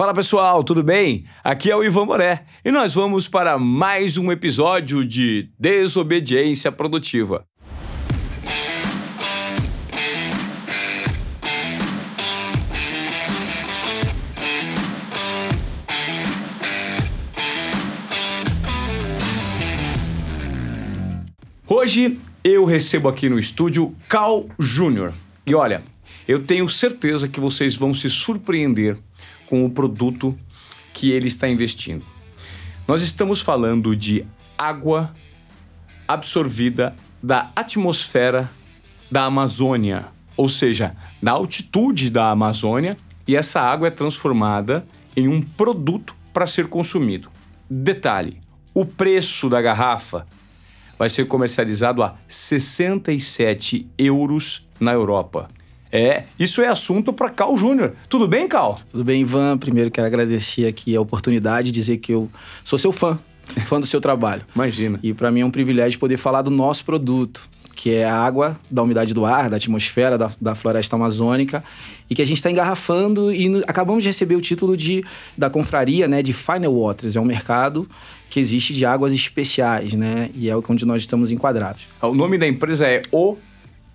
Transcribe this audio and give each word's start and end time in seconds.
Fala 0.00 0.14
pessoal, 0.14 0.64
tudo 0.64 0.82
bem? 0.82 1.26
Aqui 1.44 1.70
é 1.70 1.76
o 1.76 1.84
Ivan 1.84 2.06
Moré 2.06 2.46
e 2.64 2.70
nós 2.70 2.94
vamos 2.94 3.28
para 3.28 3.58
mais 3.58 4.16
um 4.16 4.32
episódio 4.32 5.04
de 5.04 5.50
Desobediência 5.58 6.72
Produtiva. 6.72 7.44
Hoje 21.68 22.18
eu 22.42 22.64
recebo 22.64 23.06
aqui 23.10 23.28
no 23.28 23.38
estúdio 23.38 23.94
Cal 24.08 24.48
Júnior. 24.58 25.12
E 25.46 25.54
olha, 25.54 25.82
eu 26.26 26.42
tenho 26.42 26.66
certeza 26.70 27.28
que 27.28 27.38
vocês 27.38 27.76
vão 27.76 27.92
se 27.92 28.08
surpreender 28.08 28.96
com 29.50 29.66
o 29.66 29.70
produto 29.70 30.38
que 30.94 31.10
ele 31.10 31.26
está 31.26 31.48
investindo. 31.48 32.06
Nós 32.86 33.02
estamos 33.02 33.40
falando 33.40 33.96
de 33.96 34.24
água 34.56 35.12
absorvida 36.06 36.94
da 37.20 37.50
atmosfera 37.54 38.48
da 39.10 39.24
Amazônia, 39.24 40.06
ou 40.36 40.48
seja, 40.48 40.96
da 41.20 41.32
altitude 41.32 42.10
da 42.10 42.30
Amazônia, 42.30 42.96
e 43.26 43.34
essa 43.34 43.60
água 43.60 43.88
é 43.88 43.90
transformada 43.90 44.86
em 45.16 45.26
um 45.26 45.42
produto 45.42 46.14
para 46.32 46.46
ser 46.46 46.68
consumido. 46.68 47.28
Detalhe: 47.68 48.40
o 48.72 48.86
preço 48.86 49.48
da 49.48 49.60
garrafa 49.60 50.26
vai 50.96 51.08
ser 51.08 51.26
comercializado 51.26 52.02
a 52.02 52.14
67 52.28 53.88
euros 53.98 54.68
na 54.78 54.92
Europa. 54.92 55.48
É, 55.92 56.24
isso 56.38 56.62
é 56.62 56.68
assunto 56.68 57.12
para 57.12 57.28
Cal 57.28 57.56
Júnior. 57.56 57.94
Tudo 58.08 58.28
bem, 58.28 58.46
Cal? 58.46 58.78
Tudo 58.90 59.04
bem, 59.04 59.22
Ivan. 59.22 59.58
Primeiro 59.58 59.90
quero 59.90 60.06
agradecer 60.06 60.66
aqui 60.66 60.94
a 60.94 61.00
oportunidade 61.00 61.66
de 61.66 61.72
dizer 61.72 61.98
que 61.98 62.12
eu 62.12 62.30
sou 62.62 62.78
seu 62.78 62.92
fã, 62.92 63.18
fã 63.66 63.80
do 63.80 63.86
seu 63.86 64.00
trabalho. 64.00 64.42
Imagina. 64.54 65.00
E 65.02 65.12
para 65.12 65.30
mim 65.30 65.40
é 65.40 65.44
um 65.44 65.50
privilégio 65.50 65.98
poder 65.98 66.16
falar 66.16 66.42
do 66.42 66.50
nosso 66.50 66.84
produto, 66.84 67.48
que 67.74 67.94
é 67.94 68.04
a 68.04 68.14
água 68.14 68.60
da 68.70 68.82
umidade 68.82 69.12
do 69.14 69.24
ar, 69.24 69.48
da 69.48 69.56
atmosfera 69.56 70.16
da, 70.16 70.30
da 70.40 70.54
floresta 70.54 70.96
amazônica, 70.96 71.64
e 72.08 72.14
que 72.14 72.22
a 72.22 72.26
gente 72.26 72.36
está 72.36 72.50
engarrafando 72.50 73.32
e 73.32 73.48
no, 73.48 73.58
acabamos 73.66 74.02
de 74.02 74.08
receber 74.08 74.36
o 74.36 74.40
título 74.40 74.76
de, 74.76 75.04
da 75.36 75.48
confraria 75.48 76.06
né, 76.06 76.22
de 76.22 76.32
Final 76.32 76.78
Waters. 76.78 77.16
É 77.16 77.20
um 77.20 77.24
mercado 77.24 77.88
que 78.28 78.38
existe 78.38 78.72
de 78.74 78.86
águas 78.86 79.12
especiais, 79.12 79.94
né? 79.94 80.30
E 80.34 80.48
é 80.48 80.56
onde 80.56 80.86
nós 80.86 81.02
estamos 81.02 81.32
enquadrados. 81.32 81.88
O 82.00 82.14
nome 82.14 82.38
da 82.38 82.46
empresa 82.46 82.86
é 82.86 83.02
O 83.10 83.36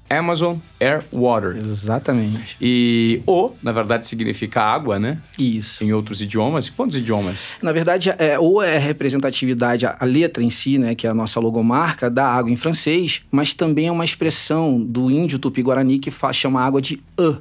Amazon 0.10 0.58
Air 0.80 1.04
Water. 1.12 1.58
Exatamente. 1.58 2.58
E 2.62 3.22
O, 3.26 3.52
na 3.62 3.72
verdade, 3.72 4.08
significa 4.08 4.62
água, 4.62 5.00
né? 5.00 5.20
Isso. 5.38 5.84
Em 5.84 5.94
outros 5.94 6.22
idiomas. 6.22 6.70
Quantos 6.70 6.98
idiomas? 6.98 7.56
Na 7.62 7.72
verdade, 7.72 8.10
é, 8.18 8.38
O 8.40 8.62
é 8.62 8.78
a 8.78 8.80
representatividade, 8.80 9.86
a 9.86 9.98
letra 10.02 10.44
em 10.44 10.50
si, 10.50 10.78
né, 10.78 10.96
que 10.96 11.08
é 11.08 11.10
a 11.10 11.14
nossa 11.14 11.40
logomarca, 11.40 12.10
da 12.10 12.28
água 12.28 12.52
em 12.52 12.56
francês, 12.56 13.24
mas 13.32 13.54
também 13.54 13.88
é 13.88 13.92
uma 13.92 14.06
expressão 14.06 14.80
do 14.80 15.10
índio 15.10 15.40
tupi-guarani 15.40 16.00
que 16.00 16.12
faz, 16.12 16.36
chama 16.36 16.62
água 16.62 16.82
de 16.82 17.02
E. 17.20 17.38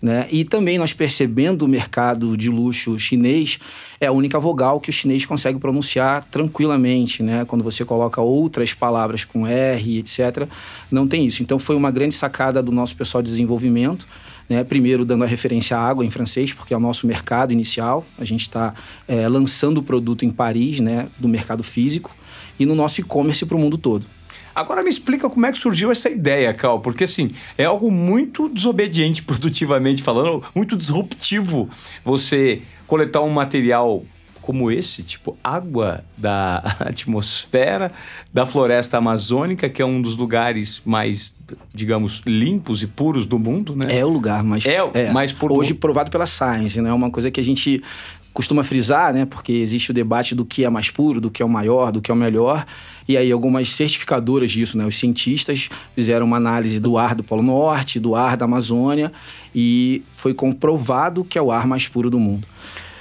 Né? 0.00 0.26
E 0.30 0.44
também 0.44 0.78
nós 0.78 0.92
percebendo 0.92 1.62
o 1.62 1.68
mercado 1.68 2.36
de 2.36 2.50
luxo 2.50 2.98
chinês, 2.98 3.58
é 4.00 4.06
a 4.06 4.12
única 4.12 4.38
vogal 4.38 4.80
que 4.80 4.90
o 4.90 4.92
chinês 4.92 5.24
consegue 5.24 5.58
pronunciar 5.58 6.24
tranquilamente. 6.30 7.22
Né? 7.22 7.44
Quando 7.44 7.64
você 7.64 7.84
coloca 7.84 8.20
outras 8.20 8.74
palavras 8.74 9.24
com 9.24 9.46
R, 9.46 9.98
etc., 9.98 10.48
não 10.90 11.06
tem 11.06 11.26
isso. 11.26 11.42
Então 11.42 11.58
foi 11.58 11.76
uma 11.76 11.90
grande 11.90 12.14
sacada 12.14 12.62
do 12.62 12.72
nosso 12.72 12.96
pessoal 12.96 13.22
de 13.22 13.30
desenvolvimento. 13.30 14.06
Né? 14.48 14.62
Primeiro, 14.62 15.04
dando 15.04 15.24
a 15.24 15.26
referência 15.26 15.76
à 15.76 15.80
água 15.80 16.04
em 16.04 16.10
francês, 16.10 16.52
porque 16.52 16.74
é 16.74 16.76
o 16.76 16.80
nosso 16.80 17.06
mercado 17.06 17.52
inicial. 17.52 18.04
A 18.18 18.24
gente 18.24 18.42
está 18.42 18.74
é, 19.08 19.28
lançando 19.28 19.78
o 19.78 19.82
produto 19.82 20.24
em 20.24 20.30
Paris, 20.30 20.80
né? 20.80 21.08
do 21.18 21.28
mercado 21.28 21.62
físico, 21.62 22.14
e 22.58 22.66
no 22.66 22.74
nosso 22.74 23.00
e-commerce 23.00 23.44
para 23.46 23.56
o 23.56 23.60
mundo 23.60 23.78
todo. 23.78 24.06
Agora 24.54 24.82
me 24.82 24.90
explica 24.90 25.28
como 25.28 25.46
é 25.46 25.52
que 25.52 25.58
surgiu 25.58 25.90
essa 25.90 26.08
ideia, 26.08 26.52
Cal, 26.54 26.80
porque 26.80 27.04
assim, 27.04 27.30
é 27.58 27.64
algo 27.64 27.90
muito 27.90 28.48
desobediente 28.48 29.22
produtivamente 29.24 30.02
falando, 30.02 30.42
muito 30.54 30.76
disruptivo 30.76 31.68
você 32.04 32.62
coletar 32.86 33.22
um 33.22 33.30
material 33.30 34.04
como 34.44 34.70
esse, 34.70 35.02
tipo 35.02 35.38
água 35.42 36.04
da 36.18 36.58
atmosfera 36.80 37.90
da 38.32 38.44
floresta 38.44 38.98
amazônica, 38.98 39.70
que 39.70 39.80
é 39.80 39.86
um 39.86 40.02
dos 40.02 40.18
lugares 40.18 40.82
mais, 40.84 41.34
digamos, 41.72 42.20
limpos 42.26 42.82
e 42.82 42.86
puros 42.86 43.24
do 43.24 43.38
mundo, 43.38 43.74
né? 43.74 43.98
É 43.98 44.04
o 44.04 44.08
lugar 44.10 44.44
mais 44.44 44.66
é, 44.66 44.76
é 44.92 45.12
mais 45.12 45.32
puro. 45.32 45.54
Hoje 45.54 45.72
provado 45.72 46.10
pela 46.10 46.26
Science, 46.26 46.78
né? 46.82 46.90
É 46.90 46.92
uma 46.92 47.10
coisa 47.10 47.30
que 47.30 47.40
a 47.40 47.42
gente 47.42 47.82
costuma 48.34 48.64
frisar, 48.64 49.14
né? 49.14 49.24
Porque 49.24 49.52
existe 49.52 49.92
o 49.92 49.94
debate 49.94 50.34
do 50.34 50.44
que 50.44 50.64
é 50.64 50.68
mais 50.68 50.90
puro, 50.90 51.20
do 51.20 51.30
que 51.30 51.40
é 51.40 51.46
o 51.46 51.48
maior, 51.48 51.92
do 51.92 52.02
que 52.02 52.10
é 52.10 52.14
o 52.14 52.16
melhor. 52.16 52.66
E 53.08 53.16
aí 53.16 53.30
algumas 53.30 53.70
certificadoras 53.70 54.50
disso, 54.50 54.76
né? 54.76 54.84
Os 54.84 54.98
cientistas 54.98 55.70
fizeram 55.94 56.26
uma 56.26 56.36
análise 56.36 56.80
do 56.80 56.98
ar 56.98 57.14
do 57.14 57.22
Polo 57.22 57.42
Norte, 57.42 58.00
do 58.00 58.16
ar 58.16 58.36
da 58.36 58.44
Amazônia 58.44 59.12
e 59.54 60.02
foi 60.12 60.34
comprovado 60.34 61.24
que 61.24 61.38
é 61.38 61.42
o 61.42 61.52
ar 61.52 61.66
mais 61.66 61.86
puro 61.86 62.10
do 62.10 62.18
mundo. 62.18 62.46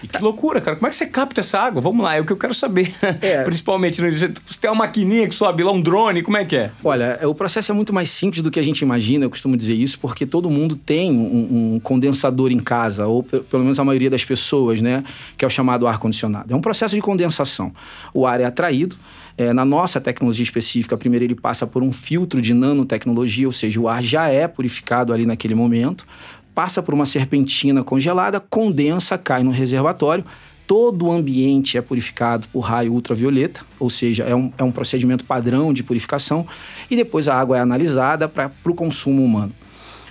E 0.03 0.07
que 0.07 0.21
loucura, 0.21 0.59
cara. 0.59 0.75
Como 0.75 0.85
é 0.85 0.89
que 0.89 0.95
você 0.97 1.07
capta 1.07 1.39
essa 1.39 1.57
água? 1.57 1.81
Vamos 1.81 2.03
lá, 2.03 2.15
é 2.15 2.21
o 2.21 2.25
que 2.25 2.33
eu 2.33 2.37
quero 2.37 2.53
saber. 2.53 2.93
É. 3.21 3.41
Principalmente, 3.43 4.01
né? 4.01 4.11
você 4.11 4.27
tem 4.59 4.69
uma 4.69 4.79
maquininha 4.79 5.27
que 5.29 5.33
sobe 5.33 5.63
lá, 5.63 5.71
um 5.71 5.81
drone, 5.81 6.21
como 6.21 6.35
é 6.35 6.43
que 6.43 6.57
é? 6.57 6.71
Olha, 6.83 7.17
é, 7.21 7.25
o 7.25 7.33
processo 7.33 7.71
é 7.71 7.75
muito 7.75 7.93
mais 7.93 8.09
simples 8.09 8.43
do 8.43 8.51
que 8.51 8.59
a 8.59 8.63
gente 8.63 8.81
imagina, 8.81 9.23
eu 9.23 9.29
costumo 9.29 9.55
dizer 9.55 9.75
isso, 9.75 9.97
porque 9.99 10.25
todo 10.25 10.49
mundo 10.49 10.75
tem 10.75 11.09
um, 11.09 11.75
um 11.75 11.79
condensador 11.79 12.51
em 12.51 12.59
casa, 12.59 13.07
ou 13.07 13.23
pelo 13.23 13.63
menos 13.63 13.79
a 13.79 13.83
maioria 13.83 14.09
das 14.09 14.25
pessoas, 14.25 14.81
né? 14.81 15.05
Que 15.37 15.45
é 15.45 15.47
o 15.47 15.49
chamado 15.49 15.87
ar-condicionado. 15.87 16.53
É 16.53 16.55
um 16.55 16.61
processo 16.61 16.93
de 16.93 17.01
condensação. 17.01 17.71
O 18.13 18.27
ar 18.27 18.41
é 18.41 18.45
atraído, 18.45 18.97
é, 19.37 19.53
na 19.53 19.63
nossa 19.63 20.01
tecnologia 20.01 20.43
específica, 20.43 20.97
primeiro 20.97 21.25
ele 21.25 21.35
passa 21.35 21.65
por 21.65 21.81
um 21.81 21.91
filtro 21.91 22.41
de 22.41 22.53
nanotecnologia, 22.53 23.47
ou 23.47 23.53
seja, 23.53 23.79
o 23.79 23.87
ar 23.87 24.03
já 24.03 24.27
é 24.27 24.47
purificado 24.47 25.13
ali 25.13 25.25
naquele 25.25 25.55
momento 25.55 26.05
passa 26.53 26.81
por 26.81 26.93
uma 26.93 27.05
serpentina 27.05 27.83
congelada, 27.83 28.39
condensa, 28.39 29.17
cai 29.17 29.43
no 29.43 29.51
reservatório. 29.51 30.23
Todo 30.65 31.07
o 31.07 31.11
ambiente 31.11 31.77
é 31.77 31.81
purificado 31.81 32.47
por 32.47 32.61
raio 32.61 32.93
ultravioleta, 32.93 33.61
ou 33.79 33.89
seja, 33.89 34.23
é 34.23 34.33
um, 34.33 34.51
é 34.57 34.63
um 34.63 34.71
procedimento 34.71 35.25
padrão 35.25 35.73
de 35.73 35.83
purificação, 35.83 36.47
e 36.89 36.95
depois 36.95 37.27
a 37.27 37.37
água 37.37 37.57
é 37.57 37.59
analisada 37.59 38.29
para 38.29 38.51
o 38.65 38.73
consumo 38.73 39.23
humano. 39.23 39.53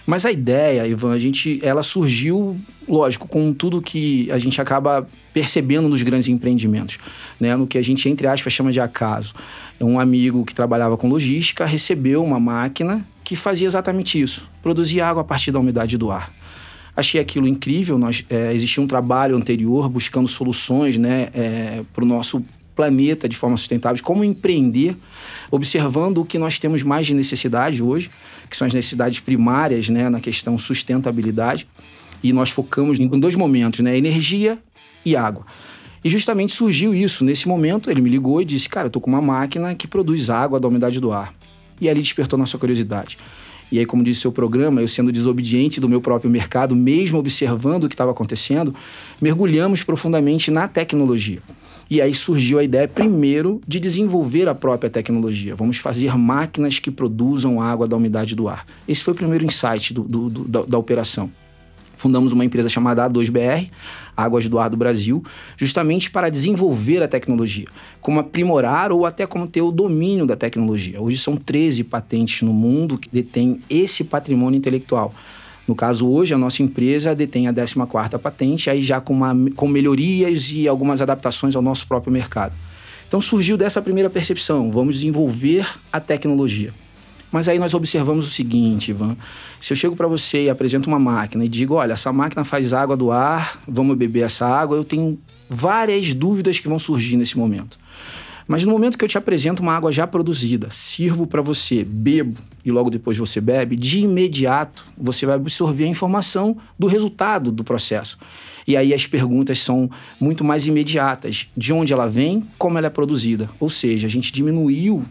Mas 0.04 0.26
a 0.26 0.32
ideia, 0.32 0.86
Ivan, 0.86 1.12
a 1.12 1.18
gente, 1.18 1.60
ela 1.62 1.82
surgiu, 1.82 2.60
lógico, 2.88 3.28
com 3.28 3.52
tudo 3.52 3.80
que 3.80 4.30
a 4.32 4.38
gente 4.38 4.60
acaba 4.60 5.06
percebendo 5.32 5.88
nos 5.88 6.02
grandes 6.02 6.28
empreendimentos, 6.28 6.98
né? 7.40 7.56
No 7.56 7.66
que 7.66 7.78
a 7.78 7.82
gente, 7.82 8.08
entre 8.08 8.26
aspas, 8.26 8.52
chama 8.52 8.72
de 8.72 8.80
acaso. 8.80 9.32
Um 9.80 9.98
amigo 9.98 10.44
que 10.44 10.54
trabalhava 10.54 10.96
com 10.96 11.08
logística 11.08 11.64
recebeu 11.64 12.22
uma 12.22 12.40
máquina 12.40 13.06
que 13.24 13.36
fazia 13.36 13.66
exatamente 13.66 14.20
isso, 14.20 14.50
produzia 14.62 15.06
água 15.06 15.22
a 15.22 15.24
partir 15.24 15.50
da 15.52 15.58
umidade 15.58 15.96
do 15.96 16.10
ar. 16.10 16.32
Achei 16.94 17.20
aquilo 17.20 17.48
incrível, 17.48 17.96
nós, 17.96 18.24
é, 18.28 18.52
existia 18.52 18.82
um 18.82 18.86
trabalho 18.86 19.36
anterior 19.36 19.88
buscando 19.88 20.28
soluções 20.28 20.98
né, 20.98 21.30
é, 21.32 21.82
para 21.94 22.04
o 22.04 22.06
nosso 22.06 22.44
planeta 22.76 23.28
de 23.28 23.36
forma 23.36 23.56
sustentável, 23.56 24.02
como 24.04 24.24
empreender, 24.24 24.96
observando 25.50 26.18
o 26.18 26.24
que 26.24 26.38
nós 26.38 26.58
temos 26.58 26.82
mais 26.82 27.06
de 27.06 27.14
necessidade 27.14 27.82
hoje, 27.82 28.10
que 28.48 28.56
são 28.56 28.66
as 28.66 28.74
necessidades 28.74 29.20
primárias 29.20 29.88
né, 29.88 30.08
na 30.08 30.20
questão 30.20 30.56
sustentabilidade. 30.58 31.66
E 32.22 32.32
nós 32.32 32.50
focamos 32.50 32.98
em 32.98 33.08
dois 33.08 33.34
momentos, 33.34 33.80
né, 33.80 33.96
energia 33.96 34.58
e 35.04 35.16
água. 35.16 35.44
E 36.04 36.10
justamente 36.10 36.52
surgiu 36.52 36.94
isso. 36.94 37.24
Nesse 37.24 37.48
momento, 37.48 37.90
ele 37.90 38.00
me 38.00 38.10
ligou 38.10 38.40
e 38.40 38.44
disse: 38.44 38.68
Cara, 38.68 38.86
eu 38.86 38.90
tô 38.90 39.00
com 39.00 39.10
uma 39.10 39.22
máquina 39.22 39.74
que 39.74 39.86
produz 39.86 40.30
água 40.30 40.58
da 40.58 40.68
umidade 40.68 41.00
do 41.00 41.12
ar. 41.12 41.32
E 41.82 41.88
ali 41.88 42.00
despertou 42.00 42.38
nossa 42.38 42.56
curiosidade. 42.56 43.18
E 43.72 43.76
aí, 43.76 43.84
como 43.84 44.04
disse 44.04 44.20
o 44.20 44.22
seu 44.22 44.32
programa, 44.32 44.80
eu 44.80 44.86
sendo 44.86 45.10
desobediente 45.10 45.80
do 45.80 45.88
meu 45.88 46.00
próprio 46.00 46.30
mercado, 46.30 46.76
mesmo 46.76 47.18
observando 47.18 47.84
o 47.84 47.88
que 47.88 47.94
estava 47.94 48.12
acontecendo, 48.12 48.72
mergulhamos 49.20 49.82
profundamente 49.82 50.48
na 50.48 50.68
tecnologia. 50.68 51.40
E 51.90 52.00
aí 52.00 52.14
surgiu 52.14 52.60
a 52.60 52.62
ideia, 52.62 52.86
primeiro, 52.86 53.60
de 53.66 53.80
desenvolver 53.80 54.48
a 54.48 54.54
própria 54.54 54.88
tecnologia. 54.88 55.56
Vamos 55.56 55.78
fazer 55.78 56.16
máquinas 56.16 56.78
que 56.78 56.90
produzam 56.90 57.60
água 57.60 57.88
da 57.88 57.96
umidade 57.96 58.36
do 58.36 58.46
ar. 58.46 58.64
Esse 58.86 59.02
foi 59.02 59.12
o 59.12 59.16
primeiro 59.16 59.44
insight 59.44 59.92
do, 59.92 60.02
do, 60.02 60.30
do, 60.30 60.44
da, 60.44 60.62
da 60.62 60.78
operação 60.78 61.32
fundamos 62.02 62.32
uma 62.32 62.44
empresa 62.44 62.68
chamada 62.68 63.08
A2BR, 63.08 63.70
Águas 64.16 64.46
do 64.46 64.58
Ar 64.58 64.70
do 64.70 64.76
Brasil, 64.76 65.22
justamente 65.56 66.10
para 66.10 66.28
desenvolver 66.28 67.02
a 67.02 67.08
tecnologia, 67.08 67.66
como 68.00 68.20
aprimorar 68.20 68.92
ou 68.92 69.06
até 69.06 69.26
como 69.26 69.48
ter 69.48 69.62
o 69.62 69.70
domínio 69.70 70.26
da 70.26 70.36
tecnologia. 70.36 71.00
Hoje 71.00 71.16
são 71.18 71.36
13 71.36 71.84
patentes 71.84 72.42
no 72.42 72.52
mundo 72.52 72.98
que 72.98 73.08
detêm 73.10 73.60
esse 73.68 74.04
patrimônio 74.04 74.58
intelectual. 74.58 75.14
No 75.66 75.74
caso, 75.74 76.08
hoje, 76.08 76.34
a 76.34 76.38
nossa 76.38 76.62
empresa 76.62 77.14
detém 77.14 77.46
a 77.46 77.52
14ª 77.52 78.18
patente, 78.18 78.68
aí 78.68 78.82
já 78.82 79.00
com, 79.00 79.14
uma, 79.14 79.34
com 79.54 79.68
melhorias 79.68 80.50
e 80.52 80.66
algumas 80.66 81.00
adaptações 81.00 81.54
ao 81.54 81.62
nosso 81.62 81.86
próprio 81.86 82.12
mercado. 82.12 82.54
Então 83.06 83.20
surgiu 83.20 83.56
dessa 83.58 83.82
primeira 83.82 84.08
percepção, 84.08 84.70
vamos 84.72 84.94
desenvolver 84.94 85.66
a 85.92 86.00
tecnologia. 86.00 86.72
Mas 87.32 87.48
aí 87.48 87.58
nós 87.58 87.72
observamos 87.72 88.28
o 88.28 88.30
seguinte, 88.30 88.90
Ivan. 88.90 89.16
Se 89.58 89.72
eu 89.72 89.76
chego 89.76 89.96
para 89.96 90.06
você 90.06 90.44
e 90.44 90.50
apresento 90.50 90.88
uma 90.88 90.98
máquina 90.98 91.44
e 91.44 91.48
digo, 91.48 91.74
olha, 91.74 91.94
essa 91.94 92.12
máquina 92.12 92.44
faz 92.44 92.74
água 92.74 92.94
do 92.94 93.10
ar, 93.10 93.60
vamos 93.66 93.96
beber 93.96 94.24
essa 94.26 94.46
água, 94.46 94.76
eu 94.76 94.84
tenho 94.84 95.18
várias 95.48 96.12
dúvidas 96.12 96.60
que 96.60 96.68
vão 96.68 96.78
surgir 96.78 97.16
nesse 97.16 97.38
momento. 97.38 97.78
Mas 98.46 98.64
no 98.64 98.72
momento 98.72 98.98
que 98.98 99.04
eu 99.04 99.08
te 99.08 99.16
apresento 99.16 99.62
uma 99.62 99.72
água 99.72 99.90
já 99.90 100.06
produzida, 100.06 100.68
sirvo 100.70 101.26
para 101.26 101.40
você, 101.40 101.84
bebo 101.84 102.38
e 102.64 102.70
logo 102.70 102.90
depois 102.90 103.16
você 103.16 103.40
bebe, 103.40 103.76
de 103.76 104.00
imediato 104.00 104.84
você 104.96 105.24
vai 105.24 105.36
absorver 105.36 105.84
a 105.84 105.88
informação 105.88 106.56
do 106.78 106.86
resultado 106.86 107.50
do 107.50 107.64
processo. 107.64 108.18
E 108.66 108.76
aí 108.76 108.92
as 108.92 109.06
perguntas 109.06 109.58
são 109.58 109.90
muito 110.20 110.44
mais 110.44 110.66
imediatas: 110.66 111.48
de 111.56 111.72
onde 111.72 111.92
ela 111.92 112.08
vem, 112.08 112.46
como 112.58 112.76
ela 112.76 112.88
é 112.88 112.90
produzida. 112.90 113.48
Ou 113.58 113.70
seja, 113.70 114.06
a 114.06 114.10
gente 114.10 114.32
diminuiu 114.32 115.02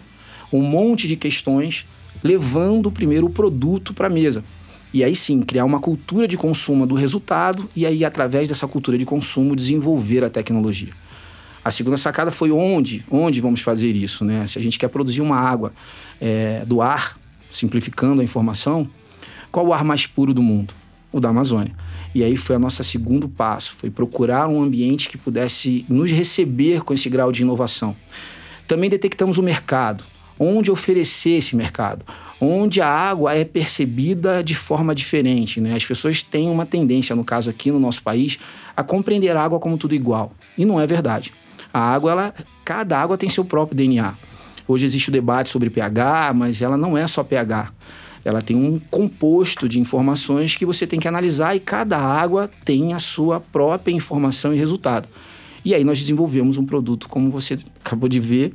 um 0.51 0.62
monte 0.62 1.07
de 1.07 1.15
questões 1.15 1.85
levando 2.24 2.92
primeiro 2.92 3.28
o 3.28 3.30
produto 3.30 3.94
para 3.94 4.08
a 4.08 4.10
mesa. 4.10 4.44
E 4.94 5.04
aí 5.04 5.16
sim, 5.16 5.42
criar 5.42 5.63
uma 5.63 5.80
cultura 5.80 6.28
de 6.28 6.38
consumo 6.38 6.86
do 6.86 6.96
resultado 6.96 7.69
e 7.75 7.86
aí, 7.86 8.04
através 8.04 8.50
dessa 8.50 8.68
cultura 8.68 8.98
de 8.98 9.06
consumo, 9.06 9.56
desenvolver 9.56 10.24
a 10.24 10.30
tecnologia. 10.30 10.92
A 11.63 11.72
segunda 11.72 11.96
sacada 11.96 12.31
foi 12.31 12.52
onde, 12.52 13.06
onde 13.10 13.40
vamos 13.40 13.62
fazer 13.62 13.96
isso, 13.96 14.25
né? 14.25 14.46
Se 14.48 14.58
a 14.58 14.63
gente 14.63 14.80
quer 14.80 14.90
produzir 14.90 15.22
uma 15.22 15.38
água 15.38 15.72
é, 16.19 16.66
do 16.66 16.81
ar, 16.81 17.18
simplificando 17.50 18.19
a 18.19 18.24
informação, 18.24 18.90
qual 19.52 19.68
o 19.68 19.74
ar 19.74 19.84
mais 19.84 20.08
puro 20.08 20.34
do 20.34 20.42
mundo? 20.42 20.74
O 21.12 21.19
da 21.19 21.30
Amazônia. 21.30 21.75
E 22.16 22.24
aí 22.24 22.36
foi 22.36 22.56
o 22.56 22.60
nosso 22.60 22.84
segundo 22.84 23.30
passo, 23.30 23.75
foi 23.75 23.90
procurar 23.90 24.48
um 24.48 24.62
ambiente 24.62 25.08
que 25.08 25.18
pudesse 25.18 25.86
nos 25.88 26.10
receber 26.10 26.81
com 26.81 26.94
esse 26.94 27.10
grau 27.10 27.31
de 27.31 27.44
inovação. 27.44 27.96
Também 28.68 28.90
detectamos 28.90 29.38
o 29.38 29.44
mercado, 29.44 30.04
onde 30.43 30.71
oferecer 30.71 31.38
esse 31.38 31.55
mercado, 31.55 32.03
onde 32.39 32.81
a 32.81 32.88
água 32.88 33.35
é 33.35 33.45
percebida 33.45 34.43
de 34.43 34.55
forma 34.55 34.95
diferente. 34.95 35.61
Né? 35.61 35.75
As 35.75 35.85
pessoas 35.85 36.23
têm 36.23 36.49
uma 36.49 36.65
tendência, 36.65 37.15
no 37.15 37.23
caso 37.23 37.47
aqui 37.47 37.69
no 37.69 37.79
nosso 37.79 38.01
país, 38.01 38.39
a 38.75 38.81
compreender 38.81 39.38
a 39.38 39.43
água 39.43 39.59
como 39.59 39.77
tudo 39.77 39.93
igual. 39.93 40.33
E 40.57 40.65
não 40.65 40.81
é 40.81 40.88
verdade. 40.88 41.31
A 41.71 41.79
água, 41.79 42.11
ela, 42.11 42.33
cada 42.65 42.99
água 42.99 43.19
tem 43.19 43.29
seu 43.29 43.45
próprio 43.45 43.77
DNA. 43.77 44.15
Hoje 44.67 44.83
existe 44.83 45.09
o 45.09 45.11
debate 45.11 45.51
sobre 45.51 45.69
pH, 45.69 46.33
mas 46.33 46.59
ela 46.59 46.75
não 46.75 46.97
é 46.97 47.05
só 47.05 47.23
pH. 47.23 47.71
Ela 48.25 48.41
tem 48.41 48.55
um 48.55 48.79
composto 48.89 49.69
de 49.69 49.79
informações 49.79 50.55
que 50.55 50.65
você 50.65 50.88
tem 50.88 50.99
que 50.99 51.07
analisar 51.07 51.55
e 51.55 51.59
cada 51.59 51.99
água 51.99 52.49
tem 52.65 52.93
a 52.93 52.99
sua 52.99 53.39
própria 53.39 53.93
informação 53.93 54.53
e 54.53 54.57
resultado. 54.57 55.07
E 55.63 55.75
aí 55.75 55.83
nós 55.83 55.99
desenvolvemos 55.99 56.57
um 56.57 56.65
produto, 56.65 57.07
como 57.07 57.29
você 57.29 57.59
acabou 57.83 58.09
de 58.09 58.19
ver, 58.19 58.53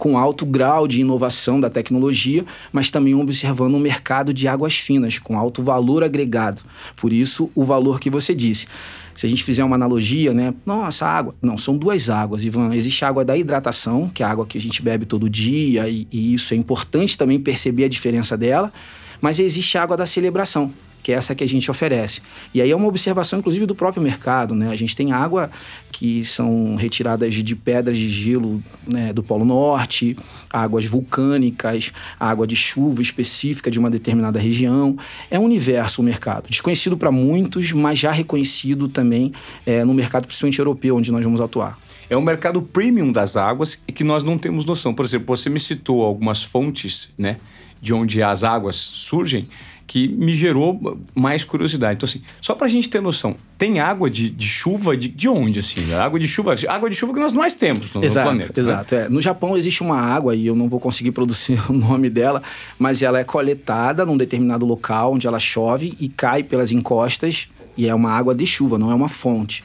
com 0.00 0.16
alto 0.16 0.46
grau 0.46 0.88
de 0.88 1.02
inovação 1.02 1.60
da 1.60 1.68
tecnologia, 1.68 2.42
mas 2.72 2.90
também 2.90 3.14
observando 3.14 3.74
um 3.74 3.78
mercado 3.78 4.32
de 4.32 4.48
águas 4.48 4.74
finas, 4.74 5.18
com 5.18 5.38
alto 5.38 5.62
valor 5.62 6.02
agregado. 6.02 6.62
Por 6.96 7.12
isso, 7.12 7.50
o 7.54 7.64
valor 7.64 8.00
que 8.00 8.08
você 8.08 8.34
disse. 8.34 8.66
Se 9.14 9.26
a 9.26 9.28
gente 9.28 9.44
fizer 9.44 9.62
uma 9.62 9.76
analogia, 9.76 10.32
né? 10.32 10.54
Nossa, 10.64 11.06
água. 11.06 11.34
Não, 11.42 11.58
são 11.58 11.76
duas 11.76 12.08
águas, 12.08 12.42
Ivan. 12.42 12.74
Existe 12.74 13.04
a 13.04 13.08
água 13.08 13.26
da 13.26 13.36
hidratação, 13.36 14.08
que 14.08 14.22
é 14.22 14.26
a 14.26 14.30
água 14.30 14.46
que 14.46 14.56
a 14.56 14.60
gente 14.60 14.80
bebe 14.80 15.04
todo 15.04 15.28
dia, 15.28 15.86
e, 15.86 16.08
e 16.10 16.32
isso 16.32 16.54
é 16.54 16.56
importante 16.56 17.18
também 17.18 17.38
perceber 17.38 17.84
a 17.84 17.88
diferença 17.88 18.38
dela. 18.38 18.72
Mas 19.20 19.38
existe 19.38 19.76
a 19.76 19.82
água 19.82 19.98
da 19.98 20.06
celebração, 20.06 20.72
que 21.02 21.12
é 21.12 21.14
essa 21.14 21.34
que 21.34 21.44
a 21.44 21.48
gente 21.48 21.70
oferece. 21.70 22.22
E 22.52 22.60
aí 22.60 22.70
é 22.70 22.76
uma 22.76 22.86
observação, 22.86 23.38
inclusive, 23.38 23.66
do 23.66 23.74
próprio 23.74 24.02
mercado. 24.02 24.54
Né? 24.54 24.70
A 24.70 24.76
gente 24.76 24.96
tem 24.96 25.12
água 25.12 25.50
que 25.92 26.24
são 26.24 26.76
retiradas 26.76 27.34
de 27.34 27.56
pedras 27.56 27.98
de 27.98 28.08
gelo 28.08 28.62
né, 28.86 29.12
do 29.12 29.22
Polo 29.22 29.44
Norte, 29.44 30.16
águas 30.50 30.86
vulcânicas, 30.86 31.92
água 32.18 32.46
de 32.46 32.56
chuva 32.56 33.02
específica 33.02 33.70
de 33.70 33.78
uma 33.78 33.90
determinada 33.90 34.38
região. 34.38 34.96
É 35.30 35.38
um 35.38 35.44
universo 35.44 36.00
o 36.00 36.04
mercado, 36.04 36.48
desconhecido 36.48 36.96
para 36.96 37.10
muitos, 37.10 37.72
mas 37.72 37.98
já 37.98 38.10
reconhecido 38.10 38.88
também 38.88 39.32
é, 39.66 39.84
no 39.84 39.92
mercado, 39.92 40.26
principalmente 40.26 40.58
europeu, 40.58 40.96
onde 40.96 41.12
nós 41.12 41.24
vamos 41.24 41.40
atuar. 41.40 41.78
É 42.08 42.16
um 42.16 42.22
mercado 42.22 42.60
premium 42.60 43.12
das 43.12 43.36
águas 43.36 43.80
e 43.86 43.92
que 43.92 44.02
nós 44.02 44.22
não 44.22 44.36
temos 44.36 44.64
noção. 44.64 44.92
Por 44.92 45.04
exemplo, 45.04 45.26
você 45.28 45.48
me 45.48 45.60
citou 45.60 46.02
algumas 46.02 46.42
fontes, 46.42 47.12
né? 47.16 47.36
De 47.80 47.94
onde 47.94 48.22
as 48.22 48.42
águas 48.42 48.76
surgem 48.76 49.48
que 49.90 50.06
me 50.06 50.32
gerou 50.32 50.80
mais 51.12 51.42
curiosidade. 51.42 51.96
Então, 51.96 52.08
assim, 52.08 52.22
só 52.40 52.54
para 52.54 52.66
a 52.66 52.70
gente 52.70 52.88
ter 52.88 53.02
noção, 53.02 53.34
tem 53.58 53.80
água 53.80 54.08
de, 54.08 54.30
de 54.30 54.46
chuva 54.46 54.96
de, 54.96 55.08
de 55.08 55.28
onde, 55.28 55.58
assim? 55.58 55.92
Água 55.92 56.16
de 56.16 56.28
chuva, 56.28 56.54
água 56.68 56.88
de 56.88 56.94
chuva 56.94 57.12
que 57.12 57.18
nós 57.18 57.32
mais 57.32 57.54
temos 57.54 57.92
no, 57.92 58.04
exato, 58.04 58.28
planeta. 58.28 58.52
Né? 58.54 58.68
Exato, 58.68 58.94
né? 58.94 59.06
é. 59.06 59.08
No 59.08 59.20
Japão 59.20 59.56
existe 59.56 59.82
uma 59.82 60.00
água, 60.00 60.36
e 60.36 60.46
eu 60.46 60.54
não 60.54 60.68
vou 60.68 60.78
conseguir 60.78 61.10
produzir 61.10 61.60
o 61.68 61.72
nome 61.72 62.08
dela, 62.08 62.40
mas 62.78 63.02
ela 63.02 63.18
é 63.18 63.24
coletada 63.24 64.06
num 64.06 64.16
determinado 64.16 64.64
local 64.64 65.14
onde 65.14 65.26
ela 65.26 65.40
chove 65.40 65.96
e 65.98 66.06
cai 66.06 66.44
pelas 66.44 66.70
encostas, 66.70 67.48
e 67.76 67.88
é 67.88 67.92
uma 67.92 68.12
água 68.12 68.32
de 68.32 68.46
chuva, 68.46 68.78
não 68.78 68.92
é 68.92 68.94
uma 68.94 69.08
fonte. 69.08 69.64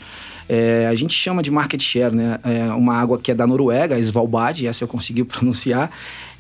É, 0.50 0.88
a 0.88 0.96
gente 0.96 1.14
chama 1.14 1.44
de 1.44 1.52
market 1.52 1.82
share, 1.82 2.16
né? 2.16 2.40
É 2.44 2.74
uma 2.74 2.96
água 2.96 3.20
que 3.20 3.32
é 3.32 3.36
da 3.36 3.46
Noruega, 3.46 4.00
Svalbard, 4.00 4.66
essa 4.66 4.84
eu 4.84 4.88
consegui 4.88 5.24
pronunciar. 5.26 5.92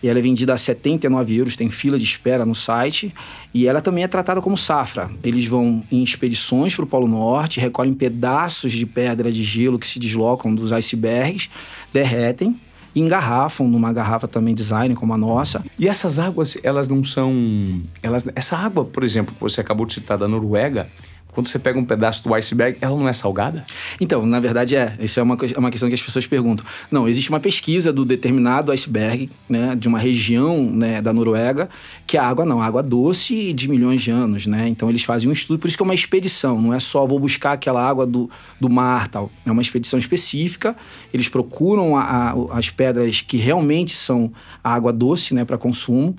E 0.01 0.07
ela 0.07 0.19
é 0.19 0.21
vendida 0.21 0.53
a 0.53 0.57
79 0.57 1.35
euros, 1.35 1.55
tem 1.55 1.69
fila 1.69 1.97
de 1.97 2.03
espera 2.03 2.45
no 2.45 2.53
site. 2.55 3.13
E 3.53 3.67
ela 3.67 3.81
também 3.81 4.03
é 4.03 4.07
tratada 4.07 4.41
como 4.41 4.57
safra. 4.57 5.09
Eles 5.23 5.45
vão 5.45 5.83
em 5.91 6.03
expedições 6.03 6.75
para 6.75 6.83
o 6.83 6.87
Polo 6.87 7.07
Norte, 7.07 7.59
recolhem 7.59 7.93
pedaços 7.93 8.71
de 8.71 8.85
pedra 8.85 9.31
de 9.31 9.43
gelo 9.43 9.79
que 9.79 9.87
se 9.87 9.99
deslocam 9.99 10.53
dos 10.53 10.71
icebergs, 10.71 11.49
derretem 11.91 12.55
engarrafam 12.95 13.67
numa 13.67 13.91
garrafa 13.91 14.27
também 14.27 14.55
design 14.55 14.95
como 14.95 15.13
a 15.13 15.17
nossa. 15.17 15.63
E 15.77 15.87
essas 15.87 16.17
águas, 16.17 16.57
elas 16.63 16.87
não 16.87 17.03
são. 17.03 17.81
Elas, 18.01 18.27
essa 18.33 18.55
água, 18.55 18.85
por 18.85 19.03
exemplo, 19.03 19.35
que 19.35 19.41
você 19.41 19.59
acabou 19.59 19.85
de 19.85 19.93
citar 19.93 20.17
da 20.17 20.27
Noruega, 20.27 20.87
quando 21.35 21.47
você 21.47 21.59
pega 21.59 21.77
um 21.77 21.83
pedaço 21.83 22.23
do 22.23 22.33
iceberg, 22.33 22.77
ela 22.79 22.97
não 22.97 23.07
é 23.07 23.13
salgada? 23.13 23.65
Então, 23.99 24.25
na 24.25 24.39
verdade 24.39 24.75
é. 24.75 24.95
Isso 24.99 25.19
é 25.19 25.23
uma, 25.23 25.37
é 25.53 25.59
uma 25.59 25.69
questão 25.69 25.89
que 25.89 25.93
as 25.93 26.01
pessoas 26.01 26.25
perguntam. 26.25 26.65
Não, 26.89 27.07
existe 27.07 27.29
uma 27.29 27.41
pesquisa 27.41 27.91
do 27.91 28.05
determinado 28.05 28.71
iceberg, 28.71 29.29
né, 29.47 29.75
de 29.75 29.87
uma 29.87 29.99
região 29.99 30.63
né, 30.63 31.01
da 31.01 31.11
Noruega, 31.11 31.69
que 32.07 32.17
a 32.17 32.25
água 32.25 32.45
não, 32.45 32.61
a 32.61 32.65
água 32.65 32.81
doce 32.81 33.51
de 33.51 33.67
milhões 33.67 34.01
de 34.01 34.11
anos, 34.11 34.47
né? 34.47 34.67
Então 34.69 34.89
eles 34.89 35.03
fazem 35.03 35.29
um 35.29 35.33
estudo, 35.33 35.59
por 35.59 35.67
isso 35.67 35.75
que 35.75 35.83
é 35.83 35.85
uma 35.85 35.93
expedição, 35.93 36.61
não 36.61 36.73
é 36.73 36.79
só 36.79 37.05
vou 37.05 37.19
buscar 37.19 37.51
aquela 37.51 37.85
água 37.85 38.05
do, 38.05 38.29
do 38.59 38.69
mar 38.69 39.09
tal. 39.09 39.29
É 39.45 39.51
uma 39.51 39.61
expedição 39.61 39.99
específica, 39.99 40.75
eles 41.13 41.27
procuram 41.27 41.97
a, 41.97 42.01
a, 42.01 42.57
as 42.57 42.69
pedras 42.69 43.19
que 43.19 43.35
realmente 43.35 43.91
são 43.91 44.31
água 44.63 44.93
doce, 44.93 45.33
né, 45.33 45.43
para 45.43 45.57
consumo 45.57 46.15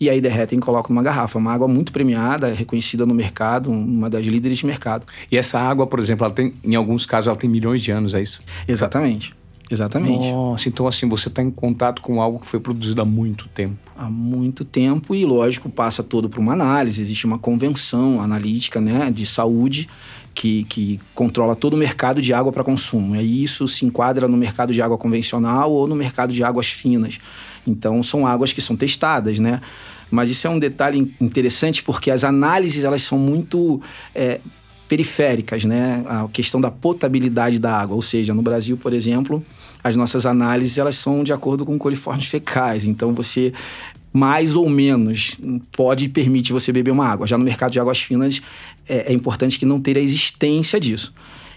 e 0.00 0.08
aí 0.08 0.20
derretem 0.20 0.58
e 0.58 0.62
colocam 0.62 0.94
numa 0.94 1.02
garrafa. 1.02 1.38
Uma 1.38 1.52
água 1.52 1.68
muito 1.68 1.92
premiada, 1.92 2.48
reconhecida 2.48 3.04
no 3.04 3.14
mercado, 3.14 3.70
uma 3.70 4.08
das 4.08 4.26
líderes 4.26 4.58
de 4.58 4.66
mercado. 4.66 5.06
E 5.30 5.36
essa 5.36 5.58
água, 5.58 5.86
por 5.86 5.98
exemplo, 6.00 6.24
ela 6.24 6.34
tem, 6.34 6.54
em 6.64 6.74
alguns 6.74 7.06
casos, 7.06 7.28
ela 7.28 7.36
tem 7.36 7.48
milhões 7.48 7.82
de 7.82 7.90
anos, 7.90 8.14
é 8.14 8.20
isso? 8.20 8.40
Exatamente. 8.66 9.37
Exatamente. 9.70 10.30
Nossa, 10.30 10.68
então 10.68 10.86
assim, 10.86 11.08
você 11.08 11.28
está 11.28 11.42
em 11.42 11.50
contato 11.50 12.00
com 12.00 12.22
algo 12.22 12.38
que 12.38 12.46
foi 12.46 12.58
produzido 12.58 13.02
há 13.02 13.04
muito 13.04 13.48
tempo. 13.48 13.76
Há 13.96 14.08
muito 14.08 14.64
tempo 14.64 15.14
e, 15.14 15.24
lógico, 15.24 15.68
passa 15.68 16.02
todo 16.02 16.28
para 16.28 16.40
uma 16.40 16.52
análise. 16.54 17.02
Existe 17.02 17.26
uma 17.26 17.38
convenção 17.38 18.20
analítica 18.20 18.80
né, 18.80 19.10
de 19.10 19.26
saúde 19.26 19.88
que, 20.34 20.64
que 20.64 21.00
controla 21.14 21.54
todo 21.54 21.74
o 21.74 21.76
mercado 21.76 22.22
de 22.22 22.32
água 22.32 22.52
para 22.52 22.64
consumo. 22.64 23.16
E 23.16 23.42
isso 23.42 23.68
se 23.68 23.84
enquadra 23.84 24.26
no 24.26 24.36
mercado 24.36 24.72
de 24.72 24.80
água 24.80 24.96
convencional 24.96 25.70
ou 25.70 25.86
no 25.86 25.94
mercado 25.94 26.32
de 26.32 26.42
águas 26.42 26.68
finas. 26.68 27.18
Então, 27.66 28.02
são 28.02 28.26
águas 28.26 28.52
que 28.52 28.62
são 28.62 28.76
testadas, 28.76 29.38
né? 29.38 29.60
Mas 30.10 30.30
isso 30.30 30.46
é 30.46 30.50
um 30.50 30.58
detalhe 30.58 31.14
interessante 31.20 31.82
porque 31.82 32.10
as 32.10 32.24
análises 32.24 32.84
elas 32.84 33.02
são 33.02 33.18
muito 33.18 33.82
é, 34.14 34.40
periféricas, 34.88 35.64
né? 35.64 36.02
A 36.08 36.26
questão 36.32 36.60
da 36.60 36.70
potabilidade 36.70 37.58
da 37.58 37.78
água, 37.78 37.94
ou 37.94 38.02
seja, 38.02 38.34
no 38.34 38.42
Brasil, 38.42 38.76
por 38.76 38.94
exemplo, 38.94 39.44
as 39.84 39.94
nossas 39.94 40.24
análises 40.24 40.78
elas 40.78 40.96
são 40.96 41.22
de 41.22 41.32
acordo 41.32 41.64
com 41.64 41.78
coliformes 41.78 42.26
fecais. 42.26 42.84
Então 42.84 43.12
você 43.12 43.52
mais 44.12 44.56
ou 44.56 44.68
menos 44.68 45.38
pode 45.70 46.06
e 46.06 46.08
permite 46.08 46.52
você 46.52 46.72
beber 46.72 46.90
uma 46.90 47.06
água. 47.06 47.26
Já 47.26 47.36
no 47.36 47.44
mercado 47.44 47.72
de 47.72 47.78
águas 47.78 48.00
finas 48.00 48.40
é, 48.88 49.12
é 49.12 49.12
importante 49.12 49.58
que 49.58 49.66
não 49.66 49.78
ter 49.78 49.98
a 49.98 50.00
existência 50.00 50.80
disso. 50.80 51.12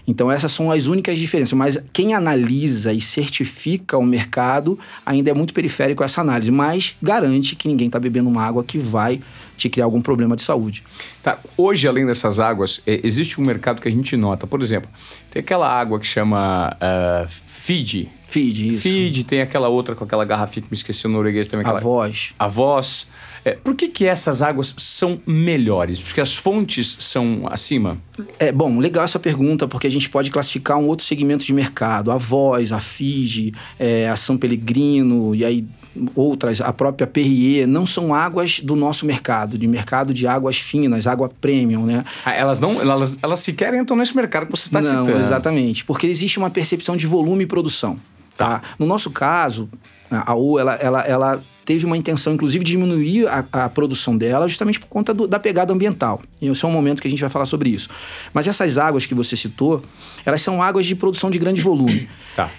Então, 0.06 0.30
essas 0.30 0.50
são 0.52 0.70
as 0.70 0.86
únicas 0.86 1.18
diferenças. 1.18 1.52
Mas 1.52 1.82
quem 1.92 2.14
analisa 2.14 2.92
e 2.92 3.00
certifica 3.00 3.96
o 3.96 4.04
mercado 4.04 4.78
ainda 5.04 5.30
é 5.30 5.34
muito 5.34 5.54
periférico 5.54 6.02
essa 6.02 6.20
análise, 6.20 6.50
mas 6.50 6.96
garante 7.00 7.54
que 7.54 7.68
ninguém 7.68 7.86
está 7.86 8.00
bebendo 8.00 8.28
uma 8.28 8.42
água 8.42 8.64
que 8.64 8.78
vai 8.78 9.20
te 9.56 9.68
criar 9.68 9.84
algum 9.84 10.00
problema 10.00 10.34
de 10.34 10.42
saúde. 10.42 10.82
Tá. 11.22 11.38
Hoje, 11.56 11.86
além 11.86 12.04
dessas 12.04 12.40
águas, 12.40 12.82
é, 12.86 13.00
existe 13.04 13.40
um 13.40 13.44
mercado 13.44 13.80
que 13.80 13.88
a 13.88 13.90
gente 13.90 14.16
nota. 14.16 14.46
Por 14.46 14.60
exemplo, 14.60 14.90
tem 15.30 15.40
aquela 15.40 15.68
água 15.68 16.00
que 16.00 16.06
chama 16.06 16.76
uh, 16.76 17.28
Fiji. 17.46 18.10
Fiji, 18.26 18.72
isso. 18.72 18.82
Fiji, 18.82 19.24
tem 19.24 19.40
aquela 19.40 19.68
outra 19.68 19.94
com 19.94 20.04
aquela 20.04 20.24
garrafinha 20.24 20.62
que 20.64 20.70
me 20.70 20.76
esqueci 20.76 21.06
o 21.06 21.10
norueguês 21.10 21.46
também. 21.46 21.64
Aquela... 21.64 21.78
A 21.78 21.82
voz. 21.82 22.34
A 22.38 22.48
voz. 22.48 23.06
É, 23.44 23.52
por 23.52 23.74
que, 23.74 23.88
que 23.88 24.06
essas 24.06 24.40
águas 24.40 24.74
são 24.78 25.20
melhores? 25.26 26.00
Porque 26.00 26.20
as 26.20 26.34
fontes 26.34 26.96
são 27.00 27.48
acima? 27.50 27.98
É 28.38 28.52
bom, 28.52 28.78
legal 28.78 29.04
essa 29.04 29.18
pergunta, 29.18 29.66
porque 29.66 29.86
a 29.86 29.90
gente 29.90 30.08
pode 30.08 30.30
classificar 30.30 30.78
um 30.78 30.86
outro 30.86 31.04
segmento 31.04 31.44
de 31.44 31.52
mercado. 31.52 32.12
A 32.12 32.16
Voz, 32.16 32.72
a 32.72 32.78
Fiji, 32.78 33.52
é, 33.78 34.08
a 34.08 34.16
São 34.16 34.38
Pellegrino, 34.38 35.34
e 35.34 35.44
aí 35.44 35.66
outras, 36.14 36.60
a 36.60 36.72
própria 36.72 37.06
Perrier, 37.06 37.66
não 37.66 37.84
são 37.84 38.14
águas 38.14 38.60
do 38.60 38.74
nosso 38.74 39.04
mercado, 39.04 39.58
de 39.58 39.66
mercado 39.66 40.14
de 40.14 40.26
águas 40.26 40.56
finas, 40.56 41.06
água 41.06 41.30
premium, 41.40 41.84
né? 41.84 42.04
Ah, 42.24 42.34
elas 42.34 42.60
não, 42.60 42.80
elas, 42.80 43.18
elas 43.22 43.40
sequer 43.40 43.74
entram 43.74 43.96
nesse 43.96 44.16
mercado 44.16 44.46
que 44.46 44.52
você 44.52 44.66
está 44.66 44.80
não, 44.80 45.04
citando. 45.04 45.20
Exatamente, 45.20 45.84
porque 45.84 46.06
existe 46.06 46.38
uma 46.38 46.48
percepção 46.48 46.96
de 46.96 47.06
volume 47.06 47.44
e 47.44 47.46
produção. 47.46 47.98
Tá? 48.36 48.60
tá? 48.60 48.62
No 48.78 48.86
nosso 48.86 49.10
caso, 49.10 49.68
a 50.10 50.34
U, 50.34 50.58
ela, 50.58 50.74
ela, 50.76 51.00
ela 51.02 51.44
teve 51.64 51.86
uma 51.86 51.96
intenção, 51.96 52.34
inclusive, 52.34 52.64
de 52.64 52.72
diminuir 52.72 53.26
a, 53.28 53.44
a 53.52 53.68
produção 53.68 54.16
dela 54.16 54.48
justamente 54.48 54.80
por 54.80 54.86
conta 54.86 55.14
do, 55.14 55.26
da 55.26 55.38
pegada 55.38 55.72
ambiental. 55.72 56.20
E 56.40 56.48
esse 56.48 56.64
é 56.64 56.68
um 56.68 56.72
momento 56.72 57.00
que 57.00 57.08
a 57.08 57.10
gente 57.10 57.20
vai 57.20 57.30
falar 57.30 57.46
sobre 57.46 57.70
isso. 57.70 57.88
Mas 58.32 58.46
essas 58.46 58.78
águas 58.78 59.06
que 59.06 59.14
você 59.14 59.36
citou, 59.36 59.82
elas 60.24 60.42
são 60.42 60.62
águas 60.62 60.86
de 60.86 60.94
produção 60.94 61.30
de 61.30 61.38
grande 61.38 61.60
volume. 61.62 62.08
Tá. 62.34 62.50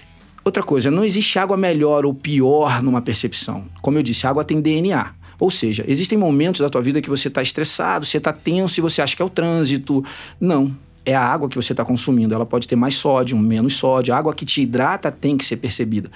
Outra 0.44 0.62
coisa, 0.62 0.88
não 0.88 1.04
existe 1.04 1.36
água 1.36 1.56
melhor 1.56 2.06
ou 2.06 2.14
pior 2.14 2.80
numa 2.80 3.02
percepção. 3.02 3.64
Como 3.82 3.98
eu 3.98 4.04
disse, 4.04 4.24
a 4.24 4.30
água 4.30 4.44
tem 4.44 4.60
DNA. 4.60 5.12
Ou 5.40 5.50
seja, 5.50 5.84
existem 5.88 6.16
momentos 6.16 6.60
da 6.60 6.68
tua 6.68 6.80
vida 6.80 7.00
que 7.00 7.08
você 7.08 7.28
está 7.28 7.42
estressado, 7.42 8.04
você 8.04 8.18
está 8.18 8.32
tenso 8.32 8.78
e 8.78 8.82
você 8.82 9.02
acha 9.02 9.16
que 9.16 9.22
é 9.22 9.24
o 9.24 9.28
trânsito. 9.28 10.04
Não, 10.40 10.74
é 11.04 11.14
a 11.14 11.22
água 11.22 11.48
que 11.48 11.56
você 11.56 11.72
está 11.72 11.84
consumindo. 11.84 12.34
Ela 12.34 12.46
pode 12.46 12.66
ter 12.66 12.76
mais 12.76 12.94
sódio, 12.94 13.38
menos 13.38 13.74
sódio. 13.74 14.14
A 14.14 14.18
água 14.18 14.34
que 14.34 14.44
te 14.44 14.62
hidrata 14.62 15.10
tem 15.10 15.36
que 15.36 15.44
ser 15.44 15.56
percebida. 15.56 16.10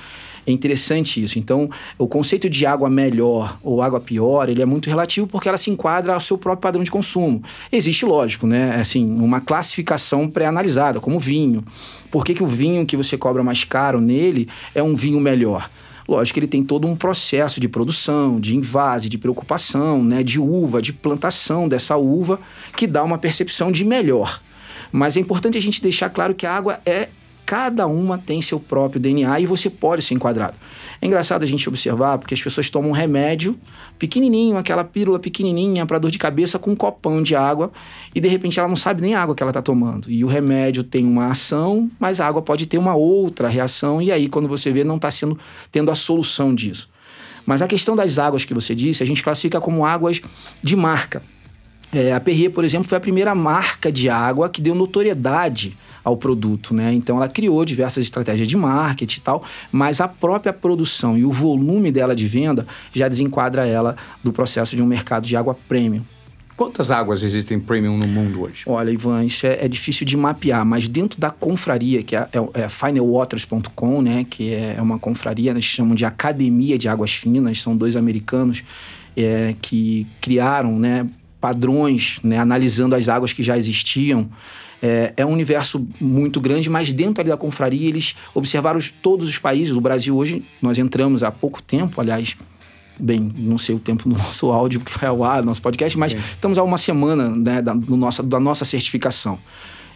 É 0.46 0.50
interessante 0.50 1.22
isso. 1.22 1.38
Então, 1.38 1.68
o 1.98 2.06
conceito 2.06 2.48
de 2.48 2.64
água 2.64 2.88
melhor 2.88 3.58
ou 3.62 3.82
água 3.82 4.00
pior, 4.00 4.48
ele 4.48 4.62
é 4.62 4.66
muito 4.66 4.88
relativo 4.88 5.26
porque 5.26 5.48
ela 5.48 5.58
se 5.58 5.70
enquadra 5.70 6.14
ao 6.14 6.20
seu 6.20 6.38
próprio 6.38 6.62
padrão 6.62 6.82
de 6.82 6.90
consumo. 6.90 7.42
Existe, 7.70 8.06
lógico, 8.06 8.46
né? 8.46 8.76
Assim, 8.80 9.04
uma 9.20 9.40
classificação 9.42 10.28
pré-analisada, 10.28 11.00
como 11.00 11.20
vinho. 11.20 11.62
Por 12.10 12.24
que, 12.24 12.32
que 12.32 12.42
o 12.42 12.46
vinho 12.46 12.86
que 12.86 12.96
você 12.96 13.18
cobra 13.18 13.42
mais 13.42 13.64
caro 13.64 14.00
nele 14.00 14.48
é 14.74 14.82
um 14.82 14.94
vinho 14.94 15.20
melhor? 15.20 15.70
Lógico 16.08 16.34
que 16.34 16.40
ele 16.40 16.46
tem 16.46 16.64
todo 16.64 16.88
um 16.88 16.96
processo 16.96 17.60
de 17.60 17.68
produção, 17.68 18.40
de 18.40 18.56
invase, 18.56 19.10
de 19.10 19.18
preocupação, 19.18 20.02
né, 20.02 20.22
de 20.22 20.40
uva, 20.40 20.80
de 20.80 20.94
plantação 20.94 21.68
dessa 21.68 21.98
uva, 21.98 22.40
que 22.74 22.86
dá 22.86 23.04
uma 23.04 23.18
percepção 23.18 23.70
de 23.70 23.84
melhor. 23.84 24.40
Mas 24.90 25.16
é 25.16 25.20
importante 25.20 25.58
a 25.58 25.60
gente 25.60 25.82
deixar 25.82 26.10
claro 26.10 26.34
que 26.34 26.46
a 26.46 26.54
água 26.54 26.80
é 26.84 27.08
cada 27.48 27.86
uma 27.86 28.18
tem 28.18 28.42
seu 28.42 28.60
próprio 28.60 29.00
DNA 29.00 29.40
e 29.40 29.46
você 29.46 29.70
pode 29.70 30.02
ser 30.02 30.12
enquadrado. 30.12 30.54
É 31.00 31.06
engraçado 31.06 31.44
a 31.44 31.46
gente 31.46 31.66
observar 31.66 32.18
porque 32.18 32.34
as 32.34 32.42
pessoas 32.42 32.68
tomam 32.68 32.90
um 32.90 32.92
remédio 32.92 33.58
pequenininho, 33.98 34.58
aquela 34.58 34.84
pílula 34.84 35.18
pequenininha 35.18 35.86
para 35.86 35.98
dor 35.98 36.10
de 36.10 36.18
cabeça 36.18 36.58
com 36.58 36.72
um 36.72 36.76
copão 36.76 37.22
de 37.22 37.34
água 37.34 37.72
e 38.14 38.20
de 38.20 38.28
repente 38.28 38.58
ela 38.58 38.68
não 38.68 38.76
sabe 38.76 39.00
nem 39.00 39.14
a 39.14 39.22
água 39.22 39.34
que 39.34 39.42
ela 39.42 39.48
está 39.48 39.62
tomando. 39.62 40.10
E 40.10 40.22
o 40.22 40.26
remédio 40.26 40.84
tem 40.84 41.06
uma 41.06 41.28
ação, 41.28 41.90
mas 41.98 42.20
a 42.20 42.26
água 42.26 42.42
pode 42.42 42.66
ter 42.66 42.76
uma 42.76 42.94
outra 42.94 43.48
reação 43.48 44.02
e 44.02 44.12
aí 44.12 44.28
quando 44.28 44.46
você 44.46 44.70
vê 44.70 44.84
não 44.84 44.96
está 44.96 45.10
sendo 45.10 45.38
tendo 45.72 45.90
a 45.90 45.94
solução 45.94 46.54
disso. 46.54 46.90
Mas 47.46 47.62
a 47.62 47.66
questão 47.66 47.96
das 47.96 48.18
águas 48.18 48.44
que 48.44 48.52
você 48.52 48.74
disse, 48.74 49.02
a 49.02 49.06
gente 49.06 49.22
classifica 49.22 49.58
como 49.58 49.86
águas 49.86 50.20
de 50.62 50.76
marca. 50.76 51.22
É, 51.92 52.12
a 52.12 52.20
Perrier, 52.20 52.50
por 52.50 52.64
exemplo, 52.64 52.88
foi 52.88 52.98
a 52.98 53.00
primeira 53.00 53.34
marca 53.34 53.90
de 53.90 54.08
água 54.10 54.48
que 54.48 54.60
deu 54.60 54.74
notoriedade 54.74 55.76
ao 56.04 56.16
produto, 56.16 56.74
né? 56.74 56.92
Então 56.92 57.16
ela 57.16 57.28
criou 57.28 57.64
diversas 57.64 58.04
estratégias 58.04 58.48
de 58.48 58.56
marketing 58.56 59.18
e 59.18 59.22
tal, 59.22 59.42
mas 59.70 60.00
a 60.00 60.08
própria 60.08 60.52
produção 60.52 61.16
e 61.16 61.24
o 61.24 61.30
volume 61.30 61.92
dela 61.92 62.14
de 62.14 62.26
venda 62.26 62.66
já 62.92 63.08
desenquadra 63.08 63.66
ela 63.66 63.96
do 64.22 64.32
processo 64.32 64.74
de 64.74 64.82
um 64.82 64.86
mercado 64.86 65.26
de 65.26 65.36
água 65.36 65.56
premium. 65.68 66.02
Quantas 66.56 66.90
águas 66.90 67.22
existem 67.22 67.60
premium 67.60 67.96
no 67.96 68.08
mundo 68.08 68.42
hoje? 68.42 68.64
Olha, 68.66 68.90
Ivan, 68.90 69.24
isso 69.24 69.46
é, 69.46 69.64
é 69.64 69.68
difícil 69.68 70.04
de 70.04 70.16
mapear, 70.16 70.66
mas 70.66 70.88
dentro 70.88 71.20
da 71.20 71.30
confraria, 71.30 72.02
que 72.02 72.16
é, 72.16 72.28
é, 72.32 72.62
é 72.62 72.68
finalwaters.com, 72.68 74.02
né, 74.02 74.26
que 74.28 74.52
é, 74.52 74.74
é 74.76 74.82
uma 74.82 74.98
confraria, 74.98 75.52
eles 75.52 75.64
chamam 75.64 75.94
de 75.94 76.04
Academia 76.04 76.76
de 76.76 76.88
Águas 76.88 77.14
Finas, 77.14 77.60
são 77.60 77.76
dois 77.76 77.94
americanos 77.94 78.64
é, 79.16 79.54
que 79.62 80.04
criaram, 80.20 80.76
né, 80.80 81.06
padrões, 81.40 82.18
né, 82.22 82.38
analisando 82.38 82.94
as 82.94 83.08
águas 83.08 83.32
que 83.32 83.42
já 83.42 83.56
existiam. 83.56 84.28
É, 84.80 85.12
é, 85.16 85.26
um 85.26 85.32
universo 85.32 85.84
muito 86.00 86.40
grande, 86.40 86.70
mas 86.70 86.92
dentro 86.92 87.20
ali 87.20 87.30
da 87.30 87.36
confraria 87.36 87.88
eles 87.88 88.14
observaram 88.32 88.78
os, 88.78 88.90
todos 88.90 89.28
os 89.28 89.38
países. 89.38 89.74
O 89.74 89.80
Brasil 89.80 90.16
hoje, 90.16 90.44
nós 90.62 90.78
entramos 90.78 91.24
há 91.24 91.32
pouco 91.32 91.60
tempo, 91.60 92.00
aliás, 92.00 92.36
bem, 92.98 93.30
não 93.36 93.58
sei 93.58 93.74
o 93.74 93.78
tempo 93.78 94.08
do 94.08 94.14
nosso 94.18 94.50
áudio 94.50 94.80
que 94.80 94.90
foi 94.90 95.08
ao 95.08 95.24
ar, 95.24 95.42
nosso 95.42 95.62
podcast, 95.62 95.98
mas 95.98 96.12
Sim. 96.12 96.18
estamos 96.34 96.58
há 96.58 96.62
uma 96.62 96.78
semana 96.78 97.28
né, 97.30 97.60
da, 97.60 97.74
nossa, 97.74 98.22
da 98.22 98.38
nossa 98.38 98.64
certificação. 98.64 99.38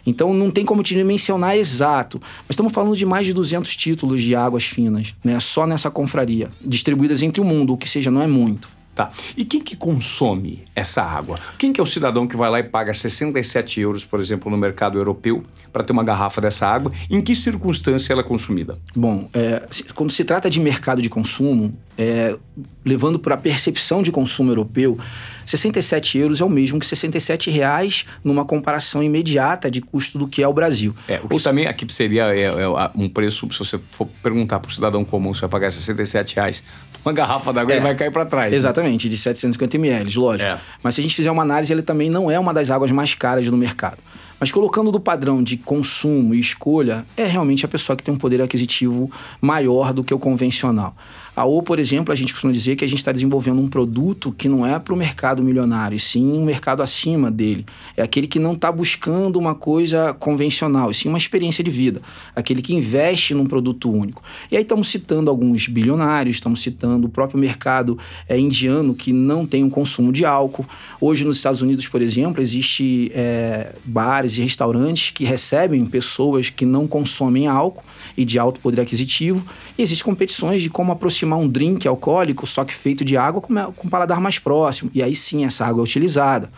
Então 0.05 0.33
não 0.33 0.51
tem 0.51 0.65
como 0.65 0.83
te 0.83 1.01
mencionar 1.01 1.57
exato, 1.57 2.21
mas 2.41 2.49
estamos 2.51 2.73
falando 2.73 2.95
de 2.95 3.05
mais 3.05 3.25
de 3.25 3.31
200 3.31 3.73
títulos 3.73 4.21
de 4.21 4.35
águas 4.35 4.65
finas, 4.65 5.15
né, 5.23 5.39
só 5.39 5.65
nessa 5.65 5.89
confraria, 5.89 6.51
distribuídas 6.61 7.21
entre 7.21 7.39
o 7.39 7.45
mundo, 7.45 7.71
o 7.71 7.77
que 7.77 7.87
seja, 7.87 8.11
não 8.11 8.21
é 8.21 8.27
muito. 8.27 8.67
Tá. 8.95 9.09
E 9.35 9.43
quem 9.43 9.59
que 9.59 9.75
consome 9.75 10.63
essa 10.75 11.01
água? 11.01 11.35
Quem 11.57 11.73
que 11.73 11.81
é 11.81 11.83
o 11.83 11.87
cidadão 11.87 12.27
que 12.27 12.37
vai 12.37 12.49
lá 12.49 12.59
e 12.59 12.63
paga 12.63 12.93
67 12.93 13.81
euros, 13.81 14.05
por 14.05 14.19
exemplo, 14.19 14.51
no 14.51 14.57
mercado 14.57 14.99
europeu 14.99 15.43
para 15.71 15.83
ter 15.83 15.93
uma 15.93 16.03
garrafa 16.03 16.39
dessa 16.39 16.67
água? 16.67 16.91
Em 17.09 17.19
que 17.19 17.35
circunstância 17.35 18.13
ela 18.13 18.21
é 18.21 18.25
consumida? 18.25 18.77
Bom, 18.95 19.27
é, 19.33 19.63
quando 19.95 20.11
se 20.11 20.23
trata 20.23 20.47
de 20.47 20.59
mercado 20.59 21.01
de 21.01 21.09
consumo, 21.09 21.75
é, 21.97 22.37
levando 22.85 23.17
para 23.17 23.33
a 23.33 23.37
percepção 23.37 24.03
de 24.03 24.11
consumo 24.11 24.51
europeu, 24.51 24.97
67 25.45 26.17
euros 26.17 26.41
é 26.41 26.45
o 26.45 26.49
mesmo 26.49 26.79
que 26.79 26.85
67 26.85 27.49
reais 27.49 28.05
numa 28.23 28.45
comparação 28.45 29.03
imediata 29.03 29.69
de 29.69 29.81
custo 29.81 30.17
do 30.17 30.27
que 30.27 30.41
é 30.41 30.47
o 30.47 30.53
Brasil. 30.53 30.95
É, 31.07 31.19
o 31.23 31.27
que 31.27 31.33
Ou 31.35 31.41
também 31.41 31.67
aqui 31.67 31.85
seria 31.93 32.33
é, 32.35 32.43
é, 32.43 32.67
um 32.95 33.09
preço, 33.09 33.47
se 33.51 33.59
você 33.59 33.79
for 33.89 34.07
perguntar 34.21 34.59
para 34.59 34.69
o 34.69 34.71
cidadão 34.71 35.03
comum 35.03 35.33
se 35.33 35.41
vai 35.41 35.49
pagar 35.49 35.71
67 35.71 36.35
reais 36.35 36.63
uma 37.05 37.13
garrafa 37.13 37.51
d'água, 37.51 37.73
é, 37.73 37.75
ele 37.75 37.83
vai 37.83 37.95
cair 37.95 38.11
para 38.11 38.25
trás. 38.25 38.51
Né? 38.51 38.57
Exatamente, 38.57 39.07
né? 39.07 39.11
de 39.11 39.17
750 39.17 39.75
ml, 39.75 40.17
lógico. 40.17 40.49
É. 40.49 40.59
Mas 40.81 40.95
se 40.95 41.01
a 41.01 41.03
gente 41.03 41.15
fizer 41.15 41.29
uma 41.29 41.43
análise, 41.43 41.71
ele 41.73 41.81
também 41.81 42.09
não 42.09 42.31
é 42.31 42.39
uma 42.39 42.53
das 42.53 42.71
águas 42.71 42.91
mais 42.91 43.13
caras 43.13 43.45
no 43.47 43.57
mercado. 43.57 43.97
Mas 44.39 44.51
colocando 44.51 44.91
do 44.91 44.99
padrão 44.99 45.41
de 45.41 45.57
consumo 45.57 46.33
e 46.33 46.39
escolha, 46.39 47.05
é 47.15 47.25
realmente 47.25 47.65
a 47.65 47.67
pessoa 47.69 47.95
que 47.95 48.03
tem 48.03 48.13
um 48.13 48.17
poder 48.17 48.41
aquisitivo 48.41 49.09
maior 49.39 49.93
do 49.93 50.03
que 50.03 50.13
o 50.13 50.19
convencional. 50.19 50.95
A 51.35 51.45
O, 51.45 51.63
por 51.63 51.79
exemplo, 51.79 52.13
a 52.13 52.15
gente 52.15 52.31
costuma 52.31 52.53
dizer 52.53 52.75
que 52.75 52.85
a 52.85 52.87
gente 52.87 52.99
está 52.99 53.11
desenvolvendo 53.11 53.59
um 53.59 53.67
produto 53.67 54.31
que 54.31 54.47
não 54.47 54.67
é 54.67 54.77
para 54.77 54.93
o 54.93 54.97
mercado 54.97 55.41
milionário, 55.41 55.95
e 55.95 55.99
sim 55.99 56.31
um 56.31 56.45
mercado 56.45 56.83
acima 56.83 57.31
dele. 57.31 57.65
É 57.97 58.03
aquele 58.03 58.27
que 58.27 58.37
não 58.37 58.53
está 58.53 58.71
buscando 58.71 59.39
uma 59.39 59.55
coisa 59.55 60.13
convencional, 60.13 60.91
e 60.91 60.93
sim 60.93 61.09
uma 61.09 61.17
experiência 61.17 61.63
de 61.63 61.71
vida. 61.71 62.03
Aquele 62.35 62.61
que 62.61 62.75
investe 62.75 63.33
num 63.33 63.47
produto 63.47 63.91
único. 63.91 64.21
E 64.51 64.55
aí 64.55 64.61
estamos 64.61 64.89
citando 64.89 65.27
alguns 65.27 65.67
bilionários, 65.67 66.35
estamos 66.35 66.61
citando 66.61 67.07
o 67.07 67.09
próprio 67.09 67.39
mercado 67.39 67.97
é, 68.29 68.37
indiano 68.37 68.93
que 68.93 69.11
não 69.11 69.43
tem 69.43 69.63
um 69.63 69.71
consumo 69.71 70.13
de 70.13 70.25
álcool. 70.25 70.67
Hoje 71.01 71.25
nos 71.25 71.37
Estados 71.37 71.63
Unidos, 71.63 71.87
por 71.87 72.03
exemplo, 72.03 72.43
existe 72.43 73.11
é, 73.11 73.73
bares 73.83 74.37
e 74.37 74.41
restaurantes 74.41 75.09
que 75.09 75.23
recebem 75.23 75.83
pessoas 75.83 76.51
que 76.51 76.63
não 76.63 76.85
consomem 76.85 77.47
álcool 77.47 77.83
e 78.15 78.23
de 78.23 78.37
alto 78.37 78.59
poder 78.59 78.81
aquisitivo. 78.81 79.43
E 79.75 79.81
existem 79.81 80.05
competições 80.05 80.61
de 80.61 80.69
como 80.69 80.91
aproximar 80.91 81.22
um 81.25 81.47
drink 81.47 81.87
alcoólico, 81.87 82.45
só 82.45 82.63
que 82.63 82.73
feito 82.73 83.03
de 83.03 83.17
água, 83.17 83.41
com, 83.41 83.53
um 83.53 83.89
paladar 83.89 84.19
mais 84.19 84.39
próximo. 84.39 84.89
E 84.93 85.01
aí 85.01 85.15
sim 85.15 85.45
essa 85.45 85.65
água 85.65 85.81
é 85.81 85.83
utilizada. 85.83 86.51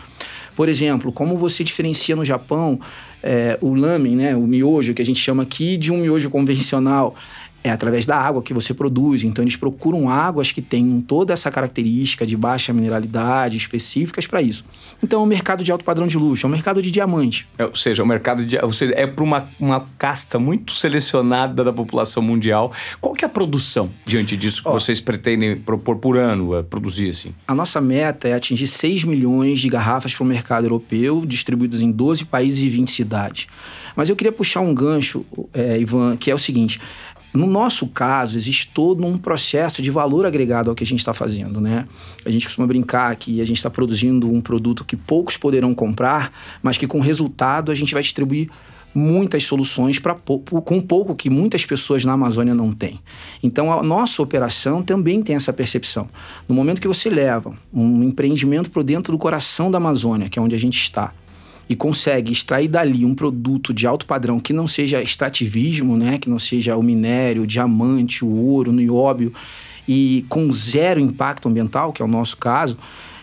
Por 0.56 0.70
exemplo, 0.70 1.12
como 1.12 1.38
você 1.38 1.64
diferencia 1.64 2.16
no 2.16 2.24
Japão 2.24 2.80
é, 3.22 3.58
o 3.60 3.74
lamen, 3.74 4.16
né, 4.16 4.36
o 4.36 4.42
miojo, 4.42 4.94
que 4.94 5.02
a 5.02 5.06
gente 5.06 5.20
chama 5.20 5.44
aqui, 5.44 5.78
de 5.78 5.92
um 5.92 5.98
miojo 5.98 6.30
convencional 6.30 7.16
é 7.66 7.72
através 7.72 8.06
da 8.06 8.16
água 8.16 8.44
que 8.44 8.54
você 8.54 8.76
produz. 8.76 9.24
Então, 9.24 9.44
eles 9.44 9.56
procuram 9.56 10.08
águas 10.08 10.52
que 10.52 10.62
tenham 10.62 11.02
toda 11.02 11.34
essa 11.34 11.50
característica 11.50 12.24
de 12.24 12.38
baixa 12.38 12.72
mineralidade, 12.72 13.58
específicas 13.58 14.28
para 14.28 14.40
isso. 14.40 14.64
Então, 15.02 15.22
é 15.22 15.24
um 15.24 15.26
mercado 15.26 15.64
de 15.64 15.72
alto 15.72 15.84
padrão 15.84 16.06
de 16.06 16.16
luxo, 16.16 16.46
é 16.46 16.48
um 16.48 16.52
mercado 16.52 16.80
de 16.80 16.92
diamante. 16.92 17.48
É, 17.58 17.66
ou 17.66 17.74
seja, 17.74 18.04
o 18.04 18.06
mercado 18.06 18.46
de, 18.46 18.56
ou 18.60 18.72
seja, 18.72 18.94
é 18.96 19.08
para 19.08 19.24
uma, 19.24 19.50
uma 19.60 19.84
casta 19.98 20.38
muito 20.38 20.74
selecionada 20.74 21.64
da 21.64 21.74
população 21.74 22.22
mundial. 22.22 22.72
Qual 23.02 23.16
que 23.16 23.26
é 23.26 23.28
a 23.28 23.30
produção 23.30 23.90
diante 24.06 24.38
disso 24.38 24.62
que 24.62 24.70
vocês 24.70 25.02
pretendem 25.02 25.58
propor 25.58 25.96
por 25.96 26.18
ano, 26.18 26.56
é, 26.56 26.62
produzir 26.62 27.10
assim? 27.10 27.34
A 27.48 27.56
nossa 27.56 27.82
meta 27.82 28.28
é 28.28 28.34
atingir 28.34 28.68
6 28.68 29.06
milhões 29.06 29.60
de 29.60 29.70
garrafas 29.70 30.14
para 30.14 30.24
o 30.24 30.28
mercado 30.28 30.66
europeu, 30.66 31.26
distribuídos 31.26 31.82
em 31.82 31.92
12 31.92 32.26
países 32.26 32.62
e 32.62 32.70
20 32.70 32.92
cidades. 32.92 33.48
Mas 33.96 34.10
eu 34.10 34.16
queria 34.16 34.32
puxar 34.32 34.60
um 34.60 34.74
gancho, 34.74 35.26
é, 35.54 35.80
Ivan, 35.80 36.18
que 36.18 36.30
é 36.30 36.36
o 36.36 36.38
seguinte: 36.38 36.80
no 37.36 37.48
nosso 37.48 37.88
caso, 37.88 38.38
existe 38.38 38.70
todo 38.74 39.06
um 39.06 39.18
processo 39.18 39.82
de 39.82 39.92
valor 39.92 40.26
agregado 40.26 40.70
ao 40.70 40.76
que 40.76 40.84
a 40.84 40.86
gente 40.86 41.00
está 41.00 41.14
fazendo, 41.14 41.60
né? 41.60 41.88
A 42.26 42.30
gente 42.30 42.46
costuma 42.46 42.68
brincar 42.68 43.16
que 43.16 43.42
a 43.42 43.46
gente 43.46 43.58
está 43.58 43.70
produzindo 43.70 44.32
um 44.32 44.42
produto 44.42 44.86
que 44.86 44.96
poucos 44.96 45.38
poderão 45.38 45.74
comprar, 45.74 46.32
mas 46.62 46.78
que 46.78 46.88
com 46.88 47.00
resultado 47.00 47.72
a 47.72 47.76
gente 47.76 47.94
vai 47.94 48.02
distribuir 48.02 48.50
muitas 48.96 49.44
soluções 49.44 50.00
para 50.00 50.16
com 50.16 50.80
pouco 50.80 51.14
que 51.14 51.30
muitas 51.30 51.66
pessoas 51.66 52.06
na 52.06 52.14
Amazônia 52.14 52.56
não 52.56 52.72
têm. 52.72 53.02
Então 53.44 53.72
a 53.72 53.84
nossa 53.84 54.22
operação 54.24 54.82
também 54.82 55.22
tem 55.22 55.36
essa 55.36 55.52
percepção. 55.52 56.08
No 56.48 56.56
momento 56.56 56.80
que 56.80 56.88
você 56.88 57.10
leva 57.10 57.54
um 57.74 58.02
empreendimento 58.04 58.72
para 58.72 58.82
dentro 58.82 59.12
do 59.12 59.18
coração 59.18 59.70
da 59.70 59.78
Amazônia, 59.78 60.30
que 60.30 60.40
é 60.40 60.42
onde 60.42 60.56
a 60.56 60.60
gente 60.60 60.78
está, 60.78 61.14
e 61.68 61.76
consegue 61.76 62.32
extrair 62.32 62.68
dali 62.68 63.04
um 63.04 63.16
produto 63.16 63.74
de 63.74 63.88
alto 63.88 64.06
padrão 64.06 64.40
que 64.40 64.54
não 64.54 64.68
seja 64.68 65.02
extrativismo, 65.02 65.98
né, 65.98 66.18
que 66.18 66.30
não 66.30 66.40
seja 66.40 66.78
o 66.78 66.84
minério, 66.84 67.44
o 67.44 67.48
diamante, 67.48 68.24
o 68.24 68.32
ouro, 68.32 68.72
o 68.72 68.74
nióbio, 68.74 69.34
e 69.88 70.26
com 70.30 70.52
zero 70.52 71.00
impacto 71.00 71.48
ambiental, 71.48 71.92
que 71.92 72.02
é 72.02 72.06
o 72.06 72.08
nosso 72.08 72.38
caso, 72.38 72.78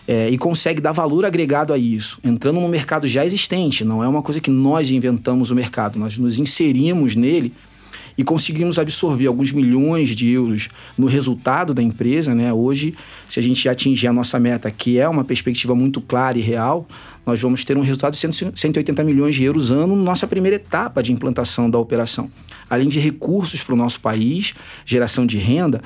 é, 0.07 0.29
e 0.29 0.37
consegue 0.37 0.81
dar 0.81 0.91
valor 0.91 1.25
agregado 1.25 1.71
a 1.73 1.77
isso, 1.77 2.19
entrando 2.23 2.59
no 2.59 2.67
mercado 2.67 3.07
já 3.07 3.25
existente. 3.25 3.85
Não 3.85 4.03
é 4.03 4.07
uma 4.07 4.21
coisa 4.21 4.41
que 4.41 4.51
nós 4.51 4.89
inventamos 4.89 5.49
o 5.49 5.55
mercado, 5.55 5.97
nós 5.97 6.17
nos 6.17 6.37
inserimos 6.37 7.15
nele 7.15 7.53
e 8.17 8.23
conseguimos 8.23 8.77
absorver 8.77 9.27
alguns 9.27 9.51
milhões 9.51 10.09
de 10.09 10.29
euros 10.29 10.69
no 10.97 11.07
resultado 11.07 11.73
da 11.73 11.81
empresa. 11.81 12.35
Né? 12.35 12.53
Hoje, 12.53 12.93
se 13.27 13.39
a 13.39 13.43
gente 13.43 13.67
atingir 13.67 14.07
a 14.07 14.13
nossa 14.13 14.39
meta, 14.39 14.69
que 14.69 14.99
é 14.99 15.07
uma 15.07 15.23
perspectiva 15.23 15.73
muito 15.73 15.99
clara 15.99 16.37
e 16.37 16.41
real, 16.41 16.87
nós 17.25 17.41
vamos 17.41 17.63
ter 17.63 17.77
um 17.77 17.81
resultado 17.81 18.13
de 18.13 18.19
180 18.19 19.03
milhões 19.03 19.35
de 19.35 19.43
euros 19.43 19.71
ano 19.71 19.95
na 19.95 20.03
nossa 20.03 20.27
primeira 20.27 20.57
etapa 20.57 21.01
de 21.01 21.13
implantação 21.13 21.69
da 21.69 21.77
operação. 21.77 22.29
Além 22.69 22.87
de 22.87 22.99
recursos 22.99 23.63
para 23.63 23.73
o 23.73 23.77
nosso 23.77 23.99
país, 23.99 24.53
geração 24.85 25.25
de 25.25 25.37
renda, 25.37 25.81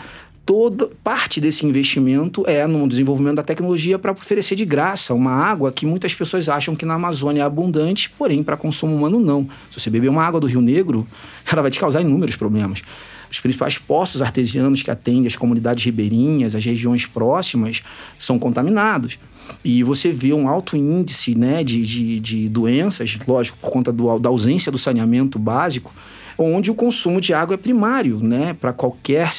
toda 0.48 0.90
parte 1.04 1.42
desse 1.42 1.66
investimento 1.66 2.42
é 2.48 2.66
no 2.66 2.88
desenvolvimento 2.88 3.36
da 3.36 3.44
tecnologia 3.44 4.00
para 4.00 4.14
oferecer 4.14 4.56
de 4.56 4.64
graça 4.64 5.14
uma 5.14 5.32
água 5.32 5.74
que 5.74 5.86
muitas 5.86 6.16
pessoas 6.16 6.48
acham 6.48 6.74
que 6.74 6.86
na 6.86 6.94
Amazônia 6.94 7.42
é 7.42 7.46
abundante, 7.46 8.10
porém 8.18 8.42
para 8.42 8.56
consumo 8.56 8.96
humano 8.96 9.20
não. 9.20 9.48
Se 9.70 9.80
você 9.80 9.90
beber 9.90 10.08
uma 10.08 10.24
água 10.24 10.40
do 10.40 10.48
Rio 10.48 10.62
Negro, 10.62 11.06
ela 11.52 11.62
vai 11.62 11.70
te 11.70 11.80
causar 11.80 12.02
inúmeros 12.02 12.38
problemas. 12.38 12.82
Os 13.30 13.40
principais 13.40 13.78
poços 13.78 14.22
artesianos 14.22 14.84
que 14.84 14.92
atendem 14.92 15.28
as 15.28 15.36
comunidades 15.36 15.84
ribeirinhas, 15.86 16.56
as 16.56 16.64
regiões 16.66 17.06
próximas, 17.06 17.84
são 18.18 18.40
contaminados. 18.40 19.20
E 19.64 19.84
você 19.84 20.12
vê 20.12 20.34
um 20.34 20.48
alto 20.48 20.76
índice 20.76 21.38
né, 21.38 21.64
de, 21.64 21.82
de, 21.82 22.20
de 22.20 22.50
doenças, 22.50 23.18
lógico, 23.28 23.58
por 23.60 23.72
conta 23.72 23.92
do, 23.92 24.20
da 24.20 24.30
ausência 24.30 24.72
do 24.72 24.78
saneamento 24.78 25.40
básico, 25.40 25.94
onde 26.38 26.70
o 26.70 26.76
consumo 26.76 27.20
de 27.20 27.34
água 27.34 27.56
é 27.56 27.58
primário 27.58 28.20
né, 28.20 28.54
para 28.54 28.72
qualquer 28.74 29.32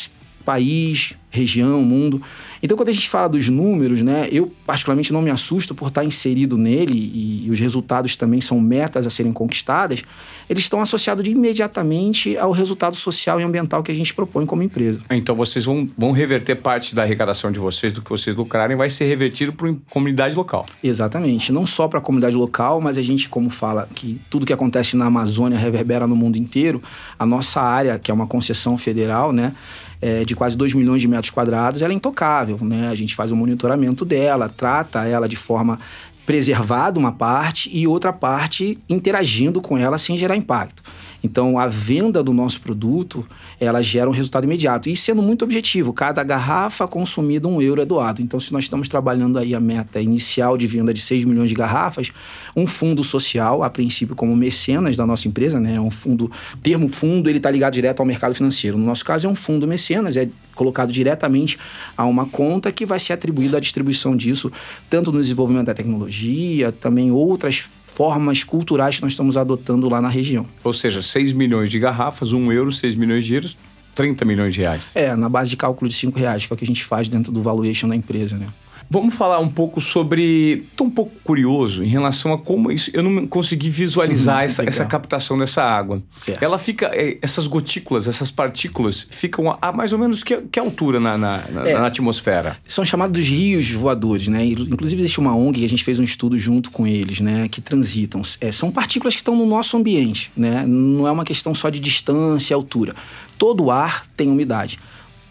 país, 0.48 1.14
região, 1.30 1.82
mundo. 1.82 2.22
Então, 2.62 2.74
quando 2.74 2.88
a 2.88 2.92
gente 2.92 3.06
fala 3.06 3.28
dos 3.28 3.50
números, 3.50 4.00
né, 4.00 4.26
eu 4.32 4.50
particularmente 4.64 5.12
não 5.12 5.20
me 5.20 5.30
assusto 5.30 5.74
por 5.74 5.88
estar 5.88 6.02
inserido 6.02 6.56
nele 6.56 6.94
e, 6.94 7.46
e 7.46 7.50
os 7.50 7.60
resultados 7.60 8.16
também 8.16 8.40
são 8.40 8.58
metas 8.58 9.06
a 9.06 9.10
serem 9.10 9.30
conquistadas, 9.30 10.02
eles 10.48 10.64
estão 10.64 10.80
associados 10.80 11.28
imediatamente 11.28 12.34
ao 12.38 12.50
resultado 12.50 12.96
social 12.96 13.38
e 13.38 13.44
ambiental 13.44 13.82
que 13.82 13.92
a 13.92 13.94
gente 13.94 14.14
propõe 14.14 14.46
como 14.46 14.62
empresa. 14.62 15.02
Então, 15.10 15.36
vocês 15.36 15.66
vão, 15.66 15.86
vão 15.98 16.12
reverter 16.12 16.56
parte 16.56 16.94
da 16.94 17.02
arrecadação 17.02 17.52
de 17.52 17.58
vocês, 17.58 17.92
do 17.92 18.00
que 18.00 18.08
vocês 18.08 18.34
lucrarem, 18.34 18.74
vai 18.74 18.88
ser 18.88 19.04
revertido 19.04 19.52
para 19.52 19.68
a 19.68 19.74
comunidade 19.90 20.34
local. 20.34 20.64
Exatamente. 20.82 21.52
Não 21.52 21.66
só 21.66 21.86
para 21.88 21.98
a 21.98 22.02
comunidade 22.02 22.34
local, 22.34 22.80
mas 22.80 22.96
a 22.96 23.02
gente, 23.02 23.28
como 23.28 23.50
fala 23.50 23.86
que 23.94 24.18
tudo 24.30 24.46
que 24.46 24.52
acontece 24.52 24.96
na 24.96 25.04
Amazônia 25.04 25.58
reverbera 25.58 26.06
no 26.06 26.16
mundo 26.16 26.36
inteiro, 26.38 26.82
a 27.18 27.26
nossa 27.26 27.60
área, 27.60 27.98
que 27.98 28.10
é 28.10 28.14
uma 28.14 28.26
concessão 28.26 28.78
federal, 28.78 29.30
né, 29.30 29.52
é, 30.00 30.24
de 30.24 30.34
quase 30.36 30.56
2 30.56 30.74
milhões 30.74 31.02
de 31.02 31.08
metros 31.08 31.30
quadrados, 31.30 31.82
ela 31.82 31.92
é 31.92 31.96
intocável. 31.96 32.58
Né? 32.60 32.88
A 32.88 32.94
gente 32.94 33.14
faz 33.14 33.32
o 33.32 33.36
monitoramento 33.36 34.04
dela, 34.04 34.48
trata 34.48 35.04
ela 35.06 35.28
de 35.28 35.36
forma 35.36 35.78
preservada 36.24 36.98
uma 36.98 37.12
parte 37.12 37.70
e 37.74 37.86
outra 37.86 38.12
parte 38.12 38.78
interagindo 38.88 39.62
com 39.62 39.78
ela 39.78 39.96
sem 39.96 40.18
gerar 40.18 40.36
impacto. 40.36 40.82
Então, 41.22 41.58
a 41.58 41.66
venda 41.66 42.22
do 42.22 42.32
nosso 42.32 42.60
produto, 42.60 43.26
ela 43.58 43.82
gera 43.82 44.08
um 44.08 44.12
resultado 44.12 44.44
imediato. 44.44 44.88
E 44.88 44.94
sendo 44.94 45.20
muito 45.20 45.44
objetivo, 45.44 45.92
cada 45.92 46.22
garrafa 46.22 46.86
consumida, 46.86 47.48
um 47.48 47.60
euro 47.60 47.80
é 47.80 47.84
doado. 47.84 48.22
Então, 48.22 48.38
se 48.38 48.52
nós 48.52 48.64
estamos 48.64 48.88
trabalhando 48.88 49.38
aí 49.38 49.54
a 49.54 49.60
meta 49.60 50.00
inicial 50.00 50.56
de 50.56 50.66
venda 50.66 50.94
de 50.94 51.00
6 51.00 51.24
milhões 51.24 51.50
de 51.50 51.56
garrafas, 51.56 52.12
um 52.54 52.66
fundo 52.66 53.02
social, 53.02 53.62
a 53.64 53.70
princípio 53.70 54.14
como 54.14 54.34
mecenas 54.36 54.96
da 54.96 55.04
nossa 55.04 55.26
empresa, 55.26 55.58
né? 55.58 55.80
Um 55.80 55.90
fundo, 55.90 56.30
termo 56.62 56.88
fundo, 56.88 57.28
ele 57.28 57.38
está 57.38 57.50
ligado 57.50 57.74
direto 57.74 58.00
ao 58.00 58.06
mercado 58.06 58.34
financeiro. 58.34 58.78
No 58.78 58.86
nosso 58.86 59.04
caso, 59.04 59.26
é 59.26 59.30
um 59.30 59.34
fundo 59.34 59.66
mecenas, 59.66 60.16
é 60.16 60.28
colocado 60.54 60.92
diretamente 60.92 61.58
a 61.96 62.04
uma 62.04 62.26
conta 62.26 62.70
que 62.70 62.86
vai 62.86 62.98
ser 62.98 63.12
atribuída 63.12 63.56
a 63.56 63.60
distribuição 63.60 64.16
disso, 64.16 64.50
tanto 64.88 65.10
no 65.10 65.20
desenvolvimento 65.20 65.66
da 65.66 65.74
tecnologia, 65.74 66.72
também 66.72 67.10
outras 67.10 67.68
formas 67.88 68.44
culturais 68.44 68.96
que 68.96 69.02
nós 69.02 69.12
estamos 69.12 69.36
adotando 69.36 69.88
lá 69.88 70.00
na 70.00 70.08
região. 70.08 70.46
Ou 70.62 70.72
seja, 70.72 71.02
6 71.02 71.32
milhões 71.32 71.70
de 71.70 71.78
garrafas, 71.78 72.32
1 72.32 72.52
euro, 72.52 72.70
6 72.70 72.94
milhões 72.94 73.24
de 73.24 73.34
euros, 73.34 73.56
30 73.94 74.24
milhões 74.24 74.54
de 74.54 74.60
reais. 74.60 74.94
É, 74.94 75.16
na 75.16 75.28
base 75.28 75.50
de 75.50 75.56
cálculo 75.56 75.88
de 75.88 75.94
5 75.96 76.16
reais, 76.16 76.46
que 76.46 76.52
é 76.52 76.54
o 76.54 76.56
que 76.56 76.64
a 76.64 76.66
gente 76.66 76.84
faz 76.84 77.08
dentro 77.08 77.32
do 77.32 77.42
valuation 77.42 77.88
da 77.88 77.96
empresa, 77.96 78.36
né? 78.36 78.46
Vamos 78.90 79.14
falar 79.14 79.38
um 79.38 79.48
pouco 79.48 79.80
sobre. 79.80 80.64
Estou 80.70 80.86
um 80.86 80.90
pouco 80.90 81.12
curioso 81.22 81.84
em 81.84 81.88
relação 81.88 82.32
a 82.32 82.38
como 82.38 82.72
isso. 82.72 82.90
Eu 82.94 83.02
não 83.02 83.26
consegui 83.26 83.68
visualizar 83.68 84.44
essa, 84.44 84.64
essa 84.64 84.84
captação 84.86 85.38
dessa 85.38 85.62
água. 85.62 86.02
Certo. 86.18 86.42
Ela 86.42 86.58
fica. 86.58 86.86
É, 86.94 87.18
essas 87.20 87.46
gotículas, 87.46 88.08
essas 88.08 88.30
partículas, 88.30 89.06
ficam 89.10 89.50
a, 89.50 89.58
a 89.60 89.72
mais 89.72 89.92
ou 89.92 89.98
menos 89.98 90.22
que, 90.22 90.36
que 90.42 90.58
altura 90.58 90.98
na, 90.98 91.18
na, 91.18 91.44
na, 91.50 91.68
é, 91.68 91.74
na, 91.74 91.86
atmosfera? 91.86 92.56
São 92.66 92.84
chamados 92.84 93.28
rios 93.28 93.70
voadores, 93.70 94.28
né? 94.28 94.44
Inclusive, 94.44 95.02
existe 95.02 95.20
uma 95.20 95.36
ONG 95.36 95.58
que 95.58 95.64
a 95.66 95.68
gente 95.68 95.84
fez 95.84 95.98
um 95.98 96.04
estudo 96.04 96.38
junto 96.38 96.70
com 96.70 96.86
eles, 96.86 97.20
né? 97.20 97.46
Que 97.48 97.60
transitam. 97.60 98.22
É, 98.40 98.50
são 98.50 98.70
partículas 98.70 99.14
que 99.14 99.20
estão 99.20 99.36
no 99.36 99.44
nosso 99.44 99.76
ambiente, 99.76 100.32
né? 100.34 100.64
Não 100.66 101.06
é 101.06 101.10
uma 101.10 101.24
questão 101.24 101.54
só 101.54 101.68
de 101.68 101.78
distância 101.78 102.52
e 102.52 102.54
altura. 102.54 102.94
Todo 103.36 103.70
ar 103.70 104.06
tem 104.16 104.28
umidade. 104.30 104.78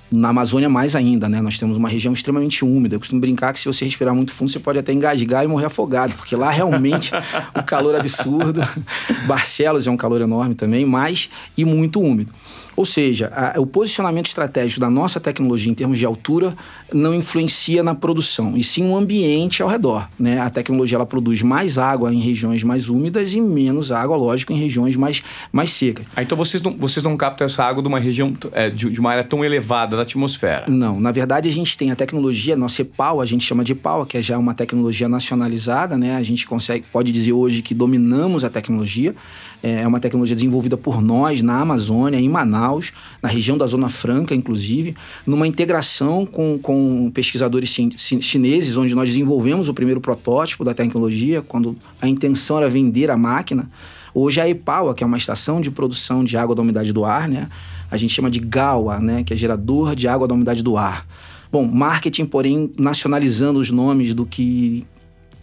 Na 0.09 0.29
Amazônia, 0.29 0.69
mais 0.69 0.95
ainda, 0.95 1.27
né? 1.27 1.41
Nós 1.41 1.57
temos 1.57 1.77
uma 1.77 1.89
região 1.89 2.13
extremamente 2.13 2.63
úmida. 2.63 2.95
Eu 2.95 2.99
costumo 2.99 3.19
brincar 3.19 3.51
que 3.51 3.59
se 3.59 3.65
você 3.65 3.83
respirar 3.83 4.15
muito 4.15 4.31
fundo, 4.33 4.49
você 4.49 4.59
pode 4.59 4.79
até 4.79 4.93
engasgar 4.93 5.43
e 5.43 5.47
morrer 5.47 5.65
afogado, 5.65 6.13
porque 6.15 6.35
lá 6.35 6.49
realmente 6.49 7.11
o 7.53 7.63
calor 7.63 7.93
é 7.93 7.99
absurdo. 7.99 8.61
Barcelos 9.27 9.85
é 9.85 9.91
um 9.91 9.97
calor 9.97 10.21
enorme 10.21 10.55
também, 10.55 10.85
mas 10.85 11.29
e 11.57 11.65
muito 11.65 11.99
úmido. 11.99 12.31
Ou 12.77 12.85
seja, 12.85 13.33
a, 13.35 13.59
o 13.59 13.65
posicionamento 13.65 14.27
estratégico 14.27 14.79
da 14.79 14.87
nossa 14.89 15.19
tecnologia 15.19 15.71
em 15.71 15.73
termos 15.73 15.97
de 15.97 16.05
altura 16.05 16.55
não 16.93 17.13
influencia 17.15 17.81
na 17.81 17.95
produção, 17.95 18.55
e 18.55 18.63
sim 18.63 18.87
o 18.87 18.95
ambiente 18.95 19.63
ao 19.63 19.67
redor. 19.67 20.07
Né? 20.19 20.39
A 20.39 20.47
tecnologia 20.51 20.95
ela 20.95 21.05
produz 21.05 21.41
mais 21.41 21.79
água 21.79 22.13
em 22.13 22.19
regiões 22.19 22.63
mais 22.63 22.87
úmidas 22.87 23.33
e 23.33 23.41
menos 23.41 23.91
água, 23.91 24.15
lógico, 24.15 24.53
em 24.53 24.57
regiões 24.57 24.95
mais, 24.95 25.23
mais 25.51 25.71
secas. 25.71 26.05
Ah, 26.15 26.21
então 26.21 26.37
vocês 26.37 26.61
não, 26.61 26.77
vocês 26.77 27.03
não 27.03 27.17
captam 27.17 27.45
essa 27.45 27.63
água 27.63 27.81
de 27.81 27.87
uma 27.87 27.99
região, 27.99 28.31
é, 28.51 28.69
de, 28.69 28.91
de, 28.91 28.99
uma 28.99 29.09
área 29.09 29.23
tão 29.23 29.43
elevada 29.43 29.97
da 29.97 30.03
atmosfera? 30.03 30.65
Não, 30.67 30.99
na 30.99 31.11
verdade 31.11 31.49
a 31.49 31.51
gente 31.51 31.75
tem 31.75 31.89
a 31.89 31.95
tecnologia, 31.95 32.55
nossa 32.55 32.83
EPAL, 32.83 33.19
a 33.21 33.25
gente 33.25 33.43
chama 33.43 33.63
de 33.63 33.71
EPAL, 33.71 34.05
que 34.05 34.19
é 34.19 34.21
já 34.21 34.37
uma 34.37 34.53
tecnologia 34.53 35.09
nacionalizada, 35.09 35.97
né? 35.97 36.15
A 36.15 36.21
gente 36.21 36.45
consegue, 36.45 36.85
pode 36.91 37.11
dizer 37.11 37.33
hoje 37.33 37.63
que 37.63 37.73
dominamos 37.73 38.43
a 38.43 38.49
tecnologia. 38.51 39.15
É, 39.61 39.81
é 39.81 39.87
uma 39.87 39.99
tecnologia 39.99 40.35
desenvolvida 40.35 40.77
por 40.77 41.01
nós 41.01 41.41
na 41.41 41.59
Amazônia, 41.59 42.19
em 42.19 42.29
Manaus, 42.29 42.93
na 43.21 43.29
região 43.29 43.57
da 43.57 43.65
Zona 43.65 43.89
Franca, 43.89 44.35
inclusive, 44.35 44.95
numa 45.25 45.47
integração 45.47 46.25
com, 46.25 46.59
com 46.61 47.11
pesquisadores 47.13 47.75
chineses, 48.21 48.77
onde 48.77 48.93
nós 48.93 49.09
desenvolvemos 49.09 49.69
o 49.69 49.73
primeiro 49.73 49.99
protótipo 49.99 50.63
da 50.63 50.73
tecnologia, 50.73 51.41
quando 51.41 51.75
a 52.01 52.07
intenção 52.07 52.57
era 52.57 52.69
vender 52.69 53.09
a 53.09 53.17
máquina. 53.17 53.69
Hoje 54.13 54.39
a 54.41 54.47
EPAUA, 54.47 54.93
que 54.93 55.03
é 55.03 55.07
uma 55.07 55.17
estação 55.17 55.61
de 55.61 55.69
produção 55.69 56.23
de 56.23 56.37
água 56.37 56.55
da 56.55 56.61
umidade 56.61 56.93
do 56.93 57.05
ar, 57.05 57.27
né? 57.27 57.49
a 57.89 57.97
gente 57.97 58.13
chama 58.13 58.29
de 58.29 58.39
GAUA, 58.39 58.99
né? 58.99 59.23
que 59.23 59.33
é 59.33 59.37
gerador 59.37 59.95
de 59.95 60.07
água 60.07 60.27
da 60.27 60.33
umidade 60.33 60.61
do 60.61 60.77
ar. 60.77 61.07
Bom, 61.51 61.65
marketing, 61.65 62.25
porém, 62.25 62.71
nacionalizando 62.77 63.59
os 63.59 63.71
nomes 63.71 64.13
do 64.13 64.25
que 64.25 64.85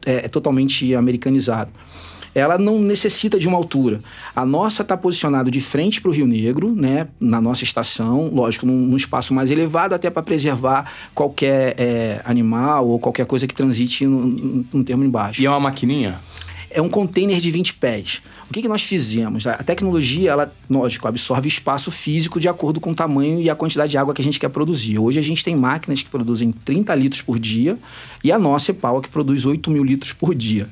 é, 0.04 0.26
é 0.26 0.28
totalmente 0.28 0.94
americanizado 0.94 1.72
ela 2.34 2.58
não 2.58 2.78
necessita 2.80 3.38
de 3.38 3.46
uma 3.46 3.56
altura. 3.56 4.00
A 4.34 4.44
nossa 4.44 4.82
está 4.82 4.96
posicionado 4.96 5.50
de 5.50 5.60
frente 5.60 6.00
para 6.00 6.10
o 6.10 6.14
Rio 6.14 6.26
Negro, 6.26 6.74
né, 6.74 7.08
na 7.20 7.40
nossa 7.40 7.64
estação, 7.64 8.28
lógico, 8.32 8.66
num, 8.66 8.76
num 8.86 8.96
espaço 8.96 9.32
mais 9.32 9.50
elevado, 9.50 9.94
até 9.94 10.10
para 10.10 10.22
preservar 10.22 10.90
qualquer 11.14 11.74
é, 11.78 12.20
animal 12.24 12.88
ou 12.88 12.98
qualquer 12.98 13.26
coisa 13.26 13.46
que 13.46 13.54
transite 13.54 14.06
no, 14.06 14.66
no 14.72 14.84
termo 14.84 15.04
embaixo. 15.04 15.40
E 15.40 15.46
é 15.46 15.50
uma 15.50 15.60
maquininha? 15.60 16.20
É 16.70 16.82
um 16.82 16.88
container 16.88 17.38
de 17.38 17.50
20 17.52 17.74
pés. 17.74 18.20
O 18.50 18.52
que, 18.52 18.60
que 18.60 18.68
nós 18.68 18.82
fizemos? 18.82 19.46
A 19.46 19.62
tecnologia, 19.62 20.32
ela, 20.32 20.52
lógico, 20.68 21.06
absorve 21.08 21.48
espaço 21.48 21.90
físico 21.90 22.40
de 22.40 22.48
acordo 22.48 22.80
com 22.80 22.90
o 22.90 22.94
tamanho 22.94 23.40
e 23.40 23.48
a 23.48 23.54
quantidade 23.54 23.92
de 23.92 23.98
água 23.98 24.12
que 24.12 24.20
a 24.20 24.24
gente 24.24 24.40
quer 24.40 24.48
produzir. 24.48 24.98
Hoje 24.98 25.18
a 25.18 25.22
gente 25.22 25.44
tem 25.44 25.56
máquinas 25.56 26.02
que 26.02 26.10
produzem 26.10 26.52
30 26.52 26.94
litros 26.94 27.22
por 27.22 27.38
dia 27.38 27.78
e 28.22 28.30
a 28.30 28.38
nossa 28.38 28.72
EPAL 28.72 29.00
que 29.00 29.08
produz 29.08 29.46
8 29.46 29.70
mil 29.70 29.84
litros 29.84 30.12
por 30.12 30.34
dia. 30.34 30.68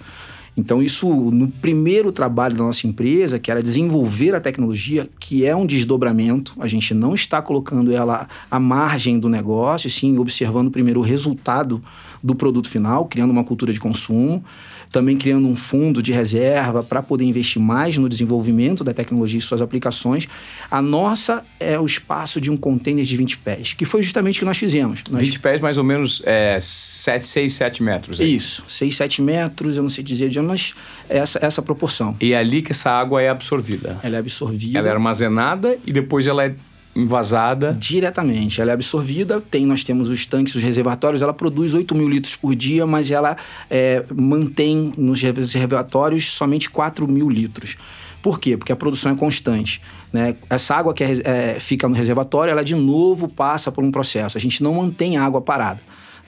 Então, 0.57 0.83
isso 0.83 1.09
no 1.31 1.49
primeiro 1.49 2.13
trabalho 2.13 2.57
da 2.57 2.65
nossa 2.65 2.87
empresa, 2.87 3.39
que 3.39 3.51
era 3.51 3.63
desenvolver 3.63 4.35
a 4.35 4.41
tecnologia, 4.41 5.09
que 5.19 5.47
é 5.47 5.57
um 5.57 5.65
desdobramento, 5.65 6.55
a 6.59 6.69
gente 6.69 6.93
não 6.93 7.15
está 7.15 7.41
colocando 7.41 7.91
ela 7.91 8.29
à 8.51 8.61
margem 8.61 9.19
do 9.19 9.31
negócio, 9.31 9.89
sim 9.89 10.19
observando 10.19 10.71
primeiro 10.71 11.01
o 11.01 11.03
resultado 11.03 11.83
do 12.23 12.35
produto 12.35 12.69
final, 12.69 13.07
criando 13.07 13.31
uma 13.31 13.45
cultura 13.45 13.73
de 13.73 13.81
consumo 13.81 14.45
também 14.93 15.17
criando 15.17 15.49
um 15.49 15.57
fundo 15.57 16.03
de 16.03 16.13
reserva 16.13 16.85
para 16.85 17.03
poder 17.03 17.25
investir 17.25 17.61
mais 17.61 17.97
no 17.97 18.09
desenvolvimento 18.09 18.85
da 18.85 18.93
tecnologia 18.93 19.39
e 19.39 19.41
suas 19.41 19.63
aplicações. 19.63 20.29
A 20.71 20.83
nossa 20.83 21.43
é 21.59 21.81
o 21.81 21.87
espaço 21.87 22.39
de 22.41 22.51
um 22.51 22.57
container 22.57 23.05
de 23.05 23.17
20 23.17 23.39
pés, 23.39 23.73
que 23.73 23.87
foi 23.87 24.03
justamente 24.03 24.37
o 24.37 24.39
que 24.41 24.45
nós 24.45 24.59
fizemos. 24.59 25.03
Nós... 25.11 25.23
20 25.23 25.41
pés, 25.41 25.61
mais 25.61 25.79
ou 25.79 25.85
menos 25.85 26.23
é, 26.27 26.59
7, 26.61 27.27
6, 27.27 27.53
7 27.55 27.83
metros. 27.83 28.21
Aí. 28.21 28.37
Isso, 28.37 28.65
6, 28.69 28.95
7 28.95 29.23
metros, 29.23 29.77
eu 29.79 29.83
não 29.83 29.91
sei 29.91 30.05
dizer, 30.05 30.31
mas 30.43 30.75
essa, 31.09 31.39
essa 31.43 31.63
proporção. 31.63 32.15
E 32.21 32.35
é 32.35 32.39
ali 32.39 32.61
que 32.61 32.73
essa 32.73 32.91
água 32.91 33.23
é 33.23 33.31
absorvida? 33.31 33.99
Ela 34.03 34.17
é 34.17 34.19
absorvida. 34.19 34.79
Ela 34.79 34.89
é 34.89 34.93
armazenada 34.93 35.79
e 35.87 35.93
depois 35.93 36.27
ela 36.27 36.45
é 36.45 36.55
envasada. 36.95 37.77
Diretamente. 37.79 38.61
Ela 38.61 38.73
é 38.73 38.75
absorvida, 38.75 39.41
tem, 39.41 39.67
nós 39.67 39.85
temos 39.85 40.09
os 40.09 40.27
tanques, 40.27 40.55
os 40.55 40.63
reservatórios, 40.63 41.23
ela 41.23 41.33
produz 41.33 41.75
8 41.75 41.95
mil 41.95 42.09
litros 42.09 42.37
por 42.37 42.55
dia, 42.55 42.87
mas 42.87 43.11
ela 43.11 43.37
é, 43.71 44.05
mantém 44.15 44.93
nos 44.97 45.23
reservatórios 45.23 46.31
somente 46.31 46.71
4 46.71 47.07
mil 47.09 47.29
litros. 47.29 47.77
Por 48.23 48.39
quê? 48.39 48.57
Porque 48.57 48.71
a 48.71 48.77
produção 48.77 49.13
é 49.13 49.17
constante. 49.17 49.83
Né? 50.13 50.37
Essa 50.49 50.77
água 50.77 50.95
que 50.95 51.03
é, 51.03 51.13
é, 51.25 51.57
fica 51.59 51.89
no 51.89 51.95
reservatório, 51.95 52.53
ela 52.53 52.63
de 52.63 52.77
novo 52.77 53.29
passa 53.29 53.73
por 53.73 53.83
um 53.83 53.91
processo. 53.91 54.39
A 54.39 54.41
gente 54.41 54.63
não 54.63 54.75
mantém 54.75 55.17
a 55.17 55.25
água 55.25 55.41
parada. 55.41 55.81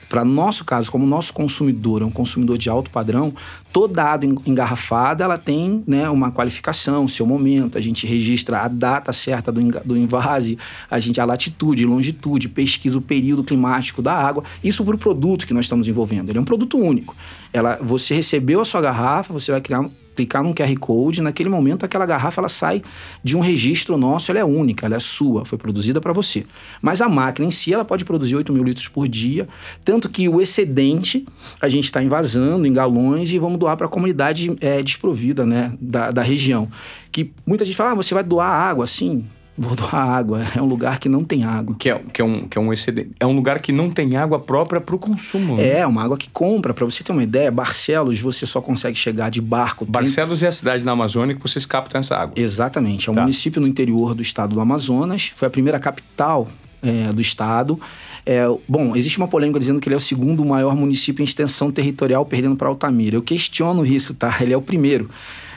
Para 0.09 0.23
nosso 0.23 0.63
caso, 0.63 0.91
como 0.91 1.05
nosso 1.05 1.33
consumidor 1.33 2.01
é 2.01 2.05
um 2.05 2.11
consumidor 2.11 2.57
de 2.57 2.69
alto 2.69 2.89
padrão, 2.89 3.33
toda 3.71 4.03
água 4.03 4.27
engarrafada 4.45 5.23
ela 5.23 5.37
tem 5.37 5.83
né, 5.87 6.09
uma 6.09 6.31
qualificação, 6.31 7.07
seu 7.07 7.25
momento. 7.25 7.77
A 7.77 7.81
gente 7.81 8.05
registra 8.05 8.61
a 8.61 8.67
data 8.67 9.11
certa 9.11 9.51
do, 9.51 9.61
do 9.83 9.97
invase, 9.97 10.57
a 10.89 10.99
gente 10.99 11.19
a 11.19 11.25
latitude, 11.25 11.85
longitude, 11.85 12.47
pesquisa 12.49 12.97
o 12.97 13.01
período 13.01 13.43
climático 13.43 14.01
da 14.01 14.13
água. 14.13 14.43
Isso 14.63 14.85
para 14.85 14.95
o 14.95 14.97
produto 14.97 15.45
que 15.47 15.53
nós 15.53 15.65
estamos 15.65 15.87
envolvendo. 15.87 16.29
Ele 16.29 16.37
é 16.37 16.41
um 16.41 16.45
produto 16.45 16.77
único. 16.77 17.15
Ela, 17.51 17.79
você 17.81 18.13
recebeu 18.13 18.61
a 18.61 18.65
sua 18.65 18.81
garrafa, 18.81 19.33
você 19.33 19.51
vai 19.51 19.61
criar 19.61 19.89
clicar 20.15 20.43
num 20.43 20.53
QR 20.53 20.73
Code, 20.79 21.21
naquele 21.21 21.49
momento 21.49 21.85
aquela 21.85 22.05
garrafa 22.05 22.41
ela 22.41 22.49
sai 22.49 22.81
de 23.23 23.37
um 23.37 23.39
registro 23.39 23.97
nosso, 23.97 24.31
ela 24.31 24.39
é 24.39 24.45
única, 24.45 24.85
ela 24.85 24.95
é 24.95 24.99
sua, 24.99 25.45
foi 25.45 25.57
produzida 25.57 25.99
para 25.99 26.13
você. 26.13 26.45
Mas 26.81 27.01
a 27.01 27.09
máquina 27.09 27.47
em 27.47 27.51
si, 27.51 27.73
ela 27.73 27.85
pode 27.85 28.05
produzir 28.05 28.35
8 28.35 28.51
mil 28.53 28.63
litros 28.63 28.87
por 28.87 29.07
dia, 29.07 29.47
tanto 29.83 30.09
que 30.09 30.27
o 30.29 30.41
excedente 30.41 31.25
a 31.61 31.69
gente 31.69 31.85
está 31.85 32.01
invasando 32.01 32.65
em 32.65 32.73
galões 32.73 33.31
e 33.33 33.39
vamos 33.39 33.59
doar 33.59 33.77
para 33.77 33.87
a 33.87 33.89
comunidade 33.89 34.55
é, 34.61 34.81
desprovida 34.81 35.45
né, 35.45 35.73
da, 35.79 36.11
da 36.11 36.21
região. 36.21 36.67
Que 37.11 37.31
muita 37.45 37.65
gente 37.65 37.75
fala, 37.75 37.91
ah, 37.91 37.95
você 37.95 38.13
vai 38.13 38.23
doar 38.23 38.49
água, 38.49 38.87
sim, 38.87 39.25
Vou 39.57 39.75
doar 39.75 39.95
água. 39.95 40.45
É 40.55 40.61
um 40.61 40.65
lugar 40.65 40.99
que 40.99 41.07
não 41.07 41.23
tem 41.23 41.43
água. 41.43 41.75
Que 41.79 41.89
é, 41.89 42.01
que 42.11 42.21
é, 42.21 42.25
um, 42.25 42.47
que 42.47 42.57
é 42.57 42.61
um 42.61 42.73
excedente. 42.73 43.11
É 43.19 43.25
um 43.25 43.33
lugar 43.33 43.59
que 43.59 43.71
não 43.71 43.89
tem 43.89 44.17
água 44.17 44.39
própria 44.39 44.81
para 44.81 44.95
o 44.95 44.99
consumo. 44.99 45.55
Né? 45.55 45.79
É, 45.79 45.87
uma 45.87 46.03
água 46.03 46.17
que 46.17 46.29
compra. 46.29 46.73
Para 46.73 46.83
você 46.85 47.03
ter 47.03 47.11
uma 47.11 47.23
ideia, 47.23 47.49
Barcelos 47.49 48.19
você 48.19 48.45
só 48.45 48.61
consegue 48.61 48.97
chegar 48.97 49.29
de 49.29 49.41
barco. 49.41 49.85
Barcelos 49.85 50.39
30... 50.39 50.45
é 50.45 50.49
a 50.49 50.51
cidade 50.51 50.83
na 50.83 50.91
Amazônia 50.91 51.35
que 51.35 51.41
vocês 51.41 51.65
captam 51.65 51.99
essa 51.99 52.17
água. 52.17 52.33
Exatamente. 52.35 53.07
É 53.07 53.11
um 53.11 53.15
tá. 53.15 53.21
município 53.21 53.61
no 53.61 53.67
interior 53.67 54.13
do 54.13 54.21
estado 54.21 54.55
do 54.55 54.59
Amazonas. 54.59 55.31
Foi 55.35 55.47
a 55.47 55.51
primeira 55.51 55.79
capital 55.79 56.49
é, 56.83 57.13
do 57.13 57.21
estado. 57.21 57.79
É, 58.25 58.45
bom, 58.67 58.95
existe 58.95 59.17
uma 59.17 59.27
polêmica 59.27 59.59
dizendo 59.59 59.79
que 59.79 59.87
ele 59.87 59.95
é 59.95 59.97
o 59.97 60.01
segundo 60.01 60.43
maior 60.43 60.75
município 60.75 61.21
em 61.21 61.25
extensão 61.25 61.71
territorial, 61.71 62.25
perdendo 62.25 62.55
para 62.55 62.67
Altamira. 62.67 63.15
Eu 63.15 63.21
questiono 63.21 63.85
isso, 63.85 64.15
tá? 64.15 64.35
Ele 64.41 64.53
é 64.53 64.57
o 64.57 64.61
primeiro. 64.61 65.09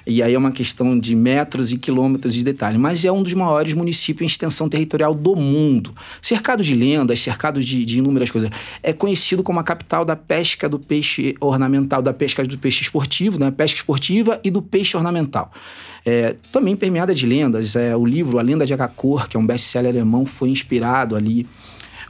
E 0.09 0.23
aí 0.23 0.33
é 0.33 0.39
uma 0.39 0.51
questão 0.51 0.99
de 0.99 1.15
metros 1.15 1.71
e 1.71 1.77
quilômetros 1.77 2.33
de 2.33 2.43
detalhe. 2.43 2.79
Mas 2.79 3.05
é 3.05 3.13
um 3.13 3.23
dos 3.23 3.35
maiores 3.35 3.75
municípios 3.75 4.23
em 4.23 4.27
extensão 4.27 4.67
territorial 4.67 5.15
do 5.15 5.37
mundo. 5.37 5.95
Cercado 6.23 6.63
de 6.63 6.75
lendas, 6.75 7.21
cercado 7.21 7.61
de, 7.61 7.85
de 7.85 7.99
inúmeras 7.99 8.31
coisas. 8.31 8.51
É 8.83 8.95
conhecido 8.95 9.43
como 9.43 9.61
a 9.61 9.63
capital 9.63 10.07
da 10.07 10.17
pesca 10.17 10.67
do 10.67 10.79
peixe 10.79 11.35
ornamental, 11.41 12.01
da 12.01 12.15
pesca 12.15 12.43
do 12.43 12.57
peixe 12.57 12.83
esportivo, 12.83 13.39
né? 13.39 13.51
Pesca 13.51 13.77
esportiva 13.77 14.41
e 14.43 14.51
do 14.51 14.63
peixe 14.63 14.97
ornamental. 14.97 15.53
É, 16.07 16.37
também 16.51 16.75
permeada 16.75 17.15
de 17.15 17.27
lendas. 17.27 17.77
É, 17.77 17.95
o 17.95 18.07
livro 18.07 18.39
A 18.39 18.43
Lenda 18.43 18.65
de 18.65 18.73
Agacor, 18.73 19.29
que 19.29 19.37
é 19.37 19.41
um 19.41 19.47
best-seller 19.47 19.93
alemão, 19.93 20.25
foi 20.25 20.49
inspirado 20.49 21.17
ali 21.17 21.47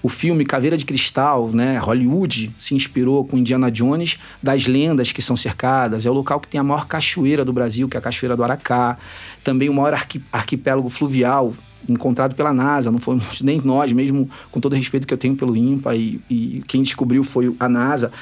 o 0.03 0.09
filme 0.09 0.45
Caveira 0.45 0.77
de 0.77 0.85
Cristal, 0.85 1.51
né? 1.53 1.79
Hollywood 1.79 2.55
se 2.57 2.75
inspirou 2.75 3.25
com 3.25 3.37
Indiana 3.37 3.71
Jones 3.71 4.19
das 4.43 4.67
lendas 4.67 5.13
que 5.13 5.21
são 5.21 5.37
cercadas. 5.37 6.07
É 6.07 6.11
o 6.11 6.13
local 6.13 6.41
que 6.41 6.49
tem 6.49 6.61
a 6.61 6.65
maior 6.65 6.87
cachoeira 6.87 7.45
do 7.45 7.53
Brasil, 7.53 7.89
que 7.89 7.97
é 7.97 7.99
a 7.99 8.03
Cachoeira 8.03 8.37
do 8.37 8.45
Aracá. 8.45 8.97
Também 9.43 9.69
o 9.69 9.75
maior 9.75 9.99
arquipélago 10.33 10.89
fluvial 10.89 11.53
encontrado 11.89 12.35
pela 12.35 12.53
NASA, 12.53 12.91
não 12.91 12.99
fomos 12.99 13.41
nem 13.43 13.61
nós, 13.65 13.93
mesmo 13.93 14.29
com 14.51 14.61
todo 14.61 14.73
o 14.73 14.77
respeito 14.77 15.07
que 15.07 15.15
eu 15.15 15.19
tenho 15.19 15.37
pelo 15.37 15.57
INPA 15.57 15.95
e, 15.95 16.21
e, 16.29 16.63
quem 16.67 16.83
descobriu 16.83 17.25
foi 17.25 17.55
a 17.59 17.69
NASA. 17.69 18.13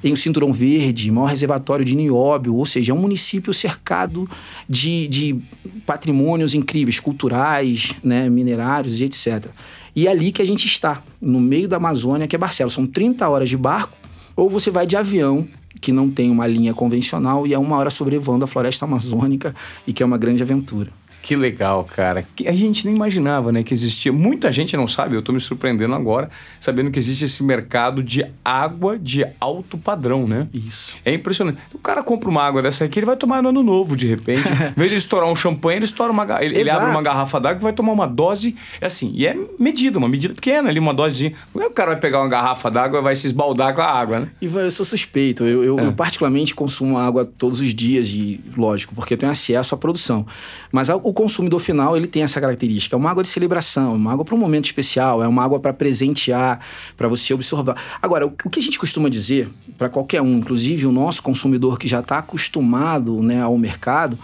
Tem 0.00 0.12
o 0.12 0.16
Cinturão 0.16 0.52
Verde, 0.52 1.10
maior 1.10 1.26
reservatório 1.26 1.84
de 1.84 1.96
nióbio, 1.96 2.54
ou 2.54 2.66
seja, 2.66 2.92
é 2.92 2.94
um 2.94 2.98
município 2.98 3.52
cercado 3.52 4.28
de, 4.68 5.08
de 5.08 5.38
patrimônios 5.86 6.54
incríveis, 6.54 7.00
culturais, 7.00 7.94
né, 8.02 8.28
minerários 8.28 9.00
e 9.00 9.04
etc. 9.04 9.46
E 9.94 10.06
é 10.06 10.10
ali 10.10 10.32
que 10.32 10.42
a 10.42 10.46
gente 10.46 10.66
está, 10.66 11.02
no 11.20 11.40
meio 11.40 11.68
da 11.68 11.76
Amazônia, 11.76 12.26
que 12.26 12.34
é 12.34 12.38
Barcelos. 12.38 12.72
São 12.72 12.86
30 12.86 13.28
horas 13.28 13.48
de 13.48 13.56
barco, 13.56 13.96
ou 14.34 14.50
você 14.50 14.70
vai 14.70 14.86
de 14.86 14.96
avião, 14.96 15.46
que 15.80 15.92
não 15.92 16.10
tem 16.10 16.30
uma 16.30 16.46
linha 16.46 16.74
convencional, 16.74 17.46
e 17.46 17.54
é 17.54 17.58
uma 17.58 17.76
hora 17.76 17.90
sobrevoando 17.90 18.44
a 18.44 18.48
floresta 18.48 18.84
amazônica, 18.84 19.54
e 19.86 19.92
que 19.92 20.02
é 20.02 20.06
uma 20.06 20.18
grande 20.18 20.42
aventura. 20.42 20.90
Que 21.24 21.34
legal, 21.34 21.82
cara. 21.84 22.22
A 22.46 22.52
gente 22.52 22.84
nem 22.84 22.94
imaginava, 22.94 23.50
né, 23.50 23.62
que 23.62 23.72
existia. 23.72 24.12
Muita 24.12 24.52
gente 24.52 24.76
não 24.76 24.86
sabe, 24.86 25.14
eu 25.14 25.20
estou 25.20 25.34
me 25.34 25.40
surpreendendo 25.40 25.94
agora, 25.94 26.28
sabendo 26.60 26.90
que 26.90 26.98
existe 26.98 27.24
esse 27.24 27.42
mercado 27.42 28.02
de 28.02 28.26
água 28.44 28.98
de 28.98 29.24
alto 29.40 29.78
padrão, 29.78 30.28
né? 30.28 30.46
Isso. 30.52 30.98
É 31.02 31.14
impressionante. 31.14 31.56
O 31.72 31.78
cara 31.78 32.02
compra 32.02 32.28
uma 32.28 32.42
água 32.42 32.60
dessa 32.60 32.84
aqui, 32.84 32.98
ele 32.98 33.06
vai 33.06 33.16
tomar 33.16 33.42
no 33.42 33.48
ano 33.48 33.62
novo, 33.62 33.96
de 33.96 34.06
repente. 34.06 34.42
em 34.76 34.78
vez 34.78 34.90
de 34.90 34.98
estourar 34.98 35.26
um 35.26 35.34
champanhe, 35.34 35.78
ele 35.78 35.86
estoura 35.86 36.12
uma 36.12 36.26
ele, 36.42 36.58
ele 36.58 36.68
abre 36.68 36.90
uma 36.90 37.00
garrafa 37.00 37.40
d'água 37.40 37.58
e 37.58 37.62
vai 37.62 37.72
tomar 37.72 37.92
uma 37.92 38.06
dose, 38.06 38.54
é 38.78 38.84
assim, 38.84 39.10
e 39.14 39.26
é 39.26 39.34
medida, 39.58 39.96
uma 39.96 40.10
medida 40.10 40.34
pequena 40.34 40.68
ali, 40.68 40.78
uma 40.78 40.92
dosezinha. 40.92 41.32
É 41.56 41.58
que 41.58 41.64
o 41.64 41.70
cara 41.70 41.92
vai 41.92 42.00
pegar 42.00 42.20
uma 42.20 42.28
garrafa 42.28 42.70
d'água 42.70 42.98
e 42.98 43.02
vai 43.02 43.16
se 43.16 43.26
esbaldar 43.26 43.74
com 43.74 43.80
a 43.80 43.86
água, 43.86 44.20
né? 44.20 44.28
E 44.42 44.44
eu 44.44 44.70
sou 44.70 44.84
suspeito. 44.84 45.42
Eu, 45.46 45.64
eu, 45.64 45.80
é. 45.80 45.86
eu 45.86 45.92
particularmente 45.94 46.54
consumo 46.54 46.98
água 46.98 47.24
todos 47.24 47.60
os 47.60 47.74
dias, 47.74 48.08
e 48.08 48.42
lógico, 48.54 48.94
porque 48.94 49.14
eu 49.14 49.18
tenho 49.18 49.32
acesso 49.32 49.74
à 49.74 49.78
produção. 49.78 50.26
Mas 50.70 50.90
o 50.90 51.13
consumidor 51.14 51.60
final, 51.60 51.96
ele 51.96 52.06
tem 52.06 52.22
essa 52.22 52.40
característica. 52.40 52.94
É 52.94 52.98
uma 52.98 53.10
água 53.10 53.22
de 53.22 53.28
celebração, 53.28 53.92
é 53.92 53.96
uma 53.96 54.12
água 54.12 54.24
para 54.24 54.34
um 54.34 54.38
momento 54.38 54.66
especial, 54.66 55.22
é 55.22 55.28
uma 55.28 55.42
água 55.42 55.58
para 55.58 55.72
presentear, 55.72 56.60
para 56.96 57.08
você 57.08 57.32
observar. 57.32 57.76
Agora, 58.02 58.26
o, 58.26 58.50
que 58.50 58.58
a 58.58 58.62
gente 58.62 58.78
costuma 58.78 59.08
dizer 59.08 59.48
para 59.78 59.88
qualquer 59.88 60.20
um, 60.20 60.38
inclusive 60.38 60.86
o 60.86 60.92
nosso 60.92 61.22
consumidor 61.22 61.78
que 61.78 61.88
já 61.88 62.00
está 62.00 62.18
acostumado 62.18 63.22
né, 63.22 63.40
ao 63.40 63.56
mercado, 63.56 64.18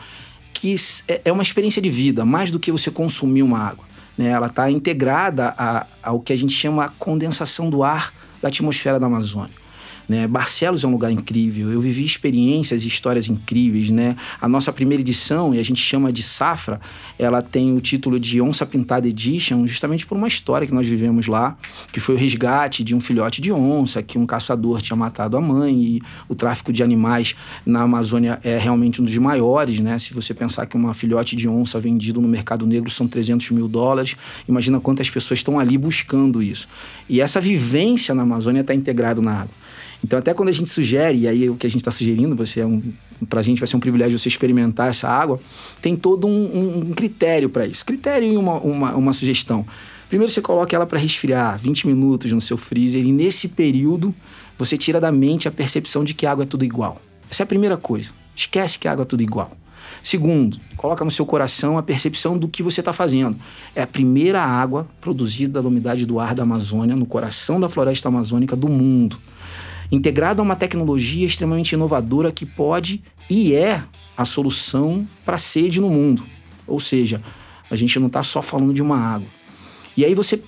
que 0.53 0.75
é, 1.09 1.23
é 1.25 1.33
uma 1.33 1.43
experiência 1.43 1.81
de 1.81 1.89
vida, 1.89 2.25
mais 2.25 2.51
do 2.51 2.59
que 2.59 2.71
você 2.71 2.91
consumir 2.91 3.43
uma 3.43 3.59
água. 3.59 3.85
Né? 4.19 4.29
Ela 4.29 4.49
está 4.49 4.71
integrada 4.71 5.55
a, 5.57 5.87
ao 6.03 6.21
que 6.21 6.33
a 6.33 6.37
gente 6.37 6.53
chama 6.53 6.85
a 6.85 6.89
condensação 6.89 7.71
do 7.71 7.83
ar 7.83 8.13
da 8.43 8.49
atmosfera 8.49 9.01
da 9.01 9.07
Amazônia. 9.07 9.60
Né? 10.11 10.27
Barcelos 10.27 10.83
é 10.83 10.89
um 10.89 10.91
lugar 10.91 11.13
incrível. 11.13 11.71
Eu 11.71 11.81
vivi 11.81 12.05
experiências 12.05 12.83
e 12.83 12.89
histórias 12.89 13.29
incríveis, 13.29 13.91
né? 13.91 14.17
A 14.41 14.49
nossa 14.49 14.73
primeira 14.73 15.01
edição, 15.01 15.55
e 15.55 15.61
a 15.61 15.63
gente 15.63 15.81
chama 15.81 16.13
de 16.13 16.21
Safra, 16.21 16.81
ela 17.17 17.41
tem 17.41 17.77
o 17.77 17.81
título 17.81 18.19
de 18.19 18.43
Onça 18.43 18.67
Pintada 18.67 19.07
Edition, 19.07 19.65
justamente 19.69 20.05
por 20.05 20.19
uma 20.19 20.27
história 20.27 20.67
que 20.67 20.75
nós 20.75 20.89
vivemos 20.89 21.29
lá, 21.29 21.57
que 21.93 22.01
foi 22.01 22.17
o 22.17 22.19
resgate 22.19 22.83
de 22.83 22.93
um 22.93 22.99
filhote 22.99 23.41
de 23.41 23.53
onça, 23.53 24.03
que 24.03 24.19
um 24.19 24.27
caçador 24.27 24.83
tinha 24.83 24.97
matado 24.97 25.37
a 25.37 25.41
mãe, 25.41 25.81
e 25.81 26.03
o 26.29 26.35
tráfico 26.35 26.73
de 26.73 26.83
animais 26.83 27.37
na 27.65 27.83
Amazônia 27.83 28.41
é 28.43 28.59
realmente 28.59 29.01
um 29.01 29.05
dos 29.05 29.17
maiores, 29.17 29.79
né? 29.79 29.97
Se 29.97 30.13
você 30.13 30.35
pensar 30.35 30.67
que 30.67 30.77
uma 30.77 30.93
filhote 30.93 31.37
de 31.37 31.49
onça 31.49 31.79
vendido 31.79 32.21
no 32.21 32.27
mercado 32.27 32.67
negro 32.67 32.91
são 32.91 33.07
300 33.07 33.49
mil 33.53 33.69
dólares, 33.69 34.17
imagina 34.49 34.81
quantas 34.81 35.09
pessoas 35.09 35.39
estão 35.39 35.57
ali 35.57 35.79
buscando 35.79 36.43
isso. 36.43 36.67
E 37.09 37.21
essa 37.21 37.41
vivência 37.41 38.13
na 38.13 38.23
Amazônia 38.23 38.63
está 38.63 38.75
integrado 38.75 39.23
na 39.23 39.43
água. 39.43 39.60
Então, 40.03 40.19
até 40.19 40.33
quando 40.33 40.49
a 40.49 40.53
gente 40.53 40.69
sugere, 40.69 41.19
e 41.19 41.29
aí 41.29 41.51
o 41.51 41.57
que 41.57 41.67
a 41.67 41.71
gente 41.71 41.81
está 41.81 41.91
sugerindo, 41.91 42.35
você 42.35 42.61
é 42.61 42.67
um, 42.67 42.83
para 43.29 43.41
a 43.41 43.43
gente 43.43 43.59
vai 43.59 43.67
ser 43.67 43.77
um 43.77 43.81
privilégio 43.81 44.19
você 44.19 44.29
experimentar 44.29 44.89
essa 44.89 45.09
água, 45.09 45.39
tem 45.81 45.95
todo 45.95 46.27
um, 46.27 46.91
um 46.91 46.93
critério 46.93 47.51
para 47.51 47.67
isso. 47.67 47.85
Critério 47.85 48.33
e 48.33 48.37
uma, 48.37 48.59
uma, 48.59 48.95
uma 48.95 49.13
sugestão. 49.13 49.67
Primeiro, 50.09 50.33
você 50.33 50.41
coloca 50.41 50.75
ela 50.75 50.87
para 50.87 50.99
resfriar 50.99 51.59
20 51.59 51.87
minutos 51.87 52.33
no 52.33 52.41
seu 52.41 52.57
freezer, 52.57 53.05
e 53.05 53.13
nesse 53.13 53.49
período 53.49 54.15
você 54.59 54.77
tira 54.77 55.01
da 55.01 55.13
mente 55.13 55.49
a 55.49 55.51
percepção 55.51 56.03
de 56.03 56.15
que 56.15 56.27
água 56.27 56.45
é 56.45 56.47
tudo 56.47 56.65
igual. 56.65 57.01
Essa 57.31 57.43
é 57.43 57.45
a 57.45 57.47
primeira 57.47 57.77
coisa. 57.77 58.11
Esquece 58.35 58.79
que 58.79 58.89
água 58.89 59.03
é 59.03 59.07
tudo 59.07 59.23
igual. 59.23 59.57
Segundo, 60.03 60.59
coloca 60.77 61.05
no 61.05 61.11
seu 61.11 61.27
coração 61.27 61.77
a 61.77 61.83
percepção 61.83 62.39
do 62.39 62.49
que 62.49 62.63
você 62.63 62.81
está 62.81 62.93
fazendo. 62.93 63.37
É 63.75 63.83
a 63.83 63.87
primeira 63.87 64.43
água 64.43 64.89
produzida 65.01 65.61
da 65.61 65.69
umidade 65.69 66.07
do 66.07 66.19
ar 66.19 66.35
da 66.35 66.43
Amazônia, 66.43 66.97
no 66.97 67.07
coração 67.07 67.61
da 67.61 67.69
floresta 67.69 68.09
amazônica 68.09 68.57
do 68.57 68.69
mundo 68.69 69.21
integrado 69.91 70.41
a 70.41 70.45
uma 70.45 70.57
tecnologia 70.57 71.27
extremamente 71.27 71.73
inovadora 71.73 72.31
que 72.31 72.47
pode 72.47 73.03
e 73.29 73.55
é 73.55 73.83
a 74.17 74.25
solução 74.25 75.07
para 75.25 75.37
a 75.37 75.39
sede 75.39 75.81
no 75.81 75.91
mundo. 75.91 76.25
Ou 76.67 76.79
seja, 76.79 77.23
a 77.71 77.77
gente 77.77 77.99
não 77.99 78.07
está 78.07 78.23
só 78.23 78.41
falando 78.43 78.75
de 78.75 78.83
uma 78.83 78.97
água. 78.97 79.29
E 79.97 80.05
aí 80.05 80.15
você 80.15 80.43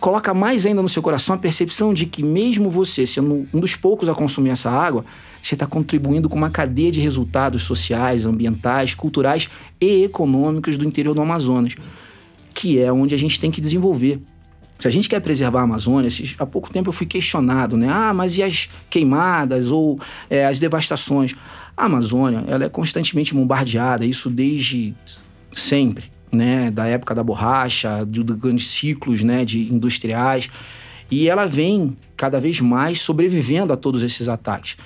coloca 0.00 0.34
mais 0.34 0.66
ainda 0.66 0.82
no 0.82 0.88
seu 0.88 1.00
coração 1.00 1.34
a 1.34 1.38
percepção 1.38 1.94
de 1.94 2.06
que, 2.06 2.22
mesmo 2.22 2.70
você 2.70 3.06
sendo 3.06 3.46
um 3.54 3.60
dos 3.60 3.76
poucos 3.76 4.08
a 4.08 4.14
consumir 4.14 4.50
essa 4.50 4.70
água, 4.70 5.04
você 5.40 5.54
está 5.54 5.66
contribuindo 5.66 6.28
com 6.28 6.36
uma 6.36 6.50
cadeia 6.50 6.90
de 6.90 7.00
resultados 7.00 7.62
sociais, 7.62 8.26
ambientais, 8.26 8.94
culturais 8.94 9.48
e 9.80 10.04
econômicos 10.04 10.76
do 10.76 10.84
interior 10.84 11.14
do 11.14 11.22
Amazonas, 11.22 11.76
que 12.52 12.78
é 12.78 12.92
onde 12.92 13.14
a 13.14 13.18
gente 13.18 13.40
tem 13.40 13.50
que 13.50 13.60
desenvolver. 13.60 14.20
Se 14.82 14.88
a 14.88 14.90
gente 14.90 15.08
quer 15.08 15.20
preservar 15.20 15.60
a 15.60 15.62
Amazônia, 15.62 16.10
há 16.40 16.44
pouco 16.44 16.68
tempo 16.68 16.88
eu 16.88 16.92
fui 16.92 17.06
questionado, 17.06 17.76
né? 17.76 17.88
Ah, 17.88 18.12
mas 18.12 18.36
e 18.36 18.42
as 18.42 18.68
queimadas 18.90 19.70
ou 19.70 19.96
é, 20.28 20.44
as 20.44 20.58
devastações? 20.58 21.36
A 21.76 21.84
Amazônia, 21.84 22.42
ela 22.48 22.64
é 22.64 22.68
constantemente 22.68 23.32
bombardeada, 23.32 24.04
isso 24.04 24.28
desde 24.28 24.92
sempre. 25.54 26.10
né, 26.32 26.70
da 26.70 26.86
época 26.86 27.14
da 27.14 27.22
borracha, 27.22 28.04
de 28.08 28.24
grandes 28.24 28.66
ciclos, 28.68 29.22
né, 29.22 29.44
de 29.44 29.72
industriais, 29.72 30.48
e 31.10 31.28
ela 31.28 31.46
vem 31.46 31.96
cada 32.16 32.40
vez 32.40 32.60
mais 32.60 33.00
sobrevivendo 33.00 33.72
a 33.72 33.76
todos 33.76 34.02
esses 34.02 34.28
ataques. 34.28 34.76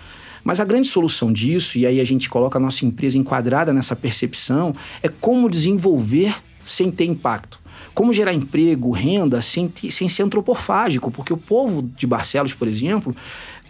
Mas 0.43 0.61
a 0.61 0.65
grande 0.65 0.89
solução 0.89 1.33
disso, 1.33 1.79
e 1.79 1.87
aí 1.87 2.01
a 2.01 2.05
gente 2.05 2.29
coloca 2.29 2.59
a 2.59 2.61
nossa 2.61 2.85
empresa 2.85 3.17
enquadrada 3.17 3.73
nessa 3.73 3.97
percepção, 3.97 4.75
é 5.03 5.09
como 5.09 5.49
desenvolver 5.49 6.37
sem 6.65 6.91
ter 6.91 7.05
impacto. 7.05 7.61
Como 7.97 8.13
gerar 8.13 8.35
emprego, 8.35 8.91
renda, 8.91 9.41
sem, 9.41 9.73
sem 9.91 10.07
ser 10.07 10.23
antropofágico, 10.23 11.11
porque 11.11 11.33
o 11.33 11.37
povo 11.39 11.81
de 11.81 12.07
Barcelos, 12.07 12.53
por 12.53 12.69
exemplo, 12.69 13.17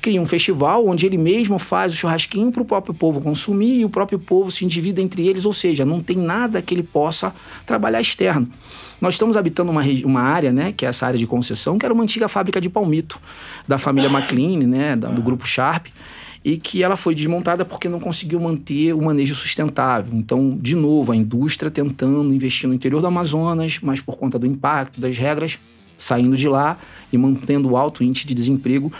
cria 0.02 0.20
um 0.20 0.26
festival 0.26 0.84
onde 0.84 1.06
ele 1.06 1.16
mesmo 1.16 1.60
faz 1.60 1.92
o 1.92 1.96
churrasquinho 1.96 2.50
para 2.50 2.60
o 2.60 2.64
próprio 2.64 2.92
povo 2.92 3.20
consumir 3.20 3.78
e 3.78 3.84
o 3.84 3.88
próprio 3.88 4.18
povo 4.18 4.50
se 4.50 4.64
endivida 4.64 5.00
entre 5.00 5.24
eles, 5.24 5.44
ou 5.44 5.52
seja, 5.52 5.84
não 5.84 6.00
tem 6.00 6.16
nada 6.16 6.60
que 6.60 6.74
ele 6.74 6.82
possa 6.82 7.32
trabalhar 7.64 8.00
externo. 8.00 8.50
Nós 9.00 9.14
estamos 9.14 9.36
habitando 9.36 9.70
uma, 9.70 9.82
uma 10.04 10.22
área, 10.22 10.52
né, 10.52 10.72
que 10.72 10.84
é 10.84 10.88
essa 10.88 11.06
área 11.06 11.18
de 11.18 11.26
concessão, 11.26 11.78
que 11.78 11.86
era 11.86 11.94
uma 11.94 12.02
antiga 12.02 12.28
fábrica 12.28 12.60
de 12.60 12.68
palmito 12.68 13.20
da 13.68 13.78
família 13.78 14.10
McLean, 14.10 14.66
né, 14.66 14.96
do 14.96 15.22
grupo 15.22 15.46
Sharp, 15.46 15.86
e 16.46 16.56
que 16.56 16.80
ela 16.80 16.96
foi 16.96 17.12
desmontada 17.12 17.64
porque 17.64 17.88
não 17.88 17.98
conseguiu 17.98 18.38
manter 18.38 18.94
o 18.94 19.02
manejo 19.02 19.34
sustentável. 19.34 20.16
Então, 20.16 20.56
de 20.62 20.76
novo, 20.76 21.10
a 21.10 21.16
indústria 21.16 21.72
tentando 21.72 22.32
investir 22.32 22.68
no 22.68 22.74
interior 22.74 23.00
do 23.00 23.08
Amazonas, 23.08 23.80
mas 23.82 24.00
por 24.00 24.16
conta 24.16 24.38
do 24.38 24.46
impacto 24.46 25.00
das 25.00 25.18
regras, 25.18 25.58
saindo 25.96 26.36
de 26.36 26.48
lá 26.48 26.78
e 27.12 27.18
mantendo 27.18 27.70
o 27.70 27.76
alto 27.76 28.04
índice 28.04 28.28
de 28.28 28.32
desemprego 28.32 28.92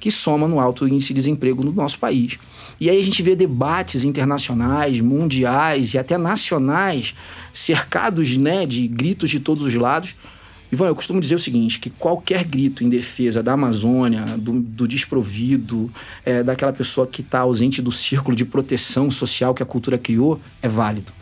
que 0.00 0.10
soma 0.10 0.48
no 0.48 0.58
alto 0.58 0.88
índice 0.88 1.08
de 1.08 1.14
desemprego 1.14 1.64
no 1.64 1.70
nosso 1.70 2.00
país. 2.00 2.36
E 2.80 2.90
aí 2.90 2.98
a 2.98 3.04
gente 3.04 3.22
vê 3.22 3.36
debates 3.36 4.02
internacionais, 4.02 5.00
mundiais 5.00 5.94
e 5.94 5.98
até 5.98 6.18
nacionais 6.18 7.14
cercados 7.52 8.36
né, 8.36 8.66
de 8.66 8.88
gritos 8.88 9.30
de 9.30 9.38
todos 9.38 9.64
os 9.64 9.74
lados. 9.76 10.16
Ivan, 10.70 10.86
eu 10.86 10.94
costumo 10.94 11.18
dizer 11.18 11.34
o 11.34 11.38
seguinte, 11.38 11.80
que 11.80 11.88
qualquer 11.88 12.44
grito 12.44 12.84
em 12.84 12.88
defesa 12.88 13.42
da 13.42 13.54
Amazônia, 13.54 14.24
do, 14.36 14.60
do 14.60 14.86
desprovido, 14.86 15.90
é, 16.24 16.42
daquela 16.42 16.72
pessoa 16.72 17.06
que 17.06 17.22
está 17.22 17.40
ausente 17.40 17.80
do 17.80 17.90
círculo 17.90 18.36
de 18.36 18.44
proteção 18.44 19.10
social 19.10 19.54
que 19.54 19.62
a 19.62 19.66
cultura 19.66 19.96
criou, 19.96 20.38
é 20.60 20.68
válido. 20.68 21.12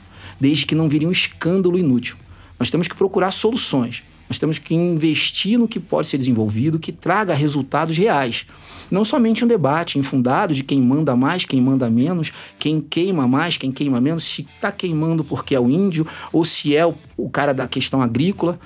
Desde 0.41 0.67
que 0.67 0.75
não 0.75 0.89
vire 0.89 1.07
um 1.07 1.13
escândalo 1.13 1.79
inútil. 1.79 2.17
Nós 2.59 2.71
temos 2.71 2.89
que 2.89 2.97
procurar 2.97 3.31
soluções. 3.31 4.03
Nós 4.29 4.39
temos 4.39 4.59
que 4.59 4.75
investir 4.75 5.59
no 5.59 5.69
que 5.69 5.79
pode 5.79 6.09
ser 6.09 6.19
desenvolvido, 6.19 6.79
que 6.79 6.91
traga 6.91 7.33
resultados 7.33 7.97
reais. 7.97 8.47
Não 8.91 9.05
somente 9.05 9.45
um 9.45 9.49
debate 9.49 9.99
infundado 9.99 10.53
de 10.55 10.65
quem 10.65 10.81
manda 10.81 11.15
mais, 11.15 11.45
quem 11.45 11.61
manda 11.61 11.89
menos, 11.89 12.33
quem 12.59 12.81
queima 12.81 13.27
mais, 13.29 13.57
quem 13.57 13.71
queima 13.71 14.01
menos, 14.01 14.25
se 14.25 14.43
está 14.43 14.73
queimando 14.73 15.25
porque 15.25 15.55
é 15.55 15.61
o 15.61 15.69
índio 15.69 16.07
ou 16.33 16.45
se 16.45 16.75
é 16.75 16.85
o, 16.85 16.95
o 17.17 17.29
cara 17.31 17.53
da 17.53 17.69
questão 17.69 18.03
agrícola. 18.03 18.59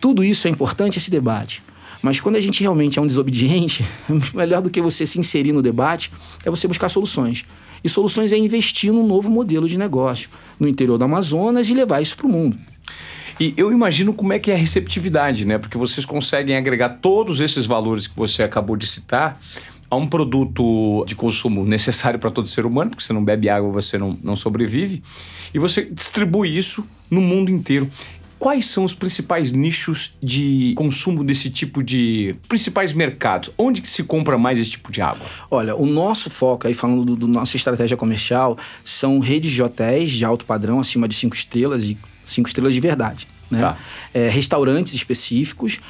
Tudo 0.00 0.22
isso 0.22 0.46
é 0.46 0.50
importante, 0.50 0.98
esse 0.98 1.10
debate. 1.10 1.62
Mas 2.02 2.20
quando 2.20 2.36
a 2.36 2.40
gente 2.40 2.60
realmente 2.60 2.98
é 2.98 3.02
um 3.02 3.06
desobediente, 3.06 3.84
melhor 4.32 4.62
do 4.62 4.70
que 4.70 4.80
você 4.80 5.04
se 5.04 5.18
inserir 5.18 5.52
no 5.52 5.62
debate 5.62 6.12
é 6.44 6.50
você 6.50 6.68
buscar 6.68 6.88
soluções. 6.88 7.44
E 7.82 7.88
soluções 7.88 8.32
é 8.32 8.36
investir 8.36 8.92
num 8.92 9.06
novo 9.06 9.30
modelo 9.30 9.68
de 9.68 9.78
negócio 9.78 10.28
no 10.58 10.68
interior 10.68 10.98
do 10.98 11.04
Amazonas 11.04 11.68
e 11.68 11.74
levar 11.74 12.00
isso 12.00 12.16
para 12.16 12.26
o 12.26 12.30
mundo. 12.30 12.58
E 13.40 13.54
eu 13.56 13.72
imagino 13.72 14.12
como 14.12 14.32
é 14.32 14.38
que 14.38 14.50
é 14.50 14.54
a 14.54 14.58
receptividade, 14.58 15.46
né? 15.46 15.58
Porque 15.58 15.78
vocês 15.78 16.04
conseguem 16.04 16.56
agregar 16.56 16.88
todos 17.00 17.40
esses 17.40 17.66
valores 17.66 18.08
que 18.08 18.16
você 18.16 18.42
acabou 18.42 18.76
de 18.76 18.86
citar 18.86 19.40
a 19.90 19.96
um 19.96 20.06
produto 20.06 21.04
de 21.06 21.14
consumo 21.14 21.64
necessário 21.64 22.18
para 22.18 22.30
todo 22.30 22.48
ser 22.48 22.66
humano, 22.66 22.90
porque 22.90 23.02
você 23.02 23.12
não 23.12 23.24
bebe 23.24 23.48
água, 23.48 23.70
você 23.70 23.96
não, 23.96 24.18
não 24.22 24.36
sobrevive, 24.36 25.02
e 25.54 25.58
você 25.58 25.84
distribui 25.84 26.54
isso 26.54 26.84
no 27.10 27.20
mundo 27.20 27.50
inteiro. 27.50 27.88
Quais 28.38 28.66
são 28.66 28.84
os 28.84 28.94
principais 28.94 29.52
nichos 29.52 30.16
de 30.22 30.72
consumo 30.76 31.24
desse 31.24 31.50
tipo 31.50 31.82
de 31.82 32.36
principais 32.48 32.92
mercados? 32.92 33.50
Onde 33.58 33.82
que 33.82 33.88
se 33.88 34.04
compra 34.04 34.38
mais 34.38 34.58
esse 34.58 34.70
tipo 34.70 34.92
de 34.92 35.02
água? 35.02 35.26
Olha, 35.50 35.74
o 35.74 35.84
nosso 35.84 36.30
foco 36.30 36.66
aí 36.68 36.74
falando 36.74 37.04
do, 37.04 37.16
do 37.16 37.26
nossa 37.26 37.56
estratégia 37.56 37.96
comercial 37.96 38.56
são 38.84 39.18
redes 39.18 39.50
de 39.50 39.62
hotéis 39.62 40.12
de 40.12 40.24
alto 40.24 40.46
padrão 40.46 40.78
acima 40.78 41.08
de 41.08 41.14
cinco 41.14 41.34
estrelas 41.34 41.84
e 41.84 41.98
cinco 42.22 42.48
estrelas 42.48 42.74
de 42.74 42.80
verdade. 42.80 43.26
Né? 43.50 43.60
Tá. 43.60 43.76
É, 44.12 44.28
restaurantes 44.28 44.92
específicos. 44.94 45.80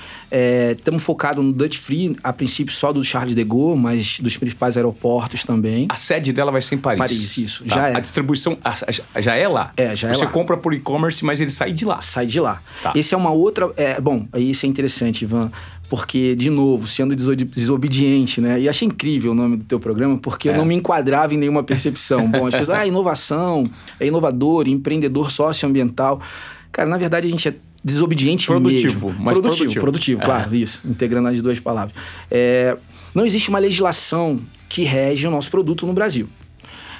Estamos 0.76 1.02
é, 1.02 1.04
focados 1.04 1.44
no 1.44 1.52
Dutch 1.52 1.78
Free, 1.78 2.16
a 2.22 2.32
princípio 2.32 2.72
só 2.72 2.92
do 2.92 3.02
Charles 3.02 3.34
de 3.34 3.44
Gaulle, 3.44 3.80
mas 3.80 4.20
dos 4.20 4.36
principais 4.36 4.76
aeroportos 4.76 5.42
também. 5.42 5.86
A 5.88 5.96
sede 5.96 6.32
dela 6.32 6.50
vai 6.50 6.62
ser 6.62 6.76
em 6.76 6.78
Paris. 6.78 6.98
Paris, 6.98 7.38
isso. 7.38 7.64
Tá. 7.64 7.74
Já 7.74 7.88
é. 7.88 7.96
A 7.96 8.00
distribuição 8.00 8.58
já 9.18 9.34
é 9.34 9.48
lá? 9.48 9.72
É, 9.76 9.96
já 9.96 10.08
é 10.08 10.12
Você 10.12 10.24
lá. 10.24 10.30
compra 10.30 10.56
por 10.56 10.74
e-commerce, 10.74 11.24
mas 11.24 11.40
ele 11.40 11.50
sai 11.50 11.72
de 11.72 11.84
lá. 11.84 12.00
Sai 12.00 12.26
de 12.26 12.40
lá. 12.40 12.62
Tá. 12.82 12.92
Esse 12.94 13.14
é 13.14 13.16
uma 13.16 13.30
outra... 13.30 13.68
É, 13.76 14.00
bom, 14.00 14.26
isso 14.36 14.66
é 14.66 14.68
interessante, 14.68 15.22
Ivan 15.22 15.50
porque, 15.88 16.36
de 16.36 16.50
novo, 16.50 16.86
sendo 16.86 17.16
desobediente, 17.16 18.40
né? 18.40 18.60
E 18.60 18.68
achei 18.68 18.86
incrível 18.86 19.32
o 19.32 19.34
nome 19.34 19.56
do 19.56 19.64
teu 19.64 19.80
programa, 19.80 20.18
porque 20.18 20.48
é. 20.48 20.52
eu 20.52 20.56
não 20.56 20.64
me 20.64 20.74
enquadrava 20.74 21.32
em 21.32 21.38
nenhuma 21.38 21.62
percepção. 21.62 22.30
Bom, 22.30 22.46
as 22.46 22.54
pessoas, 22.54 22.76
ah, 22.78 22.86
inovação, 22.86 23.68
é 23.98 24.06
inovador, 24.06 24.68
empreendedor 24.68 25.30
socioambiental. 25.30 26.20
Cara, 26.72 26.88
na 26.88 26.96
verdade 26.96 27.26
a 27.26 27.30
gente 27.30 27.48
é 27.48 27.54
desobediente 27.82 28.46
produtivo, 28.46 29.08
mesmo. 29.08 29.24
Mas 29.24 29.38
produtivo, 29.38 29.56
produtivo, 29.58 29.80
produtivo, 29.80 30.22
é. 30.22 30.24
claro, 30.24 30.54
isso, 30.54 30.82
integrando 30.86 31.28
as 31.28 31.40
duas 31.40 31.60
palavras. 31.60 31.94
É, 32.30 32.76
não 33.14 33.24
existe 33.24 33.48
uma 33.48 33.58
legislação 33.58 34.40
que 34.68 34.82
rege 34.82 35.26
o 35.26 35.30
nosso 35.30 35.50
produto 35.50 35.86
no 35.86 35.92
Brasil. 35.92 36.28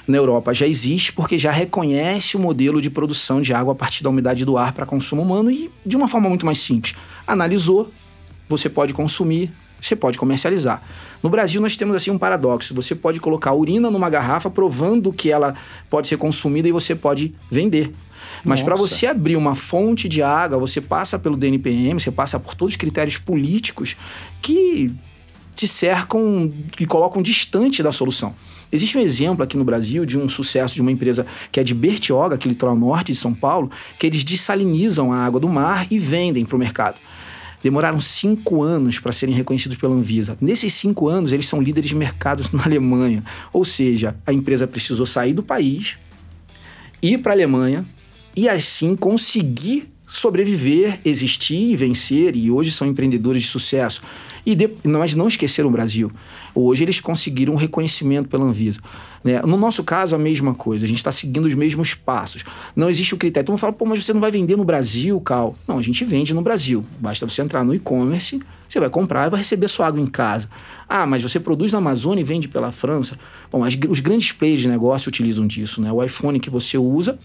Na 0.07 0.17
Europa 0.17 0.53
já 0.53 0.65
existe 0.65 1.13
porque 1.13 1.37
já 1.37 1.51
reconhece 1.51 2.35
o 2.35 2.39
modelo 2.39 2.81
de 2.81 2.89
produção 2.89 3.41
de 3.41 3.53
água 3.53 3.73
a 3.73 3.75
partir 3.75 4.03
da 4.03 4.09
umidade 4.09 4.43
do 4.43 4.57
ar 4.57 4.73
para 4.73 4.85
consumo 4.85 5.21
humano 5.21 5.51
e 5.51 5.69
de 5.85 5.95
uma 5.95 6.07
forma 6.07 6.27
muito 6.27 6.45
mais 6.45 6.57
simples. 6.57 6.95
Analisou, 7.27 7.91
você 8.47 8.67
pode 8.67 8.91
consumir, 8.91 9.51
você 9.79 9.95
pode 9.95 10.17
comercializar. 10.17 10.81
No 11.21 11.29
Brasil 11.29 11.61
nós 11.61 11.77
temos 11.77 11.95
assim 11.95 12.09
um 12.09 12.17
paradoxo. 12.17 12.73
Você 12.73 12.95
pode 12.95 13.19
colocar 13.19 13.53
urina 13.53 13.91
numa 13.91 14.09
garrafa 14.09 14.49
provando 14.49 15.13
que 15.13 15.31
ela 15.31 15.53
pode 15.89 16.07
ser 16.07 16.17
consumida 16.17 16.67
e 16.67 16.71
você 16.71 16.95
pode 16.95 17.35
vender. 17.51 17.91
Mas 18.43 18.61
para 18.61 18.75
você 18.75 19.07
abrir 19.07 19.35
uma 19.35 19.55
fonte 19.55 20.07
de 20.07 20.21
água, 20.21 20.57
você 20.57 20.79
passa 20.79 21.19
pelo 21.19 21.35
DNPM, 21.35 21.99
você 21.99 22.11
passa 22.11 22.39
por 22.39 22.55
todos 22.55 22.73
os 22.73 22.77
critérios 22.77 23.17
políticos 23.17 23.95
que 24.41 24.91
te 25.55 25.67
cercam 25.67 26.51
e 26.79 26.85
colocam 26.85 27.21
distante 27.21 27.83
da 27.83 27.91
solução. 27.91 28.33
Existe 28.71 28.97
um 28.97 29.01
exemplo 29.01 29.43
aqui 29.43 29.57
no 29.57 29.63
Brasil 29.63 30.05
de 30.05 30.17
um 30.17 30.29
sucesso 30.29 30.75
de 30.75 30.81
uma 30.81 30.91
empresa 30.91 31.25
que 31.51 31.59
é 31.59 31.63
de 31.63 31.73
Bertioga, 31.73 32.35
aqui 32.35 32.47
litoral 32.47 32.75
norte 32.75 33.11
de 33.11 33.17
São 33.17 33.33
Paulo, 33.33 33.69
que 33.97 34.05
eles 34.05 34.23
dessalinizam 34.23 35.11
a 35.11 35.17
água 35.17 35.39
do 35.39 35.49
mar 35.49 35.87
e 35.89 35.97
vendem 35.97 36.45
para 36.45 36.55
o 36.55 36.59
mercado. 36.59 36.97
Demoraram 37.61 37.99
cinco 37.99 38.63
anos 38.63 38.99
para 38.99 39.11
serem 39.11 39.35
reconhecidos 39.35 39.75
pela 39.75 39.93
Anvisa. 39.93 40.37
Nesses 40.39 40.73
cinco 40.73 41.09
anos, 41.09 41.33
eles 41.33 41.47
são 41.47 41.61
líderes 41.61 41.89
de 41.89 41.95
mercados 41.95 42.51
na 42.53 42.63
Alemanha. 42.63 43.23
Ou 43.51 43.65
seja, 43.65 44.15
a 44.25 44.31
empresa 44.31 44.65
precisou 44.65 45.05
sair 45.05 45.33
do 45.33 45.43
país, 45.43 45.97
ir 47.01 47.17
para 47.17 47.33
a 47.33 47.35
Alemanha, 47.35 47.85
e 48.39 48.47
assim 48.47 48.95
conseguir 48.95 49.91
sobreviver, 50.07 51.01
existir 51.03 51.71
e 51.71 51.75
vencer, 51.75 52.37
e 52.37 52.49
hoje 52.49 52.71
são 52.71 52.87
empreendedores 52.87 53.41
de 53.41 53.49
sucesso. 53.49 54.01
E 54.45 54.55
de, 54.55 54.69
mas 54.85 55.13
não 55.13 55.27
esqueceram 55.27 55.67
o 55.67 55.71
Brasil. 55.71 56.09
Hoje 56.55 56.85
eles 56.85 57.01
conseguiram 57.01 57.53
um 57.53 57.57
reconhecimento 57.57 58.29
pela 58.29 58.45
Anvisa. 58.45 58.79
Né? 59.25 59.41
No 59.41 59.57
nosso 59.57 59.83
caso, 59.83 60.15
a 60.15 60.17
mesma 60.17 60.55
coisa. 60.55 60.85
A 60.85 60.87
gente 60.87 60.99
está 60.99 61.11
seguindo 61.11 61.45
os 61.45 61.53
mesmos 61.53 61.93
passos. 61.93 62.45
Não 62.73 62.89
existe 62.89 63.13
o 63.13 63.17
critério. 63.17 63.45
Todo 63.45 63.53
mundo 63.53 63.59
fala, 63.59 63.73
pô, 63.73 63.85
mas 63.85 64.03
você 64.03 64.13
não 64.13 64.21
vai 64.21 64.31
vender 64.31 64.55
no 64.55 64.63
Brasil, 64.63 65.19
Cal? 65.19 65.53
Não, 65.67 65.77
a 65.77 65.81
gente 65.81 66.05
vende 66.05 66.33
no 66.33 66.41
Brasil. 66.41 66.85
Basta 66.97 67.27
você 67.27 67.41
entrar 67.41 67.65
no 67.65 67.75
e-commerce, 67.75 68.41
você 68.69 68.79
vai 68.79 68.89
comprar 68.89 69.27
e 69.27 69.29
vai 69.31 69.39
receber 69.41 69.67
sua 69.67 69.87
água 69.87 69.99
em 69.99 70.07
casa. 70.07 70.49
Ah, 70.87 71.05
mas 71.05 71.21
você 71.21 71.41
produz 71.41 71.73
na 71.73 71.79
Amazônia 71.79 72.21
e 72.21 72.23
vende 72.23 72.47
pela 72.47 72.71
França? 72.71 73.19
Bom, 73.51 73.65
as, 73.65 73.77
os 73.89 73.99
grandes 73.99 74.31
players 74.31 74.61
de 74.61 74.69
negócio 74.69 75.09
utilizam 75.09 75.45
disso. 75.45 75.81
Né? 75.81 75.91
O 75.91 76.01
iPhone 76.01 76.39
que 76.39 76.49
você 76.49 76.77
usa 76.77 77.19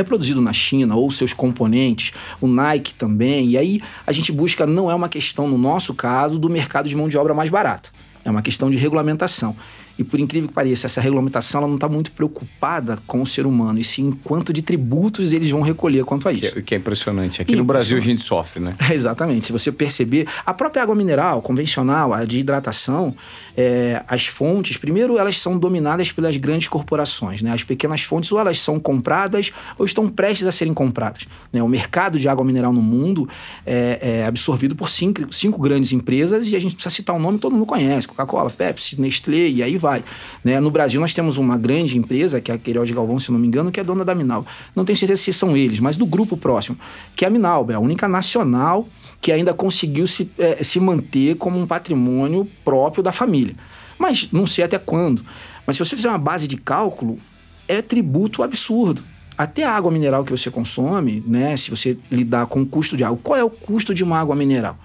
é 0.00 0.04
produzido 0.04 0.40
na 0.40 0.52
China 0.52 0.96
ou 0.96 1.10
seus 1.10 1.32
componentes, 1.32 2.12
o 2.40 2.46
Nike 2.46 2.94
também. 2.94 3.50
E 3.50 3.58
aí 3.58 3.80
a 4.06 4.12
gente 4.12 4.32
busca, 4.32 4.66
não 4.66 4.90
é 4.90 4.94
uma 4.94 5.08
questão, 5.08 5.48
no 5.48 5.58
nosso 5.58 5.94
caso, 5.94 6.38
do 6.38 6.48
mercado 6.48 6.88
de 6.88 6.96
mão 6.96 7.08
de 7.08 7.16
obra 7.18 7.34
mais 7.34 7.50
barata. 7.50 7.90
É 8.24 8.30
uma 8.30 8.42
questão 8.42 8.70
de 8.70 8.76
regulamentação. 8.76 9.56
E 9.98 10.04
por 10.04 10.20
incrível 10.20 10.48
que 10.48 10.54
pareça, 10.54 10.86
essa 10.86 11.00
regulamentação 11.00 11.60
ela 11.60 11.68
não 11.68 11.74
está 11.74 11.88
muito 11.88 12.12
preocupada 12.12 12.98
com 13.06 13.20
o 13.20 13.26
ser 13.26 13.46
humano, 13.46 13.80
e 13.80 13.84
sim 13.84 14.12
quanto 14.22 14.52
de 14.52 14.62
tributos 14.62 15.32
eles 15.32 15.50
vão 15.50 15.60
recolher 15.60 16.04
quanto 16.04 16.28
a 16.28 16.32
isso. 16.32 16.58
O 16.58 16.62
que, 16.62 16.74
é 16.74 16.78
impressionante. 16.78 17.42
Aqui 17.42 17.56
no 17.56 17.64
Brasil 17.64 17.96
a 17.96 18.00
gente 18.00 18.22
sofre, 18.22 18.60
né? 18.60 18.74
É, 18.88 18.94
exatamente. 18.94 19.46
Se 19.46 19.52
você 19.52 19.72
perceber, 19.72 20.26
a 20.46 20.54
própria 20.54 20.82
água 20.82 20.94
mineral 20.94 21.42
convencional, 21.42 22.12
a 22.14 22.24
de 22.24 22.38
hidratação, 22.38 23.14
é, 23.56 24.04
as 24.06 24.26
fontes, 24.26 24.76
primeiro 24.76 25.18
elas 25.18 25.38
são 25.38 25.58
dominadas 25.58 26.12
pelas 26.12 26.36
grandes 26.36 26.68
corporações. 26.68 27.42
Né? 27.42 27.52
As 27.52 27.64
pequenas 27.64 28.02
fontes 28.02 28.30
ou 28.30 28.38
elas 28.38 28.60
são 28.60 28.78
compradas 28.78 29.52
ou 29.76 29.84
estão 29.84 30.08
prestes 30.08 30.46
a 30.46 30.52
serem 30.52 30.72
compradas. 30.72 31.26
Né? 31.52 31.60
O 31.62 31.68
mercado 31.68 32.18
de 32.18 32.28
água 32.28 32.44
mineral 32.44 32.72
no 32.72 32.82
mundo 32.82 33.28
é, 33.66 33.98
é 34.00 34.26
absorvido 34.26 34.76
por 34.76 34.88
cinco, 34.88 35.32
cinco 35.32 35.60
grandes 35.60 35.90
empresas 35.90 36.46
e 36.48 36.54
a 36.54 36.60
gente 36.60 36.74
precisa 36.74 36.94
citar 36.94 37.16
o 37.16 37.18
um 37.18 37.22
nome 37.22 37.38
todo 37.38 37.52
mundo 37.52 37.66
conhece: 37.66 38.06
Coca-Cola, 38.06 38.50
Pepsi, 38.50 39.00
Nestlé 39.00 39.48
e 39.48 39.62
aí 39.62 39.76
vai 39.76 39.87
vai. 39.88 40.04
Né? 40.44 40.60
No 40.60 40.70
Brasil, 40.70 41.00
nós 41.00 41.14
temos 41.14 41.38
uma 41.38 41.56
grande 41.56 41.96
empresa, 41.96 42.40
que 42.40 42.52
é 42.52 42.54
a 42.54 42.58
Queiroz 42.58 42.88
de 42.88 42.94
Galvão, 42.94 43.18
se 43.18 43.32
não 43.32 43.38
me 43.38 43.46
engano, 43.46 43.72
que 43.72 43.80
é 43.80 43.84
dona 43.84 44.04
da 44.04 44.14
Minalba. 44.14 44.46
Não 44.76 44.84
tenho 44.84 44.96
certeza 44.96 45.22
se 45.22 45.32
são 45.32 45.56
eles, 45.56 45.80
mas 45.80 45.96
do 45.96 46.04
grupo 46.04 46.36
próximo, 46.36 46.78
que 47.16 47.24
é 47.24 47.28
a 47.28 47.30
Minalba, 47.30 47.72
é 47.72 47.76
a 47.76 47.80
única 47.80 48.06
nacional 48.06 48.86
que 49.20 49.32
ainda 49.32 49.54
conseguiu 49.54 50.06
se, 50.06 50.30
é, 50.38 50.62
se 50.62 50.78
manter 50.78 51.36
como 51.36 51.58
um 51.58 51.66
patrimônio 51.66 52.46
próprio 52.64 53.02
da 53.02 53.10
família. 53.10 53.56
Mas 53.98 54.30
não 54.30 54.46
sei 54.46 54.64
até 54.64 54.78
quando. 54.78 55.24
Mas 55.66 55.76
se 55.76 55.84
você 55.84 55.96
fizer 55.96 56.08
uma 56.08 56.18
base 56.18 56.46
de 56.46 56.56
cálculo, 56.56 57.18
é 57.66 57.82
tributo 57.82 58.42
absurdo. 58.42 59.02
Até 59.36 59.64
a 59.64 59.72
água 59.72 59.90
mineral 59.90 60.24
que 60.24 60.30
você 60.30 60.50
consome, 60.50 61.22
né? 61.26 61.56
Se 61.56 61.70
você 61.70 61.96
lidar 62.10 62.46
com 62.46 62.62
o 62.62 62.66
custo 62.66 62.96
de 62.96 63.04
água, 63.04 63.18
qual 63.22 63.38
é 63.38 63.44
o 63.44 63.50
custo 63.50 63.94
de 63.94 64.02
uma 64.04 64.18
água 64.18 64.34
mineral? 64.34 64.76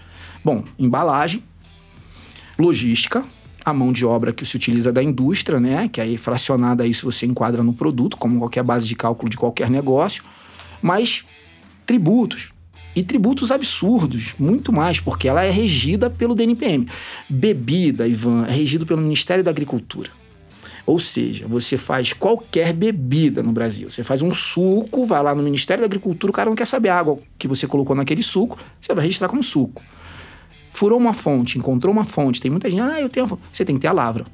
Bom, 0.43 0.63
embalagem, 0.77 1.43
logística, 2.57 3.23
a 3.63 3.73
mão 3.73 3.91
de 3.91 4.05
obra 4.05 4.33
que 4.33 4.45
se 4.45 4.55
utiliza 4.55 4.91
da 4.91 5.01
indústria, 5.01 5.59
né? 5.59 5.87
Que 5.87 6.01
aí 6.01 6.17
fracionada 6.17 6.85
isso 6.85 7.09
você 7.09 7.25
enquadra 7.25 7.63
no 7.63 7.73
produto, 7.73 8.17
como 8.17 8.39
qualquer 8.39 8.63
base 8.63 8.87
de 8.87 8.95
cálculo 8.95 9.29
de 9.29 9.37
qualquer 9.37 9.69
negócio, 9.69 10.23
mas 10.81 11.23
tributos. 11.85 12.51
E 12.95 13.01
tributos 13.01 13.51
absurdos, 13.51 14.35
muito 14.37 14.71
mais, 14.71 14.99
porque 14.99 15.27
ela 15.27 15.43
é 15.43 15.49
regida 15.49 16.11
pelo 16.11 16.35
DNPM. 16.35 16.87
Bebida, 17.27 18.07
Ivan, 18.07 18.45
é 18.45 18.51
regido 18.51 18.85
pelo 18.85 19.01
Ministério 19.01 19.43
da 19.43 19.49
Agricultura. 19.49 20.11
Ou 20.85 20.99
seja, 20.99 21.47
você 21.47 21.77
faz 21.77 22.13
qualquer 22.13 22.73
bebida 22.73 23.41
no 23.41 23.51
Brasil. 23.51 23.89
Você 23.89 24.03
faz 24.03 24.21
um 24.21 24.31
suco, 24.31 25.05
vai 25.05 25.23
lá 25.23 25.33
no 25.33 25.41
Ministério 25.41 25.81
da 25.81 25.85
Agricultura, 25.85 26.29
o 26.29 26.33
cara 26.33 26.49
não 26.49 26.55
quer 26.55 26.67
saber 26.67 26.89
a 26.89 26.99
água 26.99 27.17
que 27.39 27.47
você 27.47 27.65
colocou 27.65 27.95
naquele 27.95 28.21
suco, 28.21 28.59
você 28.79 28.93
vai 28.93 29.05
registrar 29.05 29.27
como 29.27 29.41
suco. 29.41 29.81
Furou 30.73 30.97
uma 30.97 31.13
fonte, 31.13 31.59
encontrou 31.59 31.93
uma 31.93 32.03
fonte, 32.03 32.41
tem 32.41 32.49
muita 32.49 32.67
gente, 32.67 32.81
ah, 32.81 32.99
eu 32.99 33.07
tenho. 33.07 33.39
Você 33.51 33.63
tem 33.63 33.75
que 33.75 33.81
ter 33.81 33.87
a 33.87 33.91
lavra. 33.91 34.25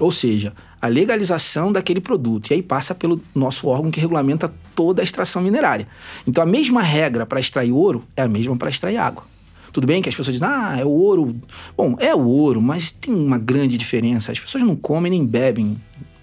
Ou 0.00 0.10
seja, 0.10 0.54
a 0.80 0.86
legalização 0.86 1.70
daquele 1.70 2.00
produto. 2.00 2.50
E 2.50 2.54
aí 2.54 2.62
passa 2.62 2.94
pelo 2.94 3.20
nosso 3.34 3.68
órgão 3.68 3.90
que 3.90 4.00
regulamenta 4.00 4.52
toda 4.74 5.02
a 5.02 5.04
extração 5.04 5.42
minerária. 5.42 5.86
Então 6.26 6.42
a 6.42 6.46
mesma 6.46 6.80
regra 6.80 7.26
para 7.26 7.38
extrair 7.38 7.72
ouro 7.72 8.02
é 8.16 8.22
a 8.22 8.28
mesma 8.28 8.56
para 8.56 8.70
extrair 8.70 8.96
água. 8.96 9.22
Tudo 9.70 9.86
bem 9.86 10.00
que 10.00 10.08
as 10.08 10.16
pessoas 10.16 10.34
dizem, 10.34 10.48
ah, 10.48 10.78
é 10.80 10.84
o 10.84 10.88
ouro. 10.88 11.36
Bom, 11.76 11.94
é 12.00 12.14
o 12.14 12.26
ouro, 12.26 12.62
mas 12.62 12.90
tem 12.90 13.14
uma 13.14 13.36
grande 13.36 13.76
diferença. 13.76 14.32
As 14.32 14.40
pessoas 14.40 14.64
não 14.64 14.74
comem 14.74 15.10
nem 15.10 15.26
bebem 15.26 15.76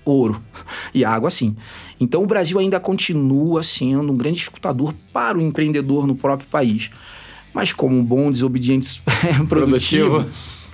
ouro 0.03 0.41
e 0.95 1.05
água 1.05 1.27
assim. 1.27 1.55
Então 1.99 2.23
o 2.23 2.27
Brasil 2.27 2.57
ainda 2.57 2.79
continua 2.79 3.61
sendo 3.61 4.11
um 4.11 4.17
grande 4.17 4.37
dificultador 4.37 4.95
para 5.13 5.37
o 5.37 5.41
empreendedor 5.41 6.07
no 6.07 6.15
próprio 6.15 6.49
país. 6.49 6.89
Mas 7.57 7.73
como 7.73 7.97
um 7.97 8.03
bom 8.03 8.31
desobediente 8.31 9.01
produtivo, 9.49 10.23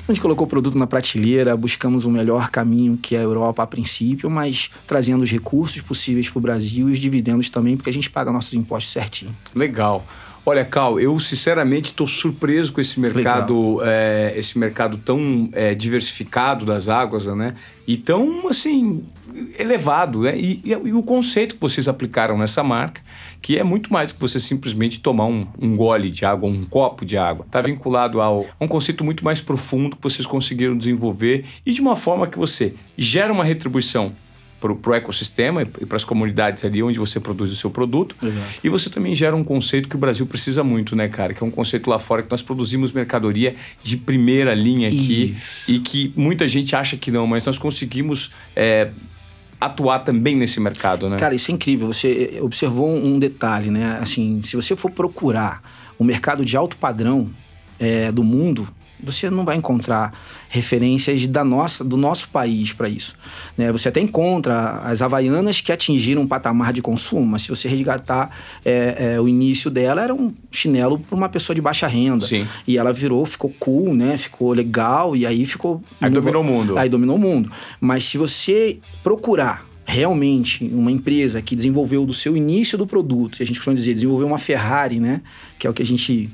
a 0.06 0.12
gente 0.12 0.20
colocou 0.20 0.46
o 0.46 0.50
produto 0.50 0.78
na 0.78 0.86
prateleira, 0.86 1.56
buscamos 1.56 2.04
o 2.04 2.12
melhor 2.12 2.50
caminho 2.50 3.00
que 3.02 3.16
é 3.16 3.20
a 3.20 3.22
Europa 3.22 3.64
a 3.64 3.66
princípio, 3.66 4.30
mas 4.30 4.70
trazendo 4.86 5.24
os 5.24 5.32
recursos 5.32 5.82
possíveis 5.82 6.30
para 6.30 6.40
o 6.40 6.42
Brasil 6.42 6.90
e 6.90 6.92
os 6.92 7.00
dividendos 7.00 7.50
também, 7.50 7.78
porque 7.78 7.90
a 7.90 7.94
gente 7.94 8.10
paga 8.10 8.34
nossos 8.34 8.54
impostos 8.54 8.92
certinho. 8.92 9.34
Legal. 9.56 10.06
Olha, 10.46 10.66
Cal, 10.66 11.00
eu 11.00 11.18
sinceramente 11.22 11.92
estou 11.92 12.06
surpreso 12.06 12.74
com 12.74 12.82
esse 12.82 13.00
mercado, 13.00 13.80
é, 13.82 14.34
esse 14.36 14.60
mercado 14.60 14.98
tão 14.98 15.50
é, 15.54 15.74
diversificado 15.74 16.66
das 16.66 16.90
águas, 16.90 17.28
né? 17.28 17.56
E 17.88 17.96
tão 17.96 18.50
assim 18.50 19.06
elevado, 19.58 20.22
né? 20.22 20.38
E, 20.38 20.62
e, 20.64 20.72
e, 20.72 20.94
o 20.94 21.04
conceito 21.04 21.56
que 21.56 21.62
vocês 21.62 21.88
aplicaram 21.88 22.38
nessa 22.38 22.64
marca, 22.64 23.02
que 23.42 23.58
é 23.58 23.64
muito 23.64 23.92
mais 23.92 24.10
do 24.10 24.16
que 24.16 24.22
você 24.22 24.40
simplesmente 24.40 25.00
tomar 25.00 25.26
um, 25.26 25.48
um 25.60 25.76
gole 25.76 26.10
de 26.10 26.26
água, 26.26 26.50
um 26.50 26.64
copo 26.64 27.06
de 27.06 27.18
água, 27.18 27.46
está 27.46 27.62
vinculado 27.62 28.22
ao, 28.22 28.46
a 28.60 28.64
um 28.64 28.68
conceito 28.68 29.04
muito 29.04 29.24
mais 29.24 29.42
profundo 29.42 29.96
que 29.96 30.04
vocês 30.04 30.26
conseguiram 30.26 30.78
desenvolver 30.78 31.46
e 31.66 31.72
de 31.72 31.82
uma 31.82 31.96
forma 31.96 32.28
que 32.28 32.38
você 32.38 32.74
gera 32.98 33.32
uma 33.32 33.44
retribuição 33.44 34.14
para 34.82 34.92
o 34.92 34.96
ecossistema 34.96 35.64
e 35.64 35.86
para 35.86 35.98
as 35.98 36.06
comunidades 36.06 36.64
ali 36.64 36.82
onde 36.82 36.98
você 36.98 37.20
produz 37.20 37.52
o 37.52 37.56
seu 37.56 37.70
produto. 37.70 38.16
Exato. 38.24 38.48
E 38.64 38.70
você 38.70 38.90
também 38.90 39.14
gera 39.14 39.36
um 39.36 39.44
conceito 39.44 39.90
que 39.90 39.96
o 39.96 40.00
Brasil 40.00 40.26
precisa 40.26 40.64
muito, 40.64 40.96
né, 40.96 41.10
cara? 41.10 41.34
Que 41.34 41.44
é 41.44 41.46
um 41.46 41.52
conceito 41.52 41.90
lá 41.90 42.00
fora 42.00 42.22
que 42.22 42.32
nós 42.32 42.42
produzimos 42.42 42.92
mercadoria 42.92 43.56
de 43.82 43.98
primeira 43.98 44.54
linha 44.54 44.88
aqui 44.88 45.36
Isso. 45.38 45.72
e 45.72 45.80
que 45.80 46.14
muita 46.16 46.48
gente 46.48 46.76
acha 46.76 46.96
que 46.96 47.12
não, 47.12 47.28
mas 47.28 47.46
nós 47.46 47.58
conseguimos. 47.58 48.32
É, 48.56 48.90
atuar 49.66 50.00
também 50.00 50.36
nesse 50.36 50.60
mercado, 50.60 51.10
né? 51.10 51.18
Cara, 51.18 51.36
isso 51.36 51.52
é 51.52 51.54
incrível. 51.54 51.92
Você 51.92 52.40
observou 52.42 52.94
um 52.96 53.20
detalhe, 53.20 53.70
né? 53.70 53.98
Assim, 54.02 54.42
se 54.42 54.56
você 54.56 54.76
for 54.76 54.92
procurar 54.92 55.62
o 55.98 56.04
mercado 56.04 56.44
de 56.44 56.56
alto 56.58 56.78
padrão 56.78 57.30
é, 57.80 58.12
do 58.12 58.24
mundo, 58.24 58.68
você 59.04 59.30
não 59.30 59.44
vai 59.44 59.56
encontrar 59.56 60.14
referências 60.50 61.28
da 61.28 61.44
nossa, 61.44 61.84
do 61.84 61.98
nosso 61.98 62.30
país 62.30 62.74
para 62.74 62.88
isso. 62.88 63.16
Né? 63.58 63.72
Você 63.72 63.90
até 63.90 64.00
encontra 64.00 64.82
as 64.84 65.02
havaianas 65.02 65.62
que 65.62 65.72
atingiram 65.72 66.22
um 66.22 66.28
patamar 66.28 66.72
de 66.72 66.82
consumo, 66.82 67.26
mas 67.26 67.44
se 67.44 67.50
você 67.50 67.68
resgatar 67.68 68.30
é, 68.64 69.14
é, 69.16 69.22
o 69.22 69.28
início 69.28 69.72
dela, 69.72 70.02
era 70.02 70.14
um 70.14 70.32
chinelo 70.52 71.00
para 71.00 71.16
uma 71.16 71.30
pessoa 71.30 71.56
de 71.56 71.62
baixa 71.62 71.88
renda. 71.88 72.26
Sim. 72.26 72.48
E 72.68 72.78
ela 72.78 72.94
virou, 72.94 73.26
ficou 73.26 73.52
cool, 73.60 73.94
né? 73.94 74.18
ficou 74.18 74.54
legal, 74.54 75.16
e 75.16 75.26
aí 75.26 75.46
ficou. 75.46 75.84
Aí 76.00 76.10
dominou 76.10 76.42
o 76.42 76.46
mundo. 76.46 76.78
Aí 76.78 76.90
dominou 76.90 77.16
o 77.16 77.20
mundo. 77.20 77.52
Mas 77.80 78.04
se 78.04 78.18
você 78.18 78.78
procurar 79.04 79.66
realmente 79.86 80.64
uma 80.74 80.92
empresa 80.92 81.42
que 81.42 81.56
desenvolveu 81.56 82.06
do 82.06 82.14
seu 82.14 82.38
início 82.38 82.78
do 82.78 82.88
produto, 82.88 83.40
e 83.40 83.44
a 83.44 83.46
gente 83.46 83.62
pode 83.62 83.78
dizer, 83.78 83.94
desenvolveu 83.94 84.28
uma 84.28 84.40
Ferrari, 84.40 85.00
né? 85.00 85.22
Que 85.60 85.68
é 85.68 85.70
o 85.70 85.74
que 85.74 85.82
a 85.82 85.86
gente 85.86 86.30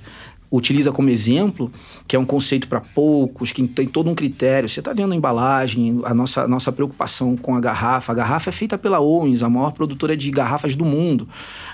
utiliza 0.52 0.92
como 0.92 1.10
exemplo, 1.10 1.72
que 2.08 2.16
é 2.16 2.20
um 2.20 2.26
conceito 2.26 2.68
para 2.68 2.82
poucos, 2.82 3.52
que 3.52 3.68
tem 3.68 3.88
todo 3.88 4.10
um 4.10 4.16
critério. 4.16 4.68
Você 4.68 4.80
está 4.80 4.94
vendo 4.94 5.14
a 5.14 5.16
embalagem, 5.16 6.02
a 6.04 6.14
nossa, 6.14 6.48
nossa 6.48 6.72
preocupação 6.72 7.38
com 7.38 7.56
a 7.56 7.60
garrafa. 7.60 8.12
A 8.12 8.16
garrafa 8.16 8.50
é 8.50 8.54
feita 8.54 8.78
pela 8.78 9.00
Owens, 9.00 9.44
a 9.44 9.50
maior 9.50 9.72
produtora 9.72 10.18
de 10.18 10.32
garrafas 10.32 10.76
do 10.76 10.86
mundo. 10.86 11.28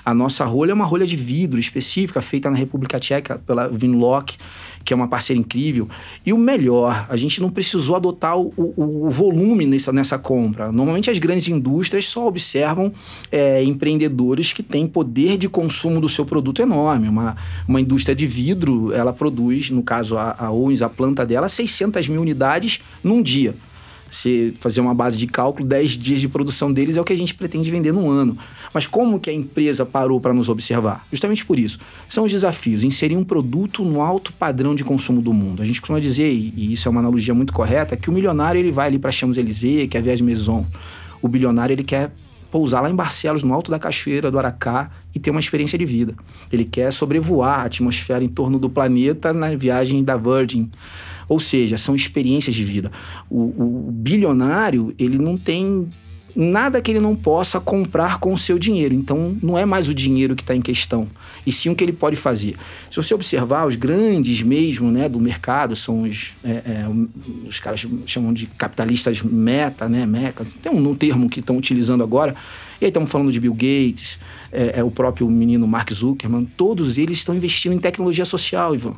A 0.03 0.13
nossa 0.13 0.43
rolha 0.45 0.71
é 0.71 0.73
uma 0.73 0.85
rolha 0.85 1.05
de 1.05 1.15
vidro 1.15 1.59
específica, 1.59 2.21
feita 2.21 2.49
na 2.49 2.57
República 2.57 2.99
Tcheca 2.99 3.39
pela 3.45 3.67
Vinlock 3.69 4.38
que 4.85 4.93
é 4.93 4.95
uma 4.95 5.07
parceira 5.07 5.39
incrível. 5.39 5.89
E 6.23 6.31
o 6.31 6.37
melhor, 6.37 7.07
a 7.09 7.17
gente 7.17 7.41
não 7.41 7.49
precisou 7.49 7.95
adotar 7.95 8.37
o, 8.37 8.53
o, 8.55 9.07
o 9.07 9.09
volume 9.09 9.65
nessa, 9.65 9.91
nessa 9.91 10.19
compra. 10.19 10.71
Normalmente 10.71 11.09
as 11.09 11.17
grandes 11.17 11.47
indústrias 11.47 12.05
só 12.05 12.27
observam 12.27 12.93
é, 13.31 13.63
empreendedores 13.63 14.53
que 14.53 14.61
têm 14.61 14.85
poder 14.85 15.37
de 15.37 15.49
consumo 15.49 15.99
do 15.99 16.07
seu 16.07 16.23
produto 16.23 16.61
enorme. 16.61 17.09
Uma, 17.09 17.35
uma 17.67 17.81
indústria 17.81 18.15
de 18.15 18.27
vidro, 18.27 18.93
ela 18.93 19.11
produz, 19.11 19.71
no 19.71 19.81
caso 19.81 20.17
a, 20.17 20.35
a 20.37 20.51
Owens, 20.51 20.83
a 20.83 20.89
planta 20.89 21.25
dela, 21.25 21.49
600 21.49 22.07
mil 22.07 22.21
unidades 22.21 22.79
num 23.03 23.21
dia 23.21 23.55
se 24.09 24.53
fazer 24.59 24.81
uma 24.81 24.93
base 24.93 25.17
de 25.17 25.27
cálculo, 25.27 25.67
10 25.67 25.97
dias 25.97 26.21
de 26.21 26.29
produção 26.29 26.71
deles 26.71 26.97
é 26.97 27.01
o 27.01 27.03
que 27.03 27.13
a 27.13 27.17
gente 27.17 27.33
pretende 27.33 27.69
vender 27.69 27.91
no 27.91 28.09
ano. 28.09 28.37
Mas 28.73 28.87
como 28.87 29.19
que 29.19 29.29
a 29.29 29.33
empresa 29.33 29.85
parou 29.85 30.19
para 30.19 30.33
nos 30.33 30.49
observar? 30.49 31.05
Justamente 31.11 31.45
por 31.45 31.59
isso. 31.59 31.79
São 32.07 32.23
os 32.23 32.31
desafios, 32.31 32.83
inserir 32.83 33.17
um 33.17 33.23
produto 33.23 33.83
no 33.83 34.01
alto 34.01 34.31
padrão 34.33 34.75
de 34.75 34.83
consumo 34.83 35.21
do 35.21 35.33
mundo. 35.33 35.61
A 35.61 35.65
gente 35.65 35.81
costuma 35.81 35.99
dizer, 35.99 36.31
e 36.31 36.73
isso 36.73 36.87
é 36.87 36.91
uma 36.91 36.99
analogia 36.99 37.33
muito 37.33 37.53
correta, 37.53 37.97
que 37.97 38.09
o 38.09 38.13
milionário 38.13 38.59
ele 38.59 38.71
vai 38.71 38.87
ali 38.87 38.99
para 38.99 39.11
Champs-Élysées, 39.11 39.87
que 39.89 39.97
é 39.97 39.99
a 39.99 40.03
Vias 40.03 40.21
Maison. 40.21 40.65
O 41.21 41.27
bilionário 41.27 41.73
ele 41.73 41.83
quer 41.83 42.11
pousar 42.55 42.79
lá 42.79 42.89
em 42.89 42.95
Barcelos, 42.95 43.43
no 43.43 43.53
alto 43.53 43.69
da 43.69 43.77
cachoeira 43.77 44.31
do 44.31 44.39
Aracá 44.39 44.89
e 45.13 45.19
ter 45.19 45.29
uma 45.29 45.41
experiência 45.41 45.77
de 45.77 45.85
vida. 45.85 46.15
Ele 46.49 46.63
quer 46.63 46.89
sobrevoar 46.93 47.59
a 47.59 47.63
atmosfera 47.63 48.23
em 48.23 48.29
torno 48.29 48.57
do 48.57 48.69
planeta 48.69 49.33
na 49.33 49.53
viagem 49.55 50.01
da 50.05 50.15
Virgin. 50.15 50.71
Ou 51.27 51.39
seja, 51.39 51.77
são 51.77 51.95
experiências 51.95 52.55
de 52.55 52.63
vida. 52.63 52.91
O, 53.29 53.88
o 53.88 53.91
bilionário, 53.91 54.93
ele 54.97 55.17
não 55.17 55.38
tem 55.38 55.89
nada 56.35 56.81
que 56.81 56.91
ele 56.91 56.99
não 56.99 57.15
possa 57.15 57.59
comprar 57.59 58.19
com 58.19 58.33
o 58.33 58.38
seu 58.38 58.59
dinheiro. 58.59 58.93
Então, 58.93 59.38
não 59.41 59.57
é 59.57 59.65
mais 59.65 59.88
o 59.88 59.93
dinheiro 59.93 60.35
que 60.35 60.43
está 60.43 60.55
em 60.55 60.61
questão, 60.61 61.07
e 61.45 61.51
sim 61.51 61.69
o 61.69 61.75
que 61.75 61.83
ele 61.83 61.93
pode 61.93 62.15
fazer. 62.15 62.57
Se 62.89 62.97
você 62.97 63.13
observar, 63.13 63.65
os 63.65 63.75
grandes 63.75 64.41
mesmo 64.41 64.91
né, 64.91 65.07
do 65.07 65.19
mercado 65.19 65.75
são 65.75 66.01
os, 66.01 66.33
é, 66.43 66.51
é, 66.51 66.85
os 67.47 67.59
caras 67.59 67.88
chamam 68.05 68.33
de 68.33 68.47
capitalistas 68.47 69.21
meta, 69.21 69.88
né, 69.88 70.05
meca, 70.05 70.45
tem 70.61 70.71
um, 70.71 70.89
um 70.89 70.95
termo 70.95 71.29
que 71.29 71.39
estão 71.39 71.57
utilizando 71.57 72.03
agora, 72.03 72.35
e 72.81 72.85
aí 72.85 72.89
estamos 72.89 73.09
falando 73.09 73.31
de 73.31 73.39
Bill 73.39 73.53
Gates, 73.53 74.19
é, 74.51 74.79
é, 74.79 74.83
o 74.83 74.91
próprio 74.91 75.29
menino 75.29 75.65
Mark 75.65 75.91
Zuckerman, 75.93 76.45
todos 76.57 76.97
eles 76.97 77.19
estão 77.19 77.33
investindo 77.33 77.73
em 77.73 77.79
tecnologia 77.79 78.25
social, 78.25 78.75
Ivan 78.75 78.95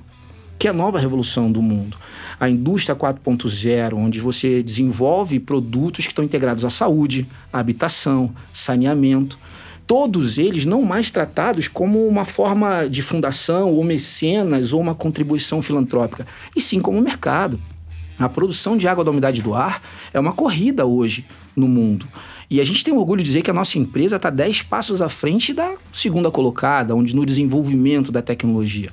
que 0.58 0.68
é 0.68 0.72
a 0.72 0.74
nova 0.74 1.00
revolução 1.00 1.52
do 1.52 1.62
mundo. 1.62 1.98
A 2.40 2.50
indústria 2.50 2.96
4.0, 2.96 3.94
onde 3.96 4.20
você 4.20 4.62
desenvolve 4.64 5.40
produtos 5.40 6.06
que 6.06 6.12
estão 6.12 6.26
integrados 6.26 6.66
à 6.66 6.70
saúde, 6.70 7.28
à 7.52 7.60
habitação, 7.60 8.34
saneamento. 8.52 9.38
Todos 9.86 10.38
eles 10.38 10.66
não 10.66 10.82
mais 10.82 11.12
tratados 11.12 11.68
como 11.68 12.06
uma 12.08 12.26
forma 12.26 12.88
de 12.90 13.02
fundação 13.02 13.72
ou 13.72 13.84
mecenas 13.84 14.74
ou 14.74 14.82
uma 14.82 14.94
contribuição 14.94 15.62
filantrópica, 15.62 16.28
e 16.56 16.62
sim 16.62 16.82
como 16.82 17.02
mercado. 17.02 17.60
A 18.20 18.28
produção 18.28 18.76
de 18.76 18.88
água 18.88 19.04
da 19.04 19.12
umidade 19.12 19.42
do 19.42 19.54
ar 19.54 19.82
é 20.12 20.20
uma 20.20 20.34
corrida 20.34 20.86
hoje 20.86 21.26
no 21.56 21.68
mundo. 21.68 22.08
E 22.50 22.60
a 22.60 22.64
gente 22.64 22.84
tem 22.84 22.94
orgulho 22.94 23.22
de 23.22 23.26
dizer 23.26 23.42
que 23.44 23.52
a 23.52 23.54
nossa 23.54 23.78
empresa 23.78 24.16
está 24.16 24.30
10 24.30 24.64
passos 24.64 25.02
à 25.02 25.10
frente 25.10 25.54
da 25.54 25.76
segunda 25.94 26.32
colocada, 26.32 26.96
onde 26.96 27.16
no 27.16 27.26
desenvolvimento 27.26 28.12
da 28.12 28.22
tecnologia. 28.22 28.90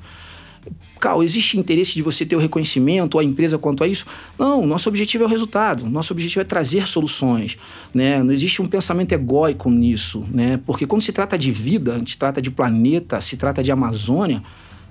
Cal, 1.00 1.22
existe 1.22 1.58
interesse 1.58 1.94
de 1.94 2.02
você 2.02 2.24
ter 2.24 2.36
o 2.36 2.38
reconhecimento, 2.38 3.14
ou 3.16 3.20
a 3.20 3.24
empresa 3.24 3.58
quanto 3.58 3.84
a 3.84 3.88
isso? 3.88 4.06
Não, 4.38 4.66
nosso 4.66 4.88
objetivo 4.88 5.24
é 5.24 5.26
o 5.26 5.30
resultado, 5.30 5.88
nosso 5.88 6.12
objetivo 6.12 6.40
é 6.40 6.44
trazer 6.44 6.88
soluções, 6.88 7.58
né? 7.92 8.22
Não 8.22 8.32
existe 8.32 8.62
um 8.62 8.66
pensamento 8.66 9.12
egóico 9.12 9.70
nisso, 9.70 10.24
né? 10.30 10.58
Porque 10.64 10.86
quando 10.86 11.02
se 11.02 11.12
trata 11.12 11.36
de 11.36 11.52
vida, 11.52 11.94
a 11.94 11.98
gente 11.98 12.16
trata 12.16 12.40
de 12.40 12.50
planeta, 12.50 13.20
se 13.20 13.36
trata 13.36 13.62
de 13.62 13.70
Amazônia, 13.70 14.42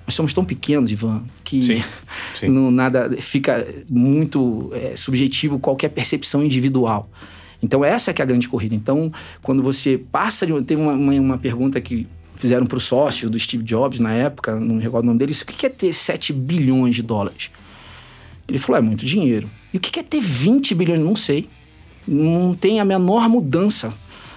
nós 0.06 0.14
somos 0.14 0.34
tão 0.34 0.44
pequenos, 0.44 0.90
Ivan, 0.90 1.22
que 1.42 1.62
sim, 1.62 1.84
sim. 2.34 2.48
não 2.48 2.70
nada 2.70 3.10
fica 3.20 3.66
muito 3.88 4.70
é, 4.74 4.96
subjetivo 4.96 5.58
qualquer 5.58 5.88
percepção 5.88 6.44
individual. 6.44 7.08
Então 7.62 7.82
essa 7.82 8.10
é 8.10 8.14
que 8.14 8.20
é 8.20 8.24
a 8.24 8.26
grande 8.26 8.46
corrida. 8.46 8.74
Então 8.74 9.10
quando 9.42 9.62
você 9.62 9.96
passa 9.96 10.46
de 10.46 10.62
tem 10.62 10.76
uma, 10.76 10.92
uma, 10.92 11.12
uma 11.14 11.38
pergunta 11.38 11.80
que 11.80 12.06
fizeram 12.36 12.66
para 12.66 12.76
o 12.76 12.80
sócio 12.80 13.30
do 13.30 13.38
Steve 13.38 13.62
Jobs 13.62 14.00
na 14.00 14.12
época, 14.12 14.58
não 14.58 14.76
me 14.76 14.82
recordo 14.82 15.04
o 15.04 15.06
nome 15.06 15.18
dele, 15.18 15.32
o 15.32 15.46
que 15.46 15.66
é 15.66 15.68
ter 15.68 15.92
7 15.92 16.32
bilhões 16.32 16.94
de 16.94 17.02
dólares? 17.02 17.50
Ele 18.48 18.58
falou, 18.58 18.78
é 18.78 18.82
muito 18.82 19.04
dinheiro. 19.06 19.48
E 19.72 19.76
o 19.76 19.80
que 19.80 19.98
é 19.98 20.02
ter 20.02 20.20
20 20.20 20.74
bilhões? 20.74 21.00
Não 21.00 21.16
sei. 21.16 21.48
Não 22.06 22.54
tem 22.54 22.80
a 22.80 22.84
menor 22.84 23.28
mudança. 23.28 23.92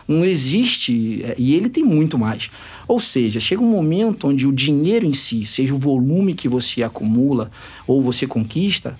Não 0.07 0.23
existe. 0.23 1.21
É, 1.23 1.35
e 1.37 1.53
ele 1.53 1.67
tem 1.67 1.83
muito 1.83 2.17
mais. 2.17 2.49
Ou 2.87 2.99
seja, 2.99 3.39
chega 3.39 3.61
um 3.61 3.69
momento 3.69 4.29
onde 4.29 4.47
o 4.47 4.53
dinheiro 4.53 5.05
em 5.05 5.11
si, 5.11 5.45
seja 5.45 5.73
o 5.73 5.77
volume 5.77 6.33
que 6.33 6.47
você 6.47 6.81
acumula 6.81 7.51
ou 7.85 8.01
você 8.01 8.25
conquista, 8.25 8.97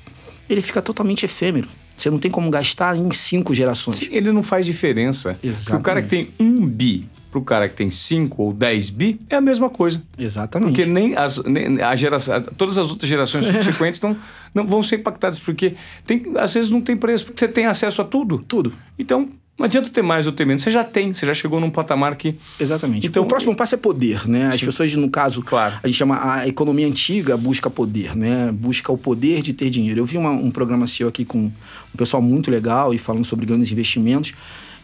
ele 0.50 0.62
fica 0.62 0.82
totalmente 0.82 1.24
efêmero. 1.24 1.70
Você 1.96 2.10
não 2.12 2.20
tem 2.20 2.30
como 2.30 2.50
gastar 2.52 2.98
em 2.98 3.10
cinco 3.12 3.54
gerações. 3.54 3.98
Sim, 3.98 4.10
ele 4.12 4.32
não 4.32 4.44
faz 4.44 4.66
diferença. 4.66 5.40
Exatamente. 5.42 5.66
Porque 5.66 5.78
o 5.78 5.82
cara 5.82 6.02
que 6.02 6.08
tem 6.10 6.30
um 6.38 6.68
bi 6.68 7.08
para 7.30 7.40
o 7.40 7.44
cara 7.44 7.70
que 7.70 7.76
tem 7.76 7.90
5 7.90 8.42
ou 8.42 8.54
10 8.54 8.90
bi, 8.90 9.20
é 9.30 9.36
a 9.36 9.42
mesma 9.42 9.70
coisa. 9.70 10.02
Exatamente. 10.18 10.70
Porque 10.70 10.86
nem 10.86 11.16
as, 11.16 11.44
nem 11.44 11.82
a 11.82 11.96
geração, 11.96 12.42
todas 12.58 12.78
as 12.78 12.90
outras 12.90 13.08
gerações 13.08 13.46
subsequentes 13.48 14.02
não, 14.02 14.18
não 14.54 14.66
vão 14.66 14.82
ser 14.82 14.98
impactadas, 14.98 15.40
porque 15.40 15.76
tem, 16.06 16.24
às 16.38 16.54
vezes 16.54 16.72
não 16.72 16.82
tem 16.82 16.96
preço, 16.96 17.26
porque 17.26 17.40
você 17.40 17.48
tem 17.48 17.66
acesso 17.66 18.02
a 18.02 18.06
tudo. 18.06 18.40
Tudo. 18.48 18.74
Então, 18.98 19.30
não 19.58 19.66
adianta 19.66 19.90
ter 19.90 20.04
mais 20.04 20.28
ou 20.28 20.32
ter 20.32 20.46
menos. 20.46 20.62
Você 20.62 20.70
já 20.70 20.84
tem, 20.84 21.14
você 21.14 21.26
já 21.26 21.34
chegou 21.34 21.60
num 21.60 21.72
patamar 21.72 22.16
que. 22.16 22.36
Exatamente. 22.60 23.08
Então, 23.08 23.24
o 23.24 23.26
próximo 23.26 23.56
passo 23.56 23.74
é 23.74 23.78
poder, 23.78 24.28
né? 24.28 24.48
As 24.48 24.60
sim. 24.60 24.66
pessoas, 24.68 24.94
no 24.94 25.10
caso, 25.10 25.42
claro. 25.42 25.80
a 25.82 25.88
gente 25.88 25.98
chama 25.98 26.34
a 26.34 26.48
economia 26.48 26.86
antiga 26.86 27.36
busca 27.36 27.68
poder, 27.68 28.16
né? 28.16 28.52
Busca 28.52 28.92
o 28.92 28.98
poder 28.98 29.42
de 29.42 29.54
ter 29.54 29.72
dinheiro. 29.72 30.02
Eu 30.02 30.06
vi 30.06 30.18
uma, 30.18 30.30
um 30.30 30.52
programa 30.52 30.86
seu 30.86 31.08
aqui 31.08 31.26
com 31.26 31.40
um 31.40 31.98
pessoal 31.98 32.22
muito 32.22 32.52
legal 32.52 32.94
e 32.94 33.00
falando 33.00 33.26
sobre 33.26 33.48
grandes 33.48 33.72
investimentos. 33.72 34.34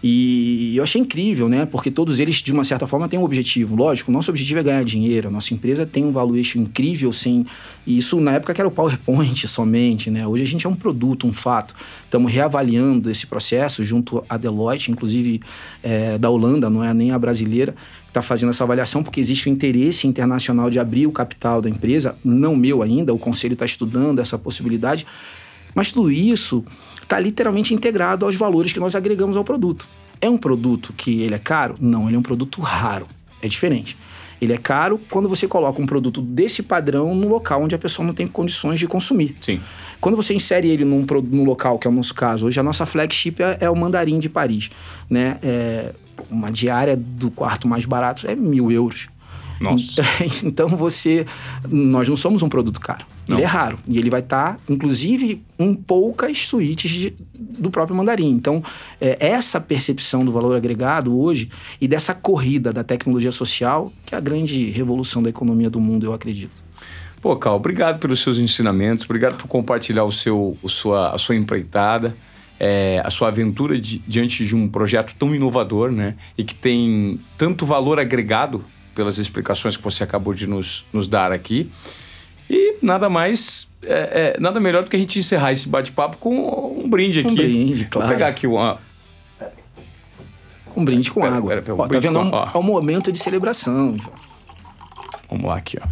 E 0.05 0.75
eu 0.75 0.83
achei 0.83 0.99
incrível, 0.99 1.47
né? 1.47 1.65
Porque 1.65 1.89
todos 1.89 2.19
eles, 2.19 2.35
de 2.35 2.51
uma 2.51 2.65
certa 2.65 2.85
forma, 2.85 3.07
têm 3.07 3.17
um 3.17 3.23
objetivo. 3.23 3.73
Lógico, 3.73 4.11
o 4.11 4.13
nosso 4.13 4.29
objetivo 4.29 4.59
é 4.59 4.63
ganhar 4.63 4.83
dinheiro. 4.83 5.29
A 5.29 5.31
nossa 5.31 5.53
empresa 5.53 5.85
tem 5.85 6.03
um 6.03 6.11
valuation 6.11 6.59
incrível, 6.59 7.09
sim. 7.13 7.45
E 7.87 7.97
isso 7.97 8.19
na 8.19 8.33
época 8.33 8.53
que 8.53 8.59
era 8.59 8.67
o 8.67 8.71
PowerPoint 8.71 9.47
somente, 9.47 10.11
né? 10.11 10.27
Hoje 10.27 10.43
a 10.43 10.45
gente 10.45 10.67
é 10.67 10.69
um 10.69 10.75
produto, 10.75 11.25
um 11.25 11.31
fato. 11.31 11.73
Estamos 12.03 12.29
reavaliando 12.29 13.09
esse 13.09 13.25
processo 13.25 13.81
junto 13.81 14.21
à 14.27 14.35
Deloitte, 14.35 14.91
inclusive 14.91 15.39
é, 15.81 16.17
da 16.17 16.29
Holanda, 16.29 16.69
não 16.69 16.83
é 16.83 16.93
nem 16.93 17.11
a 17.11 17.17
brasileira, 17.17 17.73
está 18.05 18.21
fazendo 18.21 18.49
essa 18.49 18.65
avaliação, 18.65 19.03
porque 19.03 19.21
existe 19.21 19.47
o 19.47 19.49
interesse 19.49 20.05
internacional 20.05 20.69
de 20.69 20.79
abrir 20.79 21.07
o 21.07 21.11
capital 21.13 21.61
da 21.61 21.69
empresa, 21.69 22.17
não 22.25 22.57
meu 22.57 22.83
ainda, 22.83 23.13
o 23.13 23.17
conselho 23.17 23.53
está 23.53 23.63
estudando 23.63 24.19
essa 24.19 24.37
possibilidade. 24.37 25.05
Mas 25.73 25.91
tudo 25.91 26.11
isso 26.11 26.63
está 27.13 27.19
literalmente 27.19 27.73
integrado 27.73 28.25
aos 28.25 28.35
valores 28.35 28.73
que 28.73 28.79
nós 28.79 28.95
agregamos 28.95 29.37
ao 29.37 29.43
produto. 29.43 29.87
É 30.19 30.27
um 30.27 30.37
produto 30.37 30.91
que 30.93 31.21
ele 31.21 31.35
é 31.35 31.39
caro? 31.39 31.75
Não, 31.79 32.07
ele 32.07 32.15
é 32.15 32.19
um 32.19 32.23
produto 32.23 32.59
raro. 32.59 33.07
É 33.41 33.47
diferente. 33.47 33.95
Ele 34.41 34.51
é 34.51 34.57
caro 34.57 34.99
quando 35.09 35.29
você 35.29 35.47
coloca 35.47 35.81
um 35.81 35.85
produto 35.85 36.21
desse 36.21 36.63
padrão 36.63 37.13
no 37.13 37.29
local 37.29 37.61
onde 37.61 37.75
a 37.75 37.77
pessoa 37.77 38.05
não 38.05 38.13
tem 38.13 38.25
condições 38.25 38.79
de 38.79 38.87
consumir. 38.87 39.35
Sim. 39.39 39.61
Quando 40.01 40.15
você 40.15 40.33
insere 40.33 40.69
ele 40.69 40.83
num, 40.83 41.05
num 41.29 41.45
local, 41.45 41.77
que 41.77 41.87
é 41.87 41.89
o 41.89 41.93
nosso 41.93 42.15
caso, 42.15 42.47
hoje 42.47 42.59
a 42.59 42.63
nossa 42.63 42.85
flagship 42.85 43.35
é, 43.41 43.57
é 43.61 43.69
o 43.69 43.75
Mandarim 43.75 44.17
de 44.19 44.27
Paris. 44.27 44.71
Né? 45.09 45.37
É, 45.43 45.93
uma 46.29 46.51
diária 46.51 46.97
do 46.97 47.29
quarto 47.29 47.67
mais 47.67 47.85
barato 47.85 48.27
é 48.27 48.35
mil 48.35 48.71
euros. 48.71 49.07
Nossa. 49.61 50.01
Então 50.43 50.67
você. 50.69 51.25
Nós 51.69 52.09
não 52.09 52.15
somos 52.15 52.41
um 52.41 52.49
produto 52.49 52.81
caro. 52.81 53.05
Não. 53.27 53.37
Ele 53.37 53.43
é 53.43 53.47
raro. 53.47 53.79
E 53.87 53.97
ele 53.97 54.09
vai 54.09 54.19
estar, 54.19 54.53
tá, 54.53 54.59
inclusive, 54.69 55.41
em 55.57 55.73
poucas 55.73 56.39
suítes 56.39 56.91
de, 56.91 57.13
do 57.33 57.71
próprio 57.71 57.95
mandarim. 57.95 58.29
Então, 58.29 58.63
é, 58.99 59.17
essa 59.19 59.61
percepção 59.61 60.25
do 60.25 60.31
valor 60.31 60.55
agregado 60.55 61.17
hoje 61.17 61.49
e 61.79 61.87
dessa 61.87 62.13
corrida 62.13 62.73
da 62.73 62.83
tecnologia 62.83 63.31
social, 63.31 63.91
que 64.05 64.13
é 64.13 64.17
a 64.17 64.21
grande 64.21 64.69
revolução 64.69 65.23
da 65.23 65.29
economia 65.29 65.69
do 65.69 65.79
mundo, 65.79 66.05
eu 66.05 66.13
acredito. 66.13 66.61
Pô, 67.21 67.35
Cal, 67.37 67.55
obrigado 67.55 67.99
pelos 67.99 68.19
seus 68.19 68.37
ensinamentos, 68.37 69.05
obrigado 69.05 69.35
por 69.35 69.47
compartilhar 69.47 70.03
o 70.03 70.11
seu, 70.11 70.57
o 70.61 70.67
sua, 70.67 71.11
a 71.11 71.17
sua 71.17 71.35
empreitada. 71.35 72.15
É, 72.59 73.01
a 73.03 73.09
sua 73.09 73.27
aventura 73.27 73.77
de, 73.77 73.97
diante 74.07 74.45
de 74.45 74.55
um 74.55 74.69
projeto 74.69 75.15
tão 75.15 75.35
inovador, 75.35 75.91
né? 75.91 76.15
E 76.37 76.43
que 76.43 76.55
tem 76.55 77.19
tanto 77.37 77.65
valor 77.65 77.99
agregado 77.99 78.63
pelas 78.95 79.17
explicações 79.17 79.75
que 79.75 79.83
você 79.83 80.03
acabou 80.03 80.33
de 80.33 80.47
nos, 80.47 80.85
nos 80.93 81.07
dar 81.07 81.31
aqui. 81.31 81.69
E 82.53 82.75
nada 82.83 83.09
mais, 83.09 83.67
é, 83.81 84.35
é, 84.35 84.39
nada 84.39 84.59
melhor 84.59 84.83
do 84.83 84.89
que 84.91 84.95
a 84.95 84.99
gente 84.99 85.17
encerrar 85.17 85.51
esse 85.51 85.67
bate-papo 85.67 86.17
com 86.17 86.83
um 86.83 86.87
brinde 86.87 87.21
aqui. 87.21 87.31
Um 87.31 87.35
brinde, 87.35 87.85
claro. 87.85 88.07
Vou 88.07 88.15
pegar 88.15 88.27
aqui 88.27 88.45
uma. 88.45 88.79
Um 90.77 90.85
brinde 90.85 91.09
com 91.09 91.21
pera, 91.21 91.35
água. 91.35 91.49
Pera, 91.49 91.61
pera, 91.63 91.75
um 91.75 91.79
ó, 91.79 91.87
tá 91.87 91.99
vendo? 91.99 92.19
Com, 92.19 92.29
ó. 92.31 92.51
É 92.53 92.57
um 92.59 92.63
momento 92.63 93.11
de 93.11 93.17
celebração. 93.17 93.95
Vamos 95.27 95.47
lá 95.47 95.57
aqui, 95.57 95.79
ó. 95.81 95.87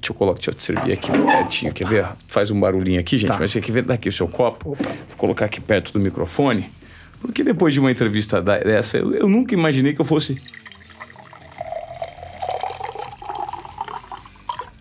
Deixa 0.00 0.12
eu 0.12 0.14
colocar, 0.14 0.38
deixa 0.38 0.50
eu 0.50 0.54
te 0.54 0.62
servir 0.64 0.92
aqui 0.92 1.12
pertinho, 1.12 1.72
quer 1.72 1.86
ver? 1.86 2.06
Faz 2.26 2.50
um 2.50 2.58
barulhinho 2.58 2.98
aqui, 2.98 3.16
gente, 3.16 3.30
tá. 3.30 3.38
mas 3.38 3.52
você 3.52 3.60
quer 3.60 3.70
ver 3.70 3.82
daqui 3.82 4.08
o 4.08 4.12
seu 4.12 4.26
copo? 4.26 4.72
Opa. 4.72 4.84
Vou 4.84 5.16
colocar 5.16 5.44
aqui 5.44 5.60
perto 5.60 5.92
do 5.92 6.00
microfone. 6.00 6.72
Porque 7.20 7.44
depois 7.44 7.72
de 7.72 7.78
uma 7.78 7.90
entrevista 7.90 8.42
dessa, 8.42 8.98
eu, 8.98 9.14
eu 9.14 9.28
nunca 9.28 9.54
imaginei 9.54 9.94
que 9.94 10.00
eu 10.00 10.04
fosse 10.04 10.40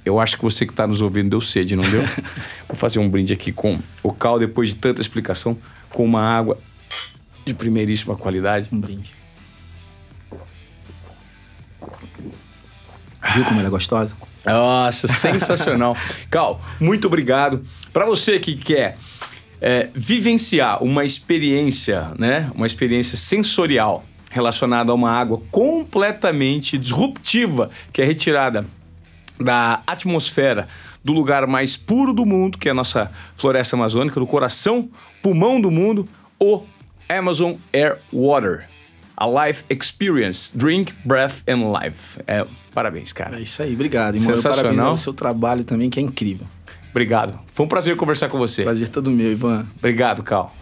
Eu 0.05 0.19
acho 0.19 0.37
que 0.37 0.43
você 0.43 0.67
que 0.67 0.71
está 0.71 0.85
nos 0.85 1.01
ouvindo 1.01 1.31
deu 1.31 1.41
sede, 1.41 1.75
não 1.75 1.83
deu? 1.89 2.03
Vou 2.69 2.75
fazer 2.75 2.99
um 2.99 3.09
brinde 3.09 3.33
aqui 3.33 3.51
com 3.51 3.79
o 4.03 4.13
Cal, 4.13 4.37
depois 4.37 4.69
de 4.69 4.75
tanta 4.75 5.01
explicação, 5.01 5.57
com 5.89 6.05
uma 6.05 6.21
água 6.21 6.59
de 7.43 7.53
primeiríssima 7.55 8.15
qualidade. 8.15 8.69
Um 8.71 8.79
brinde. 8.79 9.11
Viu 13.33 13.43
como 13.45 13.59
ela 13.59 13.67
é 13.67 13.71
gostosa? 13.71 14.15
Nossa, 14.45 15.07
sensacional. 15.07 15.97
Cal, 16.29 16.61
muito 16.79 17.07
obrigado. 17.07 17.63
Para 17.91 18.05
você 18.05 18.39
que 18.39 18.55
quer 18.55 18.97
é, 19.59 19.89
vivenciar 19.95 20.83
uma 20.83 21.03
experiência, 21.03 22.11
né? 22.19 22.51
Uma 22.53 22.67
experiência 22.67 23.17
sensorial 23.17 24.05
relacionada 24.31 24.91
a 24.91 24.95
uma 24.95 25.11
água 25.11 25.41
completamente 25.49 26.77
disruptiva 26.77 27.71
que 27.91 28.01
é 28.01 28.05
retirada 28.05 28.65
da 29.39 29.81
atmosfera 29.85 30.67
do 31.03 31.13
lugar 31.13 31.45
mais 31.45 31.77
puro 31.77 32.13
do 32.13 32.25
mundo, 32.25 32.57
que 32.57 32.67
é 32.67 32.71
a 32.71 32.73
nossa 32.73 33.11
floresta 33.35 33.75
amazônica, 33.75 34.19
do 34.19 34.25
coração, 34.25 34.89
pulmão 35.21 35.61
do 35.61 35.69
mundo, 35.69 36.07
o 36.39 36.63
Amazon 37.07 37.53
Air 37.71 37.99
Water. 38.11 38.67
A 39.17 39.25
Life 39.45 39.63
Experience, 39.69 40.57
Drink, 40.57 40.93
Breath 41.05 41.41
and 41.47 41.71
Life. 41.71 42.19
É, 42.27 42.45
parabéns, 42.73 43.13
cara. 43.13 43.39
É 43.39 43.41
isso 43.43 43.63
aí, 43.63 43.73
obrigado. 43.73 44.15
Irmão. 44.15 44.35
Sensacional. 44.35 44.75
Parabéns 44.75 44.99
seu 44.99 45.13
trabalho 45.13 45.63
também, 45.63 45.89
que 45.89 45.99
é 45.99 46.03
incrível. 46.03 46.45
Obrigado. 46.89 47.39
Foi 47.53 47.65
um 47.65 47.69
prazer 47.69 47.95
conversar 47.95 48.27
com 48.27 48.37
você. 48.37 48.63
Prazer 48.63 48.89
todo 48.89 49.09
meu, 49.11 49.31
Ivan. 49.31 49.65
Obrigado, 49.77 50.21
Cal. 50.23 50.53